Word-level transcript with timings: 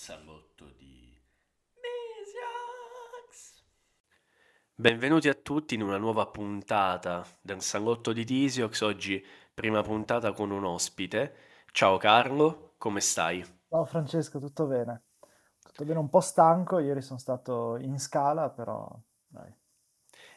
salotto 0.00 0.64
di 0.78 1.14
Disiox. 1.74 3.62
Benvenuti 4.74 5.28
a 5.28 5.34
tutti 5.34 5.74
in 5.74 5.82
una 5.82 5.98
nuova 5.98 6.26
puntata 6.26 7.22
del 7.42 7.60
salotto 7.60 8.14
di 8.14 8.24
Disiox. 8.24 8.80
Oggi 8.80 9.22
prima 9.52 9.82
puntata 9.82 10.32
con 10.32 10.52
un 10.52 10.64
ospite. 10.64 11.34
Ciao 11.70 11.98
Carlo, 11.98 12.76
come 12.78 13.00
stai? 13.00 13.44
Ciao 13.68 13.84
Francesco, 13.84 14.38
tutto 14.38 14.64
bene? 14.64 15.02
Tutto 15.62 15.84
bene, 15.84 15.98
un 15.98 16.08
po' 16.08 16.20
stanco, 16.20 16.78
ieri 16.78 17.02
sono 17.02 17.18
stato 17.18 17.76
in 17.76 17.98
scala, 17.98 18.48
però 18.48 18.88
dai. 19.26 19.54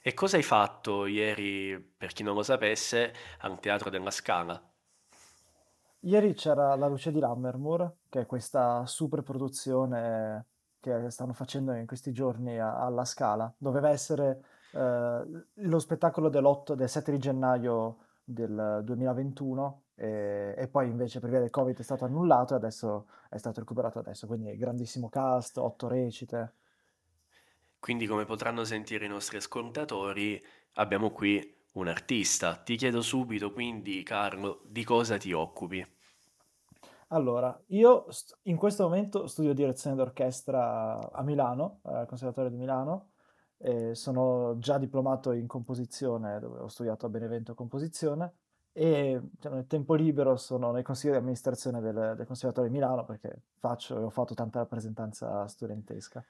E 0.01 0.13
cosa 0.13 0.35
hai 0.35 0.43
fatto 0.43 1.05
ieri, 1.05 1.79
per 1.79 2.11
chi 2.11 2.23
non 2.23 2.35
lo 2.35 2.43
sapesse, 2.43 3.13
al 3.39 3.57
Teatro 3.61 3.89
della 3.89 4.11
Scala? 4.11 4.72
Ieri 6.05 6.33
c'era 6.33 6.75
La 6.75 6.87
luce 6.87 7.11
di 7.11 7.19
Lammermoor, 7.19 7.95
che 8.09 8.21
è 8.21 8.25
questa 8.25 8.85
super 8.85 9.21
produzione 9.21 10.47
che 10.79 11.09
stanno 11.09 11.31
facendo 11.31 11.71
in 11.73 11.85
questi 11.85 12.11
giorni 12.11 12.59
a- 12.59 12.79
alla 12.79 13.05
Scala. 13.05 13.53
Doveva 13.57 13.89
essere 13.89 14.43
eh, 14.71 15.45
lo 15.53 15.79
spettacolo 15.79 16.27
dell'8, 16.27 16.73
del 16.73 16.89
7 16.89 17.11
di 17.11 17.19
gennaio 17.19 17.97
del 18.21 18.81
2021 18.83 19.83
e, 19.95 20.55
e 20.57 20.67
poi 20.67 20.89
invece 20.89 21.21
per 21.21 21.29
via 21.29 21.39
del 21.39 21.49
Covid 21.49 21.77
è 21.77 21.83
stato 21.83 22.03
annullato 22.03 22.53
e 22.53 22.57
adesso 22.57 23.07
è 23.29 23.37
stato 23.37 23.61
recuperato 23.61 23.99
adesso. 23.99 24.27
Quindi 24.27 24.57
grandissimo 24.57 25.07
cast, 25.07 25.57
otto 25.57 25.87
recite. 25.87 26.55
Quindi, 27.79 28.07
come 28.07 28.25
potranno 28.25 28.65
sentire 28.65 29.05
i 29.05 29.09
nostri 29.09 29.37
ascoltatori, 29.37 30.41
abbiamo 30.73 31.11
qui 31.11 31.62
un 31.73 31.87
artista. 31.87 32.55
Ti 32.55 32.75
chiedo 32.75 33.01
subito, 33.01 33.51
quindi, 33.51 34.03
Carlo, 34.03 34.61
di 34.65 34.83
cosa 34.83 35.17
ti 35.17 35.31
occupi? 35.33 35.85
Allora, 37.09 37.59
io 37.67 38.05
st- 38.09 38.39
in 38.43 38.57
questo 38.57 38.83
momento 38.83 39.27
studio 39.27 39.53
direzione 39.53 39.95
d'orchestra 39.95 41.11
a 41.11 41.21
Milano, 41.21 41.79
al 41.83 42.07
Conservatorio 42.07 42.49
di 42.49 42.57
Milano, 42.57 43.09
sono 43.93 44.57
già 44.57 44.77
diplomato 44.77 45.31
in 45.31 45.47
composizione, 45.47 46.39
dove 46.39 46.59
ho 46.59 46.67
studiato 46.67 47.05
a 47.05 47.09
Benevento 47.09 47.53
composizione, 47.53 48.33
e 48.73 49.21
diciamo, 49.21 49.55
nel 49.55 49.67
tempo 49.67 49.93
libero 49.93 50.35
sono 50.35 50.71
nel 50.71 50.83
consiglio 50.83 51.13
di 51.13 51.19
amministrazione 51.19 51.79
del, 51.79 52.15
del 52.17 52.25
Conservatorio 52.25 52.69
di 52.69 52.75
Milano 52.75 53.05
perché 53.05 53.43
faccio 53.59 53.99
e 53.99 54.03
ho 54.03 54.09
fatto 54.09 54.33
tanta 54.33 54.59
rappresentanza 54.59 55.47
studentesca. 55.47 56.25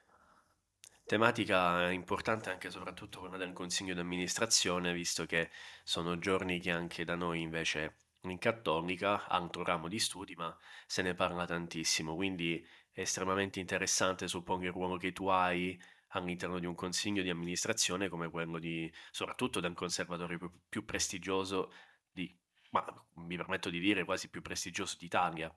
Tematica 1.05 1.91
importante 1.91 2.49
anche 2.49 2.67
e 2.67 2.71
soprattutto 2.71 3.19
quella 3.19 3.37
del 3.37 3.53
consiglio 3.53 3.93
di 3.93 3.99
amministrazione, 3.99 4.93
visto 4.93 5.25
che 5.25 5.49
sono 5.83 6.17
giorni 6.17 6.59
che 6.59 6.71
anche 6.71 7.03
da 7.05 7.15
noi 7.15 7.41
invece 7.41 7.97
in 8.21 8.37
Cattolica, 8.37 9.27
altro 9.27 9.63
ramo 9.63 9.87
di 9.87 9.99
studi, 9.99 10.33
ma 10.35 10.55
se 10.85 11.01
ne 11.01 11.13
parla 11.13 11.45
tantissimo, 11.45 12.15
quindi 12.15 12.65
è 12.91 13.01
estremamente 13.01 13.59
interessante, 13.59 14.27
suppongo, 14.27 14.65
il 14.65 14.71
ruolo 14.71 14.97
che 14.97 15.11
tu 15.11 15.27
hai 15.27 15.79
all'interno 16.09 16.59
di 16.59 16.65
un 16.65 16.75
consiglio 16.75 17.21
di 17.21 17.29
amministrazione 17.29 18.07
come 18.07 18.29
quello 18.29 18.57
di, 18.59 18.91
soprattutto 19.11 19.59
del 19.59 19.73
conservatorio 19.73 20.37
più, 20.37 20.51
più 20.69 20.85
prestigioso 20.85 21.71
di, 22.11 22.33
ma 22.71 22.85
mi 23.15 23.35
permetto 23.35 23.69
di 23.69 23.79
dire 23.79 24.05
quasi 24.05 24.29
più 24.29 24.41
prestigioso 24.41 24.95
d'Italia. 24.99 25.53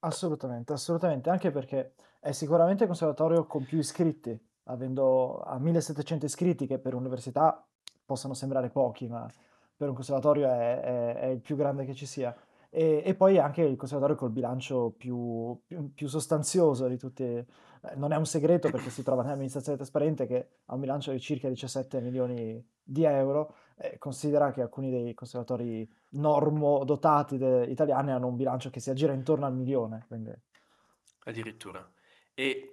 Assolutamente, 0.00 0.72
assolutamente, 0.72 1.30
anche 1.30 1.50
perché 1.50 1.94
è 2.20 2.32
sicuramente 2.32 2.82
il 2.82 2.88
conservatorio 2.88 3.46
con 3.46 3.64
più 3.64 3.78
iscritti, 3.78 4.36
avendo 4.64 5.40
a 5.40 5.58
1700 5.58 6.26
iscritti 6.26 6.66
che 6.66 6.78
per 6.78 6.94
università 6.94 7.66
possono 8.04 8.34
sembrare 8.34 8.70
pochi, 8.70 9.08
ma 9.08 9.28
per 9.76 9.88
un 9.88 9.94
conservatorio 9.94 10.46
è, 10.48 10.80
è- 10.80 11.14
è 11.16 11.26
il 11.26 11.40
più 11.40 11.56
grande 11.56 11.84
che 11.84 11.94
ci 11.94 12.06
sia. 12.06 12.34
E, 12.74 13.02
e 13.04 13.14
poi 13.14 13.38
anche 13.38 13.62
il 13.62 13.76
conservatorio 13.76 14.16
col 14.16 14.30
bilancio 14.30 14.90
più, 14.96 15.60
più- 15.66 15.92
più 15.92 16.06
sostanzioso 16.08 16.86
di 16.88 16.96
tutti. 16.96 17.22
eh, 17.24 17.46
Non 17.96 18.12
è 18.12 18.16
un 18.16 18.24
segreto 18.26 18.70
perché 18.70 18.88
si 18.90 19.02
trova 19.02 19.22
nell'amministrazione 19.22 19.76
trasparente 19.76 20.26
che 20.26 20.48
ha 20.66 20.74
un 20.74 20.80
bilancio 20.80 21.10
di 21.12 21.20
circa 21.20 21.48
17 21.48 22.00
milioni 22.00 22.64
di 22.82 23.04
euro. 23.04 23.54
Eh, 23.76 23.98
considera 23.98 24.52
che 24.52 24.62
alcuni 24.62 24.90
dei 24.90 25.12
conservatori 25.14 25.86
normo 26.10 26.84
dotati 26.84 27.36
de- 27.36 27.64
italiani 27.66 28.12
hanno 28.12 28.28
un 28.28 28.36
bilancio 28.36 28.70
che 28.70 28.80
si 28.80 28.88
aggira 28.90 29.12
intorno 29.12 29.44
al 29.46 29.54
milione. 29.54 30.04
Quindi... 30.06 30.32
Addirittura. 31.24 31.86
E 32.34 32.71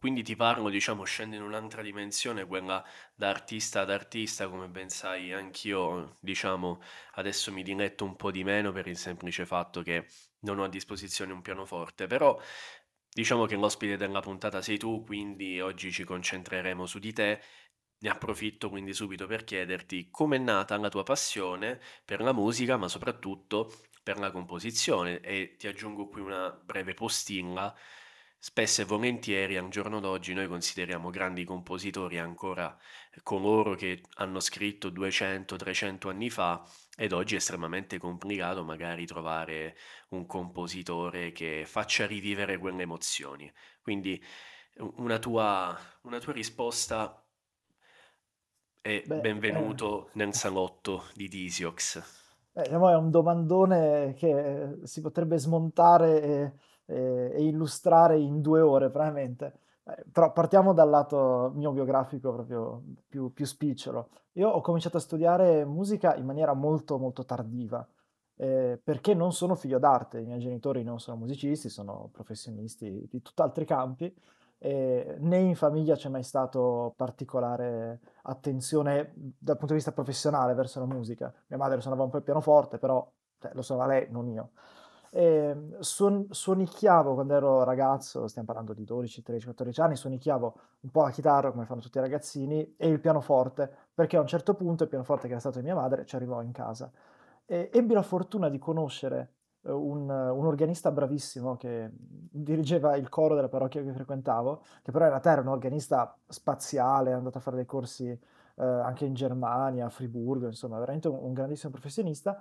quindi 0.00 0.22
ti 0.22 0.34
parlo, 0.34 0.70
diciamo, 0.70 1.04
scendo 1.04 1.36
in 1.36 1.42
un'altra 1.42 1.82
dimensione, 1.82 2.46
quella 2.46 2.82
da 3.14 3.28
artista 3.28 3.82
ad 3.82 3.90
artista, 3.90 4.48
come 4.48 4.68
ben 4.68 4.88
sai, 4.88 5.32
anch'io, 5.32 6.16
diciamo, 6.20 6.80
adesso 7.14 7.52
mi 7.52 7.62
diletto 7.62 8.04
un 8.04 8.16
po' 8.16 8.30
di 8.30 8.42
meno 8.42 8.72
per 8.72 8.86
il 8.88 8.96
semplice 8.96 9.46
fatto 9.46 9.82
che 9.82 10.06
non 10.40 10.58
ho 10.58 10.64
a 10.64 10.68
disposizione 10.68 11.32
un 11.32 11.42
pianoforte, 11.42 12.06
però 12.06 12.40
diciamo 13.12 13.46
che 13.46 13.56
l'ospite 13.56 13.96
della 13.96 14.20
puntata 14.20 14.62
sei 14.62 14.78
tu, 14.78 15.04
quindi 15.04 15.60
oggi 15.60 15.92
ci 15.92 16.04
concentreremo 16.04 16.86
su 16.86 16.98
di 16.98 17.12
te. 17.12 17.40
Ne 18.02 18.08
approfitto 18.08 18.70
quindi 18.70 18.94
subito 18.94 19.26
per 19.26 19.44
chiederti 19.44 20.08
com'è 20.10 20.38
nata 20.38 20.76
la 20.78 20.88
tua 20.88 21.02
passione 21.02 21.78
per 22.04 22.22
la 22.22 22.32
musica, 22.32 22.76
ma 22.78 22.88
soprattutto 22.88 23.70
per 24.02 24.18
la 24.18 24.30
composizione 24.30 25.20
e 25.20 25.56
ti 25.58 25.66
aggiungo 25.66 26.08
qui 26.08 26.22
una 26.22 26.50
breve 26.50 26.94
postilla. 26.94 27.74
Spesso 28.42 28.80
e 28.80 28.86
volentieri 28.86 29.58
al 29.58 29.68
giorno 29.68 30.00
d'oggi 30.00 30.32
noi 30.32 30.48
consideriamo 30.48 31.10
grandi 31.10 31.44
compositori 31.44 32.18
ancora 32.18 32.74
coloro 33.22 33.74
che 33.74 34.00
hanno 34.14 34.40
scritto 34.40 34.88
200-300 34.88 36.08
anni 36.08 36.30
fa 36.30 36.64
ed 36.96 37.12
oggi 37.12 37.34
è 37.34 37.36
estremamente 37.36 37.98
complicato 37.98 38.64
magari 38.64 39.04
trovare 39.04 39.76
un 40.10 40.24
compositore 40.24 41.32
che 41.32 41.64
faccia 41.66 42.06
rivivere 42.06 42.56
quelle 42.56 42.80
emozioni. 42.80 43.52
Quindi 43.82 44.18
una 44.96 45.18
tua, 45.18 45.78
una 46.04 46.18
tua 46.18 46.32
risposta 46.32 47.22
è 48.80 49.02
Beh, 49.04 49.16
eh, 49.16 49.20
benvenuto 49.20 50.08
nel 50.14 50.32
salotto 50.32 51.04
di 51.12 51.28
Disiox. 51.28 52.02
Eh, 52.54 52.62
è 52.62 52.74
un 52.74 53.10
domandone 53.10 54.14
che 54.14 54.78
si 54.84 55.02
potrebbe 55.02 55.38
smontare 55.38 56.22
e, 56.22 56.52
e- 56.90 57.30
e 57.34 57.44
illustrare 57.44 58.18
in 58.18 58.40
due 58.40 58.60
ore, 58.60 58.90
probabilmente. 58.90 59.54
Eh, 59.84 60.04
però 60.12 60.32
partiamo 60.32 60.72
dal 60.72 60.88
lato 60.90 61.52
mio 61.54 61.72
biografico 61.72 62.32
proprio 62.32 62.82
più, 63.08 63.32
più 63.32 63.44
spicciolo. 63.44 64.08
Io 64.34 64.48
ho 64.48 64.60
cominciato 64.60 64.96
a 64.96 65.00
studiare 65.00 65.64
musica 65.64 66.14
in 66.16 66.24
maniera 66.24 66.52
molto, 66.54 66.98
molto 66.98 67.24
tardiva, 67.24 67.86
eh, 68.36 68.80
perché 68.82 69.14
non 69.14 69.32
sono 69.32 69.54
figlio 69.54 69.78
d'arte. 69.78 70.20
I 70.20 70.26
miei 70.26 70.40
genitori 70.40 70.82
non 70.82 71.00
sono 71.00 71.16
musicisti, 71.16 71.68
sono 71.68 72.08
professionisti 72.12 73.08
di 73.10 73.22
tutt'altri 73.22 73.64
campi, 73.64 74.14
e 74.62 75.16
né 75.20 75.38
in 75.38 75.54
famiglia 75.54 75.96
c'è 75.96 76.10
mai 76.10 76.22
stato 76.22 76.92
particolare 76.96 78.00
attenzione 78.24 79.12
dal 79.38 79.56
punto 79.56 79.72
di 79.72 79.80
vista 79.80 79.92
professionale 79.92 80.52
verso 80.54 80.80
la 80.80 80.86
musica. 80.86 81.32
Mia 81.46 81.58
madre 81.58 81.80
suonava 81.80 82.04
un 82.04 82.10
po' 82.10 82.18
il 82.18 82.22
pianoforte, 82.22 82.78
però 82.78 83.10
cioè, 83.38 83.52
lo 83.54 83.62
suonava 83.62 83.92
lei, 83.94 84.08
non 84.10 84.28
io. 84.28 84.50
E 85.12 85.56
suon- 85.80 86.28
suonicchiavo 86.30 87.14
quando 87.14 87.34
ero 87.34 87.64
ragazzo, 87.64 88.28
stiamo 88.28 88.46
parlando 88.46 88.72
di 88.72 88.84
12, 88.84 89.22
13, 89.22 89.44
14 89.46 89.80
anni, 89.80 89.96
suonicchiavo 89.96 90.54
un 90.80 90.90
po' 90.90 91.02
la 91.02 91.10
chitarra 91.10 91.50
come 91.50 91.66
fanno 91.66 91.80
tutti 91.80 91.98
i 91.98 92.00
ragazzini 92.00 92.76
e 92.76 92.88
il 92.88 93.00
pianoforte, 93.00 93.68
perché 93.92 94.16
a 94.16 94.20
un 94.20 94.28
certo 94.28 94.54
punto 94.54 94.84
il 94.84 94.88
pianoforte 94.88 95.24
che 95.26 95.32
era 95.32 95.40
stato 95.40 95.58
di 95.58 95.64
mia 95.64 95.74
madre 95.74 96.06
ci 96.06 96.14
arrivò 96.14 96.40
in 96.42 96.52
casa. 96.52 96.90
E 97.44 97.70
ebbi 97.72 97.94
la 97.94 98.02
fortuna 98.02 98.48
di 98.48 98.58
conoscere 98.58 99.32
eh, 99.62 99.72
un, 99.72 100.08
un 100.08 100.46
organista 100.46 100.92
bravissimo 100.92 101.56
che 101.56 101.90
dirigeva 101.92 102.94
il 102.96 103.08
coro 103.08 103.34
della 103.34 103.48
parrocchia 103.48 103.82
che 103.82 103.92
frequentavo, 103.92 104.62
che 104.82 104.92
però 104.92 105.04
in 105.04 105.10
realtà 105.10 105.32
era 105.32 105.40
un 105.40 105.48
organista 105.48 106.16
spaziale, 106.28 107.10
è 107.10 107.14
andato 107.14 107.38
a 107.38 107.40
fare 107.40 107.56
dei 107.56 107.66
corsi 107.66 108.08
eh, 108.08 108.64
anche 108.64 109.04
in 109.04 109.14
Germania, 109.14 109.86
a 109.86 109.88
Friburgo, 109.88 110.46
insomma, 110.46 110.78
veramente 110.78 111.08
un, 111.08 111.18
un 111.20 111.32
grandissimo 111.32 111.72
professionista, 111.72 112.40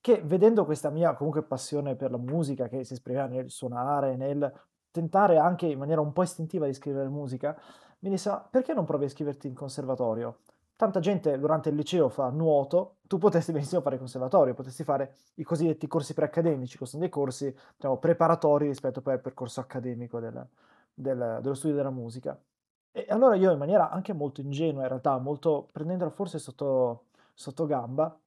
che 0.00 0.20
vedendo 0.24 0.64
questa 0.64 0.90
mia 0.90 1.14
comunque 1.14 1.42
passione 1.42 1.94
per 1.96 2.10
la 2.10 2.18
musica, 2.18 2.68
che 2.68 2.84
si 2.84 2.94
esprimeva 2.94 3.26
nel 3.26 3.50
suonare, 3.50 4.16
nel 4.16 4.52
tentare 4.90 5.38
anche 5.38 5.66
in 5.66 5.78
maniera 5.78 6.00
un 6.00 6.12
po' 6.12 6.22
istintiva 6.22 6.66
di 6.66 6.72
scrivere 6.72 7.08
musica, 7.08 7.56
mi 8.00 8.10
disse, 8.10 8.28
"Ma 8.30 8.40
perché 8.50 8.72
non 8.74 8.84
provi 8.84 9.04
a 9.04 9.06
iscriverti 9.06 9.46
in 9.46 9.54
conservatorio? 9.54 10.38
Tanta 10.74 11.00
gente 11.00 11.38
durante 11.38 11.68
il 11.68 11.74
liceo 11.76 12.08
fa 12.08 12.30
nuoto, 12.30 12.96
tu 13.06 13.18
potresti 13.18 13.52
benissimo 13.52 13.82
fare 13.82 13.98
conservatorio, 13.98 14.54
potresti 14.54 14.82
fare 14.82 15.14
i 15.34 15.42
cosiddetti 15.44 15.86
corsi 15.86 16.14
preaccademici, 16.14 16.78
che 16.78 16.86
sono 16.86 17.02
dei 17.02 17.10
corsi, 17.10 17.54
diciamo, 17.76 17.98
preparatori 17.98 18.66
rispetto 18.68 19.02
poi 19.02 19.12
al 19.14 19.20
percorso 19.20 19.60
accademico 19.60 20.20
del- 20.20 20.46
del- 20.94 21.38
dello 21.42 21.54
studio 21.54 21.76
della 21.76 21.90
musica. 21.90 22.40
E 22.92 23.06
allora 23.10 23.34
io 23.36 23.52
in 23.52 23.58
maniera 23.58 23.90
anche 23.90 24.12
molto 24.14 24.40
ingenua, 24.40 24.82
in 24.82 24.88
realtà, 24.88 25.18
molto 25.18 25.68
prendendola 25.70 26.10
forse 26.10 26.38
sotto, 26.38 27.04
sotto 27.34 27.66
gamba, 27.66 28.18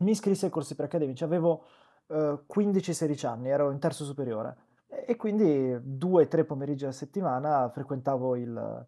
mi 0.00 0.10
iscrissi 0.10 0.44
ai 0.44 0.50
corsi 0.50 0.74
preaccademici. 0.74 1.24
Avevo 1.24 1.64
eh, 2.08 2.40
15-16 2.52 3.26
anni, 3.26 3.48
ero 3.48 3.70
in 3.70 3.78
terzo 3.78 4.04
superiore 4.04 4.68
e, 5.06 5.16
quindi 5.16 5.76
due 5.82 6.24
o 6.24 6.28
tre 6.28 6.44
pomeriggi 6.44 6.84
alla 6.84 6.92
settimana 6.92 7.68
frequentavo 7.68 8.36
il, 8.36 8.86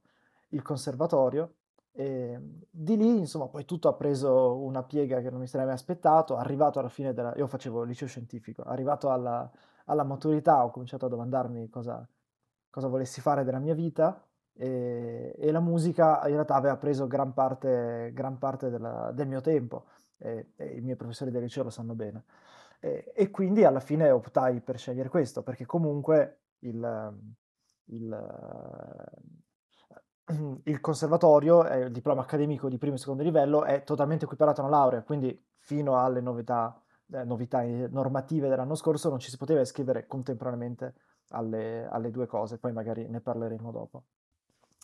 il 0.51 0.63
conservatorio 0.63 1.55
e 1.93 2.39
di 2.71 2.97
lì, 2.97 3.19
insomma, 3.19 3.47
poi 3.49 3.65
tutto 3.65 3.89
ha 3.89 3.93
preso 3.95 4.57
una 4.57 4.83
piega 4.83 5.21
che 5.21 5.31
non 5.31 5.41
mi 5.41 5.47
sarei 5.47 5.67
mai 5.67 5.75
aspettato. 5.75 6.37
Arrivato 6.37 6.79
alla 6.79 6.89
fine 6.89 7.13
della... 7.13 7.35
Io 7.37 7.47
facevo 7.47 7.83
liceo 7.83 8.09
scientifico, 8.09 8.63
arrivato 8.63 9.11
alla, 9.11 9.49
alla 9.87 10.05
maturità 10.05 10.65
ho 10.65 10.71
cominciato 10.71 11.07
a 11.07 11.09
domandarmi 11.09 11.69
cosa, 11.69 12.07
cosa 12.71 12.89
volessi 12.89 13.21
fare 13.21 13.45
della 13.45 13.59
mia 13.59 13.75
vita 13.75 14.25
e, 14.55 15.35
e 15.37 15.51
la 15.51 15.61
musica 15.61 16.21
in 16.27 16.35
realtà 16.35 16.55
aveva 16.55 16.77
preso 16.77 17.07
gran 17.07 17.33
parte, 17.33 18.11
gran 18.15 18.39
parte 18.39 18.71
della- 18.71 19.11
del 19.13 19.29
mio 19.29 19.41
tempo 19.41 19.85
e, 20.23 20.53
e 20.57 20.77
i 20.77 20.81
miei 20.81 20.97
professori 20.97 21.31
del 21.31 21.43
liceo 21.43 21.65
lo 21.65 21.71
sanno 21.71 21.95
bene. 21.95 22.25
E, 22.81 23.13
e 23.15 23.31
quindi 23.31 23.65
alla 23.65 23.81
fine 23.81 24.11
optai 24.11 24.61
per 24.61 24.79
scegliere 24.79 25.09
questo, 25.09 25.43
perché 25.43 25.67
comunque 25.67 26.41
il, 26.61 27.15
il, 27.87 28.31
il 30.65 30.81
conservatorio, 30.81 31.67
eh, 31.67 31.81
il 31.81 31.93
diploma 31.93 32.23
accademico 32.23 32.69
di 32.69 32.79
primo 32.79 32.95
e 32.95 32.99
secondo 32.99 33.23
livello, 33.23 33.65
è 33.65 33.83
totalmente 33.85 34.25
equiparato 34.25 34.61
a 34.61 34.65
una 34.67 34.77
laurea, 34.77 35.03
quindi 35.03 35.39
fino 35.59 35.99
alle 35.99 36.21
novità, 36.21 36.81
eh, 37.13 37.25
novità 37.25 37.63
normative 37.63 38.49
dell'anno 38.49 38.75
scorso 38.75 39.09
non 39.09 39.19
ci 39.19 39.31
si 39.31 39.37
poteva 39.37 39.61
iscrivere 39.61 40.07
contemporaneamente 40.07 40.95
alle, 41.29 41.87
alle 41.89 42.11
due 42.11 42.27
cose, 42.27 42.59
poi 42.59 42.73
magari 42.73 43.09
ne 43.09 43.21
parleremo 43.21 43.71
dopo. 43.71 44.05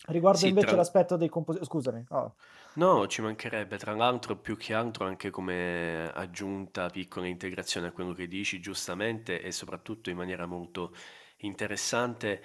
Riguardo 0.07 0.47
Sì, 0.47 0.49
invece 0.49 0.75
tra... 0.75 0.77
l'aspetto 0.77 1.17
dei 1.17 1.29
compositori, 1.29 1.67
scusami, 1.67 2.05
oh, 2.11 2.35
No, 2.75 3.07
ci 3.09 3.23
mancherebbe, 3.23 3.77
tra 3.77 3.93
l'altro 3.93 4.37
più 4.37 4.57
che 4.57 4.73
altro 4.73 5.05
anche 5.05 5.31
come 5.31 6.09
aggiunta, 6.15 6.89
piccola 6.89 7.27
integrazione 7.27 7.89
a 7.89 7.93
quello 7.93 8.13
che 8.13 8.29
dici 8.29 8.61
giustamente 8.61 9.43
e 9.43 9.51
soprattutto 9.51 10.11
in 10.11 10.17
maniera 10.17 10.47
molto 10.47 10.95
interessante, 11.39 12.41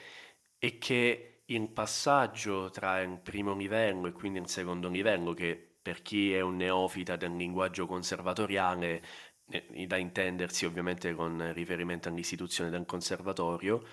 è 0.58 0.78
che 0.80 1.44
il 1.46 1.70
passaggio 1.70 2.70
tra 2.72 3.00
il 3.02 3.20
primo 3.20 3.54
livello 3.56 4.08
e 4.08 4.12
quindi 4.12 4.40
il 4.40 4.50
secondo 4.50 4.90
livello, 4.90 5.34
che 5.34 5.56
per 5.82 6.02
chi 6.02 6.34
è 6.34 6.42
un 6.42 6.56
neofita 6.56 7.16
del 7.16 7.36
linguaggio 7.36 7.86
conservatoriale, 7.86 9.04
eh, 9.50 9.86
da 9.88 9.98
intendersi 9.98 10.66
ovviamente 10.66 11.14
con 11.14 11.52
riferimento 11.54 12.10
all'istituzione 12.10 12.70
del 12.72 12.86
conservatorio, 12.86 13.84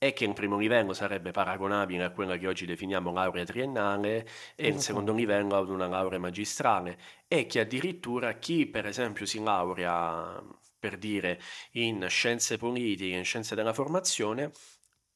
è 0.00 0.14
che 0.14 0.24
un 0.24 0.32
primo 0.32 0.56
livello 0.56 0.94
sarebbe 0.94 1.30
paragonabile 1.30 2.04
a 2.04 2.10
quella 2.10 2.38
che 2.38 2.46
oggi 2.46 2.64
definiamo 2.64 3.12
laurea 3.12 3.44
triennale 3.44 4.26
e 4.56 4.68
il 4.68 4.80
secondo 4.80 5.12
esattamente. 5.12 5.18
livello 5.18 5.58
ad 5.58 5.68
una 5.68 5.86
laurea 5.88 6.18
magistrale 6.18 6.98
e 7.28 7.44
che 7.44 7.60
addirittura 7.60 8.32
chi 8.38 8.64
per 8.64 8.86
esempio 8.86 9.26
si 9.26 9.42
laurea, 9.42 10.42
per 10.78 10.96
dire, 10.96 11.38
in 11.72 12.06
scienze 12.08 12.56
politiche, 12.56 13.14
in 13.14 13.24
scienze 13.24 13.54
della 13.54 13.74
formazione, 13.74 14.52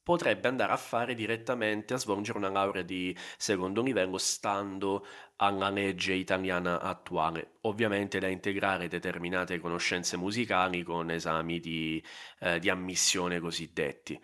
potrebbe 0.03 0.49
andare 0.49 0.73
a 0.73 0.77
fare 0.77 1.15
direttamente, 1.15 1.95
a 1.95 1.97
svolgere 1.97 2.37
una 2.37 2.51
laurea 2.51 2.83
di 2.83 3.17
secondo 3.39 3.81
livello 3.83 4.19
stando 4.19 5.07
alla 5.37 5.71
legge 5.71 6.13
italiana 6.13 6.79
attuale, 6.79 7.55
ovviamente 7.63 8.19
da 8.19 8.29
integrare 8.29 8.87
determinate 8.87 9.59
conoscenze 9.59 10.19
musicali 10.19 10.83
con 10.83 11.11
esami 11.11 11.59
di, 11.59 12.05
eh, 12.41 12.59
di 12.59 12.69
ammissione 12.69 13.41
cosiddetti. 13.41 14.21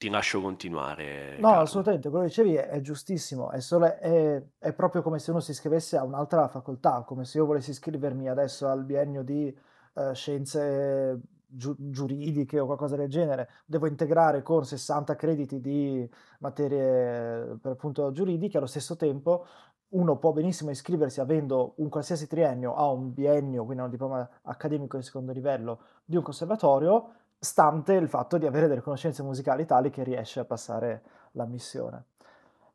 Ti 0.00 0.08
lascio 0.08 0.40
continuare, 0.40 1.36
No, 1.40 1.48
Carlo. 1.48 1.62
assolutamente, 1.64 2.08
quello 2.08 2.24
che 2.24 2.30
dicevi 2.30 2.54
è, 2.54 2.68
è 2.68 2.80
giustissimo, 2.80 3.50
è, 3.50 3.60
solo- 3.60 3.84
è- 3.98 4.42
è 4.58 4.72
proprio 4.72 5.02
come 5.02 5.18
se 5.18 5.30
uno 5.30 5.40
si 5.40 5.50
iscrivesse 5.50 5.98
a 5.98 6.04
un'altra 6.04 6.48
facoltà, 6.48 7.02
come 7.06 7.26
se 7.26 7.36
io 7.36 7.44
volessi 7.44 7.68
iscrivermi 7.68 8.26
adesso 8.26 8.66
al 8.66 8.82
biennio 8.84 9.22
di 9.22 9.54
eh, 9.94 10.14
scienze 10.14 11.20
giu- 11.46 11.76
giuridiche 11.78 12.58
o 12.58 12.64
qualcosa 12.64 12.96
del 12.96 13.10
genere, 13.10 13.50
devo 13.66 13.86
integrare 13.88 14.40
con 14.42 14.64
60 14.64 15.16
crediti 15.16 15.60
di 15.60 16.08
materie 16.38 17.58
per 17.60 17.72
appunto 17.72 18.10
giuridiche, 18.10 18.56
allo 18.56 18.66
stesso 18.66 18.96
tempo 18.96 19.44
uno 19.92 20.16
può 20.18 20.32
benissimo 20.32 20.70
iscriversi 20.70 21.20
avendo 21.20 21.74
un 21.78 21.88
qualsiasi 21.90 22.26
triennio 22.26 22.74
a 22.74 22.88
un 22.90 23.12
biennio, 23.12 23.64
quindi 23.64 23.82
a 23.82 23.84
un 23.86 23.90
diploma 23.90 24.26
accademico 24.44 24.96
di 24.96 25.02
secondo 25.02 25.32
livello 25.32 25.80
di 26.06 26.16
un 26.16 26.22
conservatorio 26.22 27.16
stante 27.40 27.94
il 27.94 28.08
fatto 28.08 28.36
di 28.36 28.46
avere 28.46 28.68
delle 28.68 28.82
conoscenze 28.82 29.22
musicali 29.22 29.64
tali 29.64 29.90
che 29.90 30.04
riesce 30.04 30.40
a 30.40 30.44
passare 30.44 31.02
la 31.32 31.46
missione. 31.46 32.04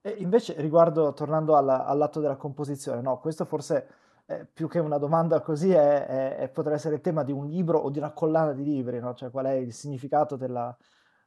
E 0.02 0.12
invece 0.20 0.60
riguardo, 0.60 1.14
tornando 1.14 1.56
alla- 1.56 1.86
all'atto 1.86 2.20
della 2.20 2.36
composizione, 2.36 3.02
no, 3.02 3.20
questo 3.20 3.46
forse 3.46 3.88
eh, 4.28 4.46
più 4.52 4.68
che 4.68 4.80
una 4.80 4.98
domanda 4.98 5.40
così 5.42 5.72
è, 5.72 6.06
è- 6.08 6.36
è- 6.38 6.50
potrebbe 6.50 6.78
essere 6.78 6.96
il 6.96 7.02
tema 7.02 7.24
di 7.24 7.32
un 7.32 7.46
libro 7.48 7.78
o 7.78 7.90
di 7.92 8.00
una 8.00 8.12
collana 8.12 8.54
di 8.54 8.64
libri, 8.64 9.00
no? 9.00 9.14
Cioè 9.14 9.30
qual 9.30 9.46
è 9.46 9.52
il 9.54 9.72
significato 9.72 10.36
della, 10.36 10.76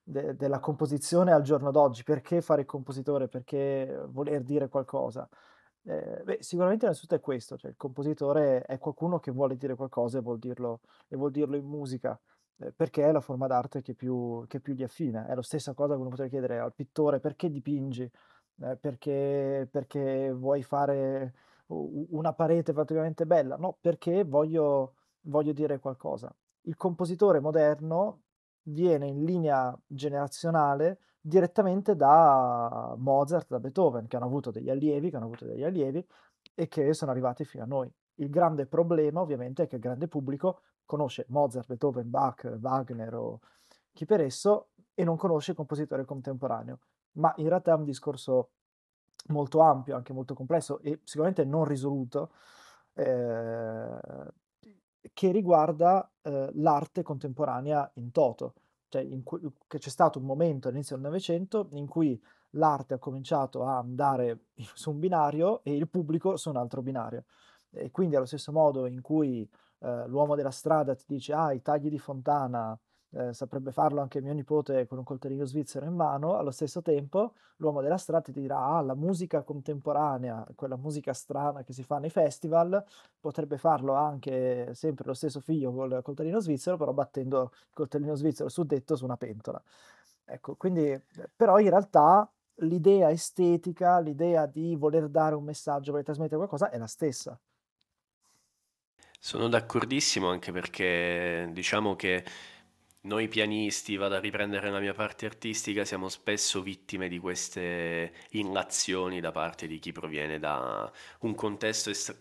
de- 0.02 0.34
della 0.36 0.58
composizione 0.58 1.32
al 1.32 1.42
giorno 1.42 1.70
d'oggi? 1.70 2.02
Perché 2.02 2.40
fare 2.40 2.62
il 2.62 2.66
compositore? 2.66 3.28
Perché 3.28 4.02
voler 4.08 4.42
dire 4.42 4.68
qualcosa? 4.68 5.28
Eh, 5.84 6.22
beh, 6.24 6.38
sicuramente 6.40 6.84
innanzitutto 6.84 7.14
è 7.14 7.20
questo, 7.20 7.56
cioè 7.56 7.70
il 7.70 7.76
compositore 7.76 8.62
è 8.62 8.78
qualcuno 8.78 9.20
che 9.20 9.30
vuole 9.30 9.56
dire 9.56 9.74
qualcosa 9.76 10.18
e 10.18 10.20
vuol 10.20 10.38
dirlo, 10.38 10.80
e 11.08 11.16
vuol 11.16 11.30
dirlo 11.30 11.56
in 11.56 11.64
musica 11.66 12.18
eh, 12.58 12.72
perché 12.72 13.04
è 13.04 13.12
la 13.12 13.20
forma 13.20 13.46
d'arte 13.46 13.82
che 13.82 13.94
più, 13.94 14.44
che 14.46 14.60
più 14.60 14.74
gli 14.74 14.82
affina. 14.82 15.26
È 15.26 15.34
la 15.34 15.42
stessa 15.42 15.74
cosa 15.74 15.94
che 15.94 16.00
uno 16.00 16.10
potrebbe 16.10 16.30
chiedere 16.30 16.58
al 16.58 16.74
pittore 16.74 17.20
perché 17.20 17.50
dipingi, 17.50 18.10
Eh, 18.60 18.76
perché, 18.76 19.68
perché 19.70 20.32
vuoi 20.32 20.64
fare 20.64 21.32
una 21.68 22.32
parete 22.32 22.72
particolarmente 22.72 23.24
bella, 23.24 23.56
no, 23.56 23.76
perché 23.80 24.24
voglio, 24.24 24.94
voglio 25.28 25.52
dire 25.52 25.78
qualcosa. 25.78 26.34
Il 26.62 26.74
compositore 26.74 27.38
moderno 27.38 28.22
viene 28.64 29.06
in 29.06 29.24
linea 29.24 29.78
generazionale 29.86 30.98
direttamente 31.20 31.94
da 31.94 32.96
Mozart, 32.98 33.46
da 33.48 33.60
Beethoven, 33.60 34.08
che 34.08 34.16
hanno 34.16 34.26
avuto 34.26 34.50
degli 34.50 34.70
allievi, 34.70 35.10
che 35.10 35.16
hanno 35.16 35.26
avuto 35.26 35.44
degli 35.44 35.62
allievi 35.62 36.04
e 36.56 36.66
che 36.66 36.92
sono 36.94 37.12
arrivati 37.12 37.44
fino 37.44 37.62
a 37.62 37.66
noi. 37.66 37.88
Il 38.16 38.28
grande 38.28 38.66
problema, 38.66 39.20
ovviamente, 39.20 39.62
è 39.62 39.66
che 39.68 39.76
il 39.76 39.82
grande 39.82 40.08
pubblico 40.08 40.62
conosce 40.88 41.26
Mozart, 41.28 41.66
Beethoven, 41.68 42.08
Bach, 42.08 42.50
Wagner 42.60 43.14
o 43.14 43.40
chi 43.92 44.06
per 44.06 44.22
esso 44.22 44.68
e 44.94 45.04
non 45.04 45.16
conosce 45.16 45.50
il 45.50 45.56
compositore 45.56 46.06
contemporaneo. 46.06 46.78
Ma 47.12 47.32
in 47.36 47.48
realtà 47.48 47.72
è 47.72 47.76
un 47.76 47.84
discorso 47.84 48.48
molto 49.26 49.60
ampio, 49.60 49.94
anche 49.94 50.14
molto 50.14 50.32
complesso 50.32 50.80
e 50.80 51.00
sicuramente 51.04 51.44
non 51.44 51.64
risoluto, 51.64 52.30
eh, 52.94 53.98
che 55.12 55.30
riguarda 55.30 56.10
eh, 56.22 56.50
l'arte 56.54 57.02
contemporanea 57.02 57.90
in 57.94 58.10
toto. 58.10 58.54
Cioè, 58.88 59.02
in 59.02 59.22
cui, 59.22 59.40
c'è 59.66 59.90
stato 59.90 60.18
un 60.18 60.24
momento 60.24 60.68
all'inizio 60.68 60.96
del 60.96 61.04
Novecento 61.04 61.68
in 61.72 61.86
cui 61.86 62.18
l'arte 62.52 62.94
ha 62.94 62.98
cominciato 62.98 63.64
a 63.64 63.76
andare 63.76 64.46
su 64.72 64.90
un 64.90 64.98
binario 64.98 65.62
e 65.64 65.76
il 65.76 65.86
pubblico 65.86 66.36
su 66.36 66.48
un 66.48 66.56
altro 66.56 66.80
binario. 66.80 67.24
E 67.70 67.90
quindi 67.90 68.16
allo 68.16 68.24
stesso 68.24 68.52
modo 68.52 68.86
in 68.86 69.02
cui 69.02 69.46
eh, 69.80 70.06
l'uomo 70.06 70.34
della 70.34 70.50
strada 70.50 70.94
ti 70.94 71.04
dice 71.06 71.32
ah, 71.32 71.52
i 71.52 71.62
tagli 71.62 71.88
di 71.88 71.98
Fontana 71.98 72.78
eh, 73.10 73.32
saprebbe 73.32 73.72
farlo 73.72 74.00
anche 74.00 74.20
mio 74.20 74.32
nipote 74.34 74.86
con 74.86 74.98
un 74.98 75.04
coltellino 75.04 75.44
svizzero 75.44 75.86
in 75.86 75.94
mano, 75.94 76.36
allo 76.36 76.50
stesso 76.50 76.82
tempo 76.82 77.34
l'uomo 77.56 77.80
della 77.80 77.96
strada 77.96 78.30
ti 78.30 78.32
dirà 78.40 78.58
ah, 78.58 78.80
la 78.82 78.94
musica 78.94 79.42
contemporanea, 79.42 80.46
quella 80.54 80.76
musica 80.76 81.12
strana 81.12 81.62
che 81.62 81.72
si 81.72 81.82
fa 81.82 81.98
nei 81.98 82.10
festival, 82.10 82.82
potrebbe 83.20 83.58
farlo 83.58 83.94
anche 83.94 84.74
sempre 84.74 85.06
lo 85.06 85.14
stesso 85.14 85.40
figlio 85.40 85.72
col 85.72 86.00
coltellino 86.02 86.40
svizzero, 86.40 86.76
però 86.76 86.92
battendo 86.92 87.50
il 87.52 87.74
coltellino 87.74 88.14
svizzero 88.14 88.48
suddetto 88.48 88.96
su 88.96 89.04
una 89.04 89.16
pentola. 89.16 89.60
Ecco, 90.24 90.56
quindi, 90.56 91.00
però 91.34 91.58
in 91.58 91.70
realtà 91.70 92.30
l'idea 92.60 93.10
estetica, 93.10 93.98
l'idea 93.98 94.46
di 94.46 94.76
voler 94.76 95.08
dare 95.08 95.34
un 95.34 95.44
messaggio, 95.44 95.90
voler 95.90 96.04
trasmettere 96.04 96.36
qualcosa 96.36 96.70
è 96.70 96.78
la 96.78 96.86
stessa. 96.86 97.38
Sono 99.20 99.48
d'accordissimo 99.48 100.28
anche 100.30 100.52
perché 100.52 101.48
diciamo 101.52 101.96
che 101.96 102.24
noi 103.02 103.28
pianisti, 103.28 103.96
vado 103.96 104.14
a 104.16 104.20
riprendere 104.20 104.70
la 104.70 104.80
mia 104.80 104.92
parte 104.94 105.26
artistica, 105.26 105.84
siamo 105.84 106.08
spesso 106.08 106.62
vittime 106.62 107.08
di 107.08 107.18
queste 107.18 108.12
illazioni 108.30 109.20
da 109.20 109.30
parte 109.32 109.66
di 109.66 109.78
chi 109.78 109.92
proviene 109.92 110.38
da 110.38 110.90
un 111.20 111.34
contesto 111.34 111.90
est- 111.90 112.16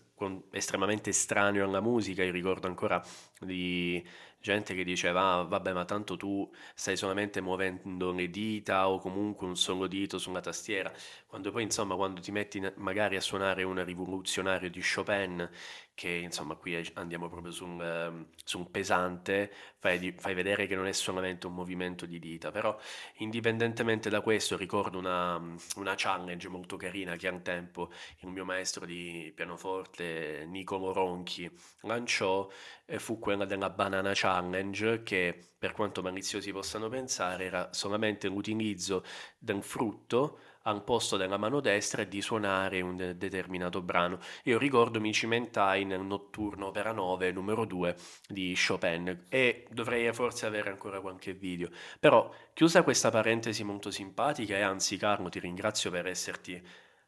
estremamente 0.50 1.10
estraneo 1.10 1.64
alla 1.64 1.80
musica. 1.80 2.24
Io 2.24 2.32
ricordo 2.32 2.66
ancora 2.66 3.02
di 3.40 4.04
gente 4.48 4.74
che 4.74 4.84
diceva, 4.84 5.34
"Ah, 5.38 5.42
vabbè, 5.42 5.72
ma 5.72 5.84
tanto 5.84 6.16
tu 6.16 6.50
stai 6.74 6.96
solamente 6.96 7.40
muovendo 7.40 8.12
le 8.12 8.30
dita 8.30 8.88
o 8.88 8.98
comunque 8.98 9.46
un 9.46 9.56
solo 9.56 9.86
dito 9.86 10.18
sulla 10.18 10.40
tastiera, 10.40 10.92
quando 11.26 11.50
poi 11.50 11.62
insomma 11.64 11.94
quando 11.96 12.20
ti 12.20 12.30
metti 12.32 12.60
magari 12.76 13.16
a 13.16 13.20
suonare 13.20 13.62
un 13.62 13.82
rivoluzionario 13.84 14.70
di 14.70 14.80
Chopin, 14.82 15.48
che 15.94 16.08
insomma 16.10 16.54
qui 16.54 16.76
andiamo 16.94 17.28
proprio 17.28 17.52
sul, 17.52 17.80
ehm, 17.80 18.26
sul 18.44 18.68
pesante, 18.70 19.52
fai, 19.78 20.12
fai 20.16 20.34
vedere 20.34 20.66
che 20.66 20.76
non 20.76 20.86
è 20.86 20.92
solamente 20.92 21.46
un 21.46 21.54
movimento 21.54 22.06
di 22.06 22.18
dita, 22.18 22.50
però 22.50 22.78
indipendentemente 23.16 24.08
da 24.08 24.20
questo 24.20 24.56
ricordo 24.56 24.98
una, 24.98 25.36
una 25.76 25.94
challenge 25.96 26.48
molto 26.48 26.76
carina 26.76 27.16
che 27.16 27.28
al 27.28 27.42
tempo 27.42 27.90
il 28.20 28.28
mio 28.28 28.44
maestro 28.44 28.86
di 28.86 29.32
pianoforte 29.34 30.44
Nicolo 30.46 30.92
Ronchi 30.92 31.50
lanciò 31.82 32.48
fu 32.96 33.18
quella 33.18 33.44
della 33.44 33.68
Banana 33.68 34.12
Challenge 34.14 35.02
che 35.02 35.38
per 35.58 35.72
quanto 35.72 36.00
maliziosi 36.02 36.52
possano 36.52 36.88
pensare 36.88 37.44
era 37.44 37.68
solamente 37.72 38.28
l'utilizzo 38.28 39.04
del 39.38 39.62
frutto 39.62 40.38
al 40.62 40.84
posto 40.84 41.16
della 41.16 41.36
mano 41.36 41.60
destra 41.60 42.02
e 42.02 42.08
di 42.08 42.20
suonare 42.22 42.80
un 42.80 42.96
de- 42.96 43.16
determinato 43.16 43.82
brano. 43.82 44.18
Io 44.44 44.58
ricordo 44.58 45.00
mi 45.00 45.12
cimentai 45.12 45.84
nel 45.84 46.00
notturno 46.02 46.68
opera 46.68 46.92
9 46.92 47.32
numero 47.32 47.64
2 47.64 47.96
di 48.26 48.54
Chopin 48.56 49.26
e 49.28 49.66
dovrei 49.70 50.12
forse 50.12 50.46
avere 50.46 50.70
ancora 50.70 51.00
qualche 51.00 51.32
video. 51.34 51.68
Però 51.98 52.32
chiusa 52.54 52.82
questa 52.82 53.10
parentesi 53.10 53.64
molto 53.64 53.90
simpatica 53.90 54.56
e 54.56 54.60
anzi 54.62 54.96
Carlo 54.96 55.28
ti 55.28 55.40
ringrazio 55.40 55.90
per 55.90 56.06
esserti 56.06 56.62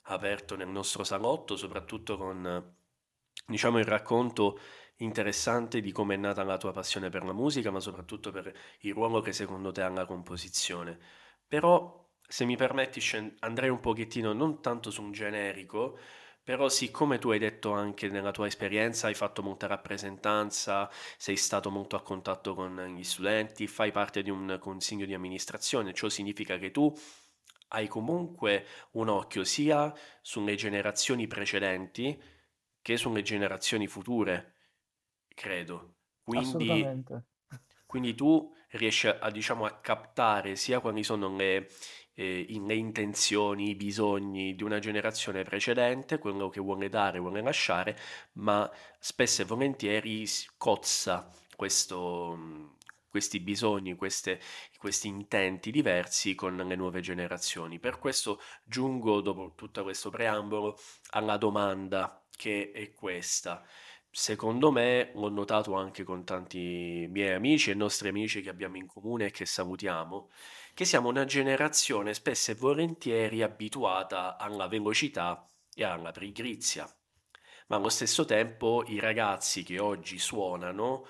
aperto 0.05 0.57
nel 0.57 0.69
nostro 0.69 1.05
salotto, 1.05 1.57
soprattutto 1.57 2.17
con 2.17 2.75
diciamo 3.47 3.79
il 3.79 3.85
racconto 3.85 4.59
interessante 5.01 5.81
di 5.81 5.93
come 5.93 6.15
è 6.15 6.17
nata 6.19 6.43
la 6.43 6.57
tua 6.57 6.73
passione 6.73 7.09
per 7.11 7.25
la 7.25 7.33
musica, 7.33 7.71
ma 7.71 7.81
soprattutto 7.81 8.31
per 8.31 8.53
il 8.81 8.95
ruolo 8.95 9.21
che 9.21 9.33
secondo 9.33 9.73
te 9.73 9.83
ha 9.83 9.89
la 9.89 10.07
composizione. 10.07 10.99
Però, 11.47 12.09
se 12.27 12.45
mi 12.45 12.57
permetti, 12.57 13.01
andrei 13.41 13.69
un 13.69 13.81
pochettino 13.81 14.33
non 14.33 14.61
tanto 14.63 14.91
su 14.91 15.03
un 15.03 15.13
generico, 15.13 15.99
però 16.43 16.69
siccome 16.69 17.19
tu 17.19 17.31
hai 17.31 17.39
detto 17.39 17.73
anche 17.73 18.09
nella 18.09 18.31
tua 18.31 18.47
esperienza, 18.47 19.07
hai 19.07 19.15
fatto 19.15 19.43
molta 19.43 19.67
rappresentanza, 19.67 20.91
sei 21.17 21.37
stato 21.37 21.71
molto 21.71 21.97
a 21.97 22.03
contatto 22.03 22.55
con 22.55 22.95
gli 22.97 23.05
studenti, 23.05 23.67
fai 23.67 23.93
parte 23.93 24.23
di 24.23 24.31
un 24.31 24.57
consiglio 24.61 25.07
di 25.07 25.15
amministrazione, 25.15 25.93
ciò 25.93 26.09
significa 26.09 26.59
che 26.59 26.71
tu 26.71 26.93
hai 27.69 27.87
comunque 27.89 28.67
un 28.93 29.09
occhio 29.09 29.45
sia 29.45 29.93
sulle 30.23 30.57
generazioni 30.57 31.27
precedenti 31.27 32.21
che 32.83 32.97
sulle 32.97 33.23
generazioni 33.23 33.87
future 33.87 34.50
credo. 35.41 35.95
Quindi, 36.23 37.03
quindi 37.87 38.15
tu 38.15 38.55
riesci 38.73 39.09
a, 39.09 39.31
diciamo, 39.31 39.65
a 39.65 39.81
captare 39.81 40.55
sia 40.55 40.81
quali 40.81 41.03
sono 41.03 41.35
le, 41.35 41.69
eh, 42.13 42.47
le 42.47 42.75
intenzioni, 42.75 43.71
i 43.71 43.75
bisogni 43.75 44.55
di 44.55 44.63
una 44.63 44.79
generazione 44.79 45.43
precedente, 45.43 46.19
quello 46.19 46.51
che 46.51 46.61
vuole 46.61 46.91
dare, 46.91 47.19
vuole 47.19 47.41
lasciare, 47.41 47.99
ma 48.35 48.71
spesso 48.99 49.41
e 49.41 49.45
volentieri 49.47 50.27
cozza 50.59 51.27
questo, 51.57 52.77
questi 53.09 53.41
bisogni, 53.41 53.97
queste, 53.97 54.41
questi 54.77 55.09
intenti 55.09 55.71
diversi 55.71 56.35
con 56.35 56.57
le 56.57 56.77
nuove 56.77 57.01
generazioni. 57.01 57.79
Per 57.79 57.99
questo 57.99 58.41
giungo, 58.63 59.23
dopo 59.23 59.55
tutto 59.57 59.83
questo 59.83 60.11
preambolo, 60.11 60.79
alla 61.13 61.39
domanda 61.39 62.23
che 62.31 62.71
è 62.73 62.93
questa 62.93 63.65
secondo 64.11 64.71
me, 64.71 65.11
l'ho 65.15 65.29
notato 65.29 65.75
anche 65.75 66.03
con 66.05 66.25
tanti 66.25 67.07
miei 67.11 67.35
amici 67.35 67.71
e 67.71 67.75
nostri 67.75 68.09
amici 68.09 68.43
che 68.43 68.49
abbiamo 68.51 68.77
in 68.77 68.87
comune 68.87 69.27
e 69.27 69.31
che 69.31 69.47
salutiamo, 69.47 70.31
che 70.75 70.85
siamo 70.85 71.09
una 71.09 71.25
generazione 71.25 72.15
spesso 72.15 72.51
e 72.51 72.55
volentieri 72.55 73.43
abituata 73.43 74.37
alla 74.37 74.67
velocità 74.69 75.47
e 75.75 75.85
alla 75.85 76.11
pigrizia. 76.11 76.89
Ma 77.69 77.77
allo 77.77 77.89
stesso 77.89 78.25
tempo 78.25 78.83
i 78.87 78.99
ragazzi 78.99 79.63
che 79.63 79.79
oggi 79.79 80.19
suonano 80.19 81.07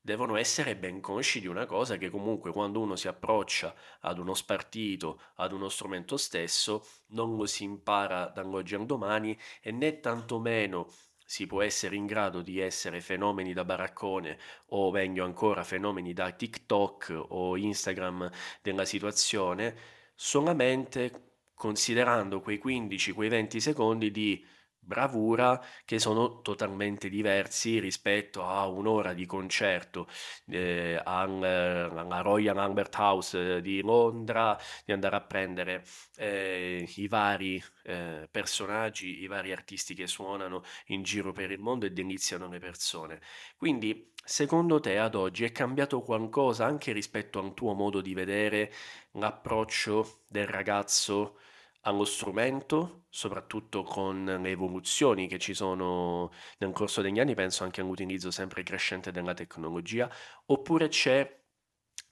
devono 0.00 0.36
essere 0.36 0.76
ben 0.76 1.00
consci 1.00 1.40
di 1.40 1.46
una 1.46 1.66
cosa 1.66 1.98
che 1.98 2.08
comunque 2.08 2.52
quando 2.52 2.80
uno 2.80 2.96
si 2.96 3.06
approccia 3.06 3.74
ad 4.00 4.18
uno 4.18 4.32
spartito, 4.32 5.20
ad 5.36 5.52
uno 5.52 5.68
strumento 5.68 6.16
stesso, 6.16 6.86
non 7.08 7.36
lo 7.36 7.44
si 7.44 7.64
impara 7.64 8.28
dall'oggi 8.28 8.74
al 8.74 8.86
domani 8.86 9.38
e 9.60 9.72
né 9.72 10.00
tantomeno 10.00 10.90
si 11.30 11.46
può 11.46 11.62
essere 11.62 11.94
in 11.94 12.06
grado 12.06 12.42
di 12.42 12.58
essere 12.58 13.00
fenomeni 13.00 13.52
da 13.52 13.64
baraccone 13.64 14.36
o 14.70 14.90
meglio 14.90 15.24
ancora 15.24 15.62
fenomeni 15.62 16.12
da 16.12 16.32
TikTok 16.32 17.26
o 17.28 17.56
Instagram 17.56 18.28
della 18.60 18.84
situazione 18.84 19.76
solamente 20.12 21.36
considerando 21.54 22.40
quei 22.40 22.58
15, 22.58 23.12
quei 23.12 23.28
20 23.28 23.60
secondi 23.60 24.10
di 24.10 24.44
bravura 24.80 25.62
che 25.84 25.98
sono 25.98 26.40
totalmente 26.40 27.08
diversi 27.08 27.78
rispetto 27.78 28.44
a 28.44 28.66
un'ora 28.66 29.12
di 29.12 29.26
concerto 29.26 30.08
eh, 30.48 31.00
al, 31.02 31.42
alla 31.42 32.20
Royal 32.20 32.58
Albert 32.58 32.96
House 32.96 33.60
di 33.60 33.80
Londra, 33.82 34.58
di 34.84 34.92
andare 34.92 35.16
a 35.16 35.20
prendere 35.20 35.84
eh, 36.16 36.88
i 36.96 37.08
vari 37.08 37.62
eh, 37.84 38.28
personaggi, 38.30 39.20
i 39.22 39.26
vari 39.26 39.52
artisti 39.52 39.94
che 39.94 40.06
suonano 40.06 40.62
in 40.86 41.02
giro 41.02 41.32
per 41.32 41.50
il 41.50 41.60
mondo 41.60 41.86
e 41.86 41.92
deliziano 41.92 42.48
le 42.48 42.58
persone. 42.58 43.20
Quindi, 43.56 44.12
secondo 44.24 44.80
te 44.80 44.98
ad 44.98 45.14
oggi 45.14 45.44
è 45.44 45.52
cambiato 45.52 46.00
qualcosa 46.02 46.66
anche 46.66 46.92
rispetto 46.92 47.38
al 47.38 47.54
tuo 47.54 47.74
modo 47.74 48.00
di 48.00 48.14
vedere 48.14 48.72
l'approccio 49.12 50.22
del 50.28 50.46
ragazzo? 50.46 51.38
Allo 51.82 52.04
strumento, 52.04 53.06
soprattutto 53.08 53.82
con 53.82 54.24
le 54.24 54.50
evoluzioni 54.50 55.26
che 55.28 55.38
ci 55.38 55.54
sono 55.54 56.30
nel 56.58 56.72
corso 56.72 57.00
degli 57.02 57.18
anni, 57.18 57.34
penso 57.34 57.64
anche 57.64 57.80
all'utilizzo 57.80 58.30
sempre 58.30 58.62
crescente 58.62 59.10
della 59.12 59.34
tecnologia, 59.34 60.10
oppure 60.46 60.88
c'è 60.88 61.38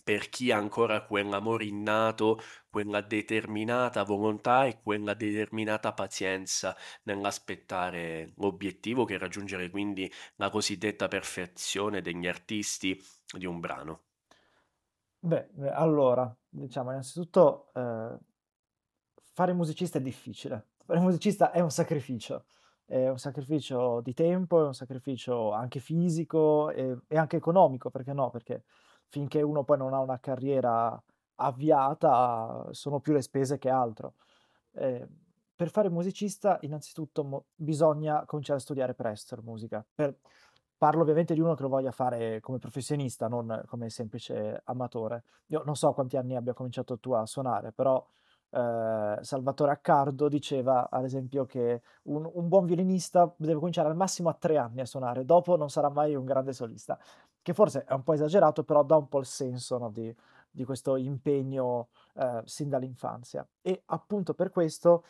per 0.02 0.28
chi 0.30 0.50
ha 0.50 0.56
ancora 0.56 1.04
quell'amore 1.04 1.64
innato, 1.66 2.40
quella 2.70 3.00
determinata 3.02 4.04
volontà 4.04 4.64
e 4.64 4.80
quella 4.82 5.12
determinata 5.14 5.92
pazienza 5.92 6.74
nell'aspettare 7.02 8.32
l'obiettivo 8.36 9.04
che 9.04 9.16
è 9.16 9.18
raggiungere 9.18 9.68
quindi 9.70 10.10
la 10.36 10.48
cosiddetta 10.50 11.08
perfezione 11.08 12.00
degli 12.00 12.26
artisti 12.26 12.98
di 13.36 13.44
un 13.44 13.60
brano. 13.60 14.04
Beh, 15.20 15.48
allora, 15.72 16.32
diciamo 16.48 16.90
innanzitutto 16.90 17.72
eh, 17.74 18.18
fare 19.38 19.52
musicista 19.52 19.98
è 19.98 20.00
difficile. 20.00 20.66
Fare 20.84 20.98
musicista 20.98 21.52
è 21.52 21.60
un 21.60 21.70
sacrificio. 21.70 22.46
È 22.84 23.08
un 23.08 23.18
sacrificio 23.18 24.00
di 24.00 24.12
tempo, 24.12 24.60
è 24.60 24.66
un 24.66 24.74
sacrificio 24.74 25.52
anche 25.52 25.78
fisico 25.78 26.70
e, 26.70 26.98
e 27.06 27.16
anche 27.16 27.36
economico, 27.36 27.88
perché 27.88 28.12
no? 28.12 28.30
Perché 28.30 28.64
finché 29.06 29.40
uno 29.40 29.62
poi 29.62 29.78
non 29.78 29.94
ha 29.94 30.00
una 30.00 30.18
carriera 30.18 31.00
avviata, 31.36 32.66
sono 32.72 32.98
più 32.98 33.12
le 33.12 33.22
spese 33.22 33.58
che 33.58 33.70
altro. 33.70 34.14
Eh, 34.72 35.06
per 35.54 35.70
fare 35.70 35.88
musicista, 35.88 36.58
innanzitutto 36.62 37.22
mo- 37.22 37.44
bisogna 37.54 38.24
cominciare 38.24 38.58
a 38.58 38.62
studiare 38.62 38.94
presto 38.94 39.36
la 39.36 39.42
musica. 39.42 39.86
Per, 39.94 40.16
parlo 40.76 41.02
ovviamente 41.02 41.34
di 41.34 41.40
uno 41.40 41.54
che 41.54 41.62
lo 41.62 41.68
voglia 41.68 41.92
fare 41.92 42.40
come 42.40 42.58
professionista, 42.58 43.28
non 43.28 43.62
come 43.68 43.88
semplice 43.88 44.62
amatore. 44.64 45.22
Io 45.48 45.62
non 45.64 45.76
so 45.76 45.92
quanti 45.92 46.16
anni 46.16 46.34
abbia 46.34 46.54
cominciato 46.54 46.98
tu 46.98 47.12
a 47.12 47.24
suonare, 47.24 47.70
però 47.70 48.04
eh, 48.50 49.18
Salvatore 49.20 49.72
Accardo 49.72 50.28
diceva 50.28 50.88
ad 50.90 51.04
esempio 51.04 51.44
che 51.44 51.82
un, 52.04 52.28
un, 52.32 52.48
buon 52.48 52.64
violinista 52.64 53.32
deve 53.36 53.58
cominciare 53.58 53.88
al 53.88 53.96
massimo 53.96 54.28
a 54.28 54.34
tre 54.34 54.56
anni 54.56 54.80
a 54.80 54.86
suonare, 54.86 55.24
dopo 55.24 55.56
non 55.56 55.68
sarà 55.70 55.90
mai 55.90 56.14
un 56.14 56.24
grande 56.24 56.52
solista, 56.52 56.98
che 57.42 57.52
forse 57.52 57.84
è 57.84 57.92
un 57.92 58.02
po' 58.02 58.14
esagerato, 58.14 58.64
però 58.64 58.82
dà 58.82 58.96
un 58.96 59.08
po' 59.08 59.18
il 59.18 59.26
senso 59.26 59.78
no, 59.78 59.90
di, 59.90 60.14
di, 60.50 60.64
questo 60.64 60.96
impegno 60.96 61.88
eh, 62.14 62.42
sin 62.44 62.68
dall'infanzia. 62.68 63.46
E 63.60 63.82
appunto 63.86 64.34
per 64.34 64.50
questo 64.50 65.04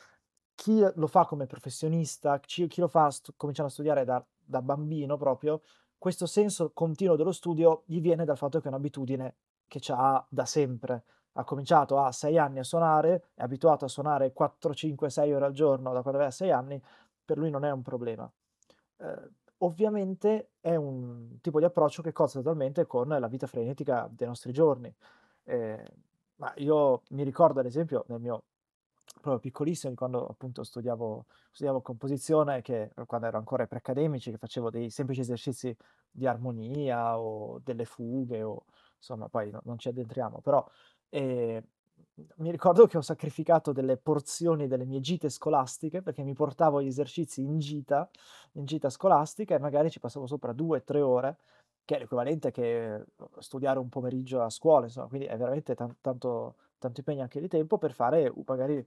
chi 0.55 0.85
lo 0.95 1.07
fa 1.07 1.25
come 1.25 1.47
professionista, 1.47 2.41
chi, 2.41 2.67
chi 2.67 2.81
lo 2.81 2.89
fa 2.89 3.11
stu- 3.11 3.35
cominciando 3.37 3.71
a 3.71 3.75
studiare 3.75 4.05
da, 4.05 4.25
da 4.45 4.61
bambino 4.63 5.17
proprio, 5.17 5.61
questo 5.97 6.27
senso 6.27 6.71
continuo 6.73 7.17
dello 7.17 7.33
studio 7.33 7.83
gli 7.87 8.01
viene 8.01 8.25
dal 8.25 8.37
fatto 8.37 8.59
che 8.61 8.67
è 8.67 8.69
un'abitudine 8.69 9.35
che 9.67 9.81
ha 9.93 10.25
da 10.29 10.47
sempre 10.47 11.05
ha 11.33 11.45
cominciato 11.45 11.99
a 11.99 12.13
6 12.13 12.39
anni 12.39 12.59
a 12.59 12.65
suonare, 12.65 13.31
è 13.35 13.43
abituato 13.43 13.85
a 13.85 13.89
suonare 13.89 14.33
4, 14.33 14.75
5, 14.75 15.11
6 15.11 15.33
ore 15.33 15.45
al 15.45 15.53
giorno 15.53 15.93
da 15.93 16.03
quando 16.03 16.19
aveva 16.19 16.31
6 16.31 16.51
anni, 16.51 16.83
per 17.25 17.39
lui 17.39 17.51
non 17.51 17.65
è 17.65 17.71
un 17.71 17.83
problema. 17.83 18.31
Eh, 18.97 19.31
ovviamente 19.59 20.51
è 20.61 20.75
un 20.75 21.39
tipo 21.41 21.59
di 21.59 21.65
approccio 21.65 22.03
che 22.03 22.13
cozza 22.13 22.39
totalmente 22.39 22.87
con 22.87 23.09
la 23.09 23.29
vita 23.29 23.47
frenetica 23.47 24.09
dei 24.11 24.27
nostri 24.27 24.53
giorni. 24.53 24.93
Eh, 25.45 25.85
ma 26.37 26.53
io 26.57 27.03
mi 27.11 27.23
ricordo 27.25 27.61
ad 27.61 27.67
esempio 27.67 28.05
nel 28.09 28.21
mio 28.21 28.45
proprio 29.21 29.39
piccolissimo, 29.39 29.95
quando 29.95 30.27
appunto 30.27 30.63
studiavo, 30.63 31.27
studiavo 31.51 31.81
composizione, 31.81 32.63
che 32.63 32.93
quando 33.07 33.27
ero 33.27 33.39
ancora 33.39 33.63
ai 33.63 33.69
preaccademici, 33.69 34.31
che 34.31 34.39
facevo 34.39 34.71
dei 34.71 34.91
semplici 34.91 35.21
esercizi 35.21 35.77
di 36.11 36.27
armonia 36.27 37.19
o 37.19 37.59
delle 37.63 37.85
fughe 37.85 38.43
o 38.43 38.65
insomma 38.97 39.29
poi 39.29 39.51
no, 39.51 39.61
non 39.65 39.79
ci 39.79 39.89
addentriamo, 39.89 40.41
però 40.41 40.65
e 41.09 41.63
mi 42.37 42.51
ricordo 42.51 42.87
che 42.87 42.97
ho 42.97 43.01
sacrificato 43.01 43.73
delle 43.73 43.97
porzioni 43.97 44.67
delle 44.67 44.85
mie 44.85 45.01
gite 45.01 45.31
scolastiche 45.31 46.03
perché 46.03 46.23
mi 46.23 46.35
portavo 46.35 46.83
gli 46.83 46.87
esercizi 46.89 47.43
in 47.43 47.59
gita, 47.59 48.09
in 48.53 48.65
gita 48.65 48.91
scolastica 48.91 49.55
e 49.55 49.59
magari 49.59 49.91
ci 49.91 50.01
passavo 50.01 50.27
sopra 50.27 50.53
due 50.53 50.79
o 50.79 50.83
tre 50.83 51.01
ore, 51.01 51.37
che 51.85 51.97
è 51.97 51.99
l'equivalente 52.01 52.51
che 52.51 53.05
studiare 53.39 53.79
un 53.79 53.89
pomeriggio 53.89 54.43
a 54.43 54.51
scuola, 54.51 54.87
insomma, 54.87 55.07
quindi 55.09 55.27
è 55.27 55.37
veramente 55.37 55.75
t- 55.75 55.97
tanto, 56.01 56.57
tanto 56.79 57.01
impegno 57.01 57.23
anche 57.23 57.41
di 57.41 57.49
tempo 57.49 57.79
per 57.79 57.93
fare 57.93 58.33
magari 58.47 58.85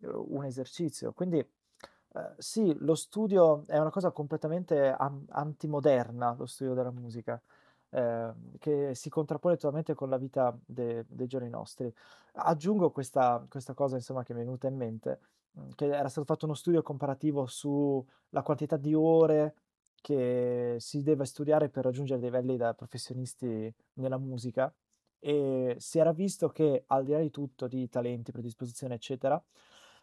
un 0.00 0.44
esercizio. 0.44 1.12
Quindi 1.12 1.38
eh, 1.38 2.34
sì, 2.38 2.74
lo 2.80 2.94
studio 2.94 3.64
è 3.66 3.78
una 3.78 3.90
cosa 3.90 4.10
completamente 4.10 4.90
an- 4.90 5.24
antimoderna, 5.30 6.34
lo 6.36 6.46
studio 6.46 6.74
della 6.74 6.90
musica. 6.90 7.40
Ehm, 7.94 8.58
che 8.58 8.94
si 8.94 9.08
contrappone 9.10 9.54
totalmente 9.56 9.94
con 9.94 10.08
la 10.10 10.16
vita 10.18 10.56
de 10.64 11.04
dei 11.08 11.26
giorni 11.26 11.48
nostri. 11.48 11.92
Aggiungo 12.34 12.90
questa 12.90 13.44
questa 13.48 13.74
cosa 13.74 13.96
insomma 13.96 14.22
che 14.24 14.34
mi 14.34 14.40
è 14.40 14.44
venuta 14.44 14.66
in 14.68 14.76
mente, 14.76 15.20
mhmm, 15.52 15.70
che 15.74 15.86
era 15.86 16.08
stato 16.08 16.26
fatto 16.26 16.46
uno 16.46 16.54
studio 16.54 16.82
comparativo 16.82 17.46
sulla 17.46 18.42
quantità 18.42 18.76
di 18.76 18.94
ore 18.94 19.54
che 20.00 20.76
si 20.80 21.02
deve 21.02 21.24
studiare 21.24 21.68
per 21.70 21.84
raggiungere 21.84 22.20
livelli 22.20 22.56
da 22.56 22.74
professionisti 22.74 23.72
nella 23.94 24.18
musica 24.18 24.72
e 25.18 25.76
si 25.78 25.98
era 25.98 26.12
visto 26.12 26.50
che 26.50 26.84
al 26.88 27.04
di 27.04 27.12
là 27.12 27.20
di 27.20 27.30
tutto, 27.30 27.66
di 27.66 27.88
talenti, 27.88 28.30
predisposizione, 28.32 28.94
eccetera, 28.94 29.42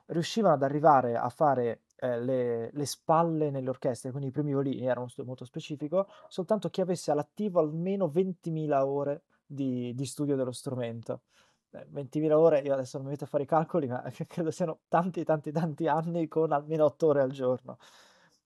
riuscivano 0.07 0.53
ad 0.55 0.63
arrivare 0.63 1.15
a 1.17 1.29
fare, 1.29 1.83
ehm, 2.01 2.23
le 2.25 2.69
le 2.73 2.85
spalle 2.85 3.49
nelle 3.51 3.69
orchestre, 3.69 4.11
quindi 4.11 4.29
i 4.29 4.31
primi 4.31 4.49
violini, 4.51 4.85
era 4.85 4.99
uno 4.99 5.09
studio 5.09 5.27
molto 5.29 5.45
specifico, 5.45 6.07
soltanto 6.27 6.69
chi 6.69 6.81
avesse 6.81 7.11
all'attivo 7.11 7.59
almeno 7.59 8.07
20.000 8.07 8.85
ore 8.85 9.23
di 9.45 9.93
di 9.95 10.05
studio 10.05 10.35
dello 10.35 10.51
strumento. 10.51 11.21
Beh, 11.69 11.87
20.000 11.89 12.37
ore, 12.37 12.59
io 12.59 12.73
adesso 12.73 12.97
non 12.97 13.05
mi 13.05 13.11
metto 13.13 13.23
a 13.25 13.27
fare 13.27 13.43
i 13.43 13.45
calcoli, 13.47 13.87
ma 13.87 14.03
credo 14.27 14.51
siano 14.51 14.81
tanti, 14.89 15.23
tanti, 15.23 15.51
tanti 15.51 15.87
anni 15.87 16.27
con 16.27 16.51
almeno 16.51 16.85
8 16.85 17.07
ore 17.07 17.21
al 17.21 17.31
giorno. 17.31 17.77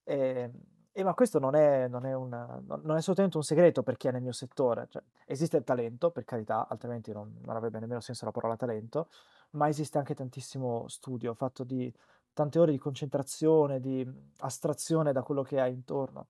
Ehm, 0.03 0.51
e 0.97 1.03
ma 1.03 1.13
questo 1.13 1.39
non 1.39 1.55
è 1.55 1.87
non 1.89 2.05
è 2.05 2.13
un 2.13 2.29
non 2.29 2.81
non 2.83 2.95
è 2.95 2.99
assolutamente 2.99 3.35
un 3.37 3.43
segreto 3.43 3.83
per 3.83 3.97
chi 3.97 4.07
è 4.07 4.11
nel 4.11 4.21
mio 4.21 4.31
settore, 4.31 4.87
cioè 4.89 5.03
esiste 5.25 5.57
il 5.57 5.63
talento, 5.65 6.11
per 6.11 6.23
carità, 6.23 6.67
altrimenti 6.69 7.11
non 7.11 7.37
non 7.43 7.55
avrebbe 7.55 7.79
nemmeno 7.79 7.99
senso 7.99 8.23
la 8.25 8.31
parola 8.31 8.55
talento, 8.55 9.09
ma 9.51 9.67
esiste 9.67 9.97
anche 9.97 10.13
tantissimo 10.15 10.87
studio 10.87 11.33
fatto 11.33 11.63
di 11.65 11.93
tante 12.35 12.59
ore 12.59 12.71
di 12.71 12.77
concentrazione, 12.77 13.79
di, 13.79 14.05
mhmm, 14.05 14.31
astrazione 14.39 15.13
da 15.13 15.23
quello 15.23 15.41
che 15.41 15.59
hai 15.59 15.73
intorno. 15.73 16.27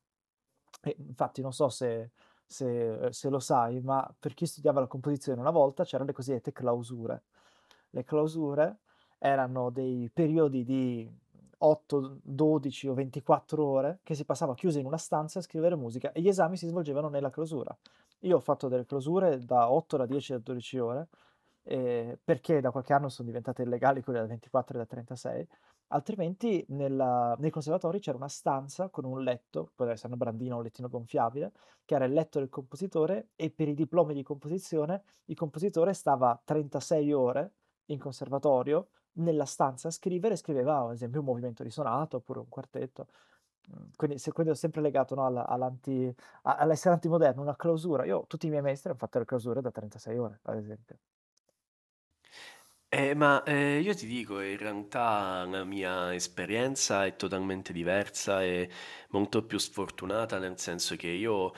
E 0.81 0.95
infatti 0.99 1.41
non 1.41 1.51
so 1.53 1.69
se 1.69 2.11
se 2.47 3.07
se 3.11 3.29
lo 3.29 3.39
sai, 3.39 3.81
ma 3.81 4.07
per 4.19 4.33
chi 4.35 4.45
studiava 4.45 4.79
la 4.79 4.87
composizione 4.87 5.41
una 5.41 5.49
volta 5.51 5.83
c'erano 5.83 6.09
le 6.09 6.13
cosiddette 6.13 6.51
clausure. 6.51 7.23
Le 7.89 8.03
clausure 8.03 8.79
erano 9.17 9.69
dei 9.71 10.09
periodi 10.13 10.63
di 10.63 11.09
8, 11.57 12.19
12 12.21 12.87
o 12.89 12.93
24 12.93 13.65
ore 13.65 13.99
che 14.03 14.13
si 14.15 14.25
passava 14.25 14.53
chiusi 14.53 14.79
in 14.79 14.85
una 14.85 14.97
stanza 14.97 15.39
a 15.39 15.41
scrivere 15.41 15.75
musica 15.75 16.11
e 16.11 16.21
gli 16.21 16.27
esami 16.27 16.57
si 16.57 16.67
svolgevano 16.67 17.09
nella 17.09 17.29
clausura. 17.29 17.75
Io 18.19 18.37
ho 18.37 18.39
fatto 18.39 18.67
delle 18.67 18.85
clausure 18.85 19.39
da 19.39 19.71
8, 19.71 19.97
da 19.97 20.05
10, 20.05 20.33
da 20.33 20.39
12 20.39 20.79
ore, 20.79 21.07
ehm, 21.63 22.17
perché 22.23 22.61
da 22.61 22.71
qualche 22.71 22.93
anno 22.93 23.09
son 23.09 23.25
diventate 23.25 23.63
illegali 23.63 24.01
quelle 24.03 24.19
da 24.19 24.25
24 24.25 24.75
e 24.75 24.79
da 24.79 24.85
36, 24.85 25.47
altrimenti 25.87 26.65
nella 26.69 27.35
nei 27.39 27.49
conservatori 27.51 27.99
c'era 27.99 28.17
una 28.17 28.27
stanza 28.27 28.89
con 28.89 29.05
un 29.05 29.21
letto, 29.21 29.71
poteva 29.75 29.91
essere 29.93 30.07
una 30.13 30.17
brandina 30.17 30.55
o 30.55 30.57
un 30.57 30.63
lettino 30.63 30.87
gonfiabile, 30.89 31.51
che 31.85 31.95
era 31.95 32.05
il 32.05 32.13
letto 32.13 32.39
del 32.39 32.49
compositore 32.49 33.29
e 33.35 33.49
per 33.51 33.67
i 33.67 33.73
diplomi 33.73 34.13
di 34.13 34.23
composizione 34.23 35.03
il 35.25 35.35
compositore 35.35 35.93
stava 35.93 36.39
36 36.43 37.11
ore 37.13 37.53
in 37.87 37.99
conservatorio 37.99 38.89
nella 39.13 39.45
stanza 39.45 39.87
a 39.89 39.91
scrivere, 39.91 40.35
scriveva 40.35 40.79
ad 40.79 40.93
esempio 40.93 41.19
un 41.21 41.25
movimento 41.27 41.63
di 41.63 41.69
sonata 41.69 42.17
oppure 42.17 42.39
un 42.39 42.49
quartetto. 42.49 43.07
Mhmm, 43.67 43.91
quindi 43.95 44.17
se 44.19 44.31
quindi 44.31 44.51
ho 44.51 44.55
sempre 44.55 44.81
legato, 44.81 45.15
no, 45.15 45.25
alla 45.25 45.45
all'anti 45.47 46.13
all'essere 46.43 46.93
antimoderno, 46.95 47.41
una 47.41 47.55
clausura. 47.55 48.05
Io 48.05 48.25
tutti 48.27 48.47
i 48.47 48.49
miei 48.49 48.61
maestri 48.61 48.91
han 48.91 48.97
fatto 48.97 49.19
le 49.19 49.25
clausure 49.25 49.61
da 49.61 49.71
36 49.71 50.17
ore, 50.17 50.39
ad 50.43 50.57
esempio. 50.57 50.97
Eh, 52.97 53.13
ma 53.13 53.43
eh, 53.43 53.79
io 53.81 53.93
ti 53.93 54.07
dico, 54.07 54.39
in 54.39 54.57
realtà 54.57 55.43
la 55.43 55.65
mia 55.65 56.13
esperienza 56.13 57.05
è 57.05 57.17
totalmente 57.17 57.73
diversa 57.73 58.41
e 58.41 58.69
molto 59.09 59.43
più 59.43 59.57
sfortunata, 59.57 60.39
nel 60.39 60.57
senso 60.57 60.95
che 60.95 61.07
io, 61.09 61.51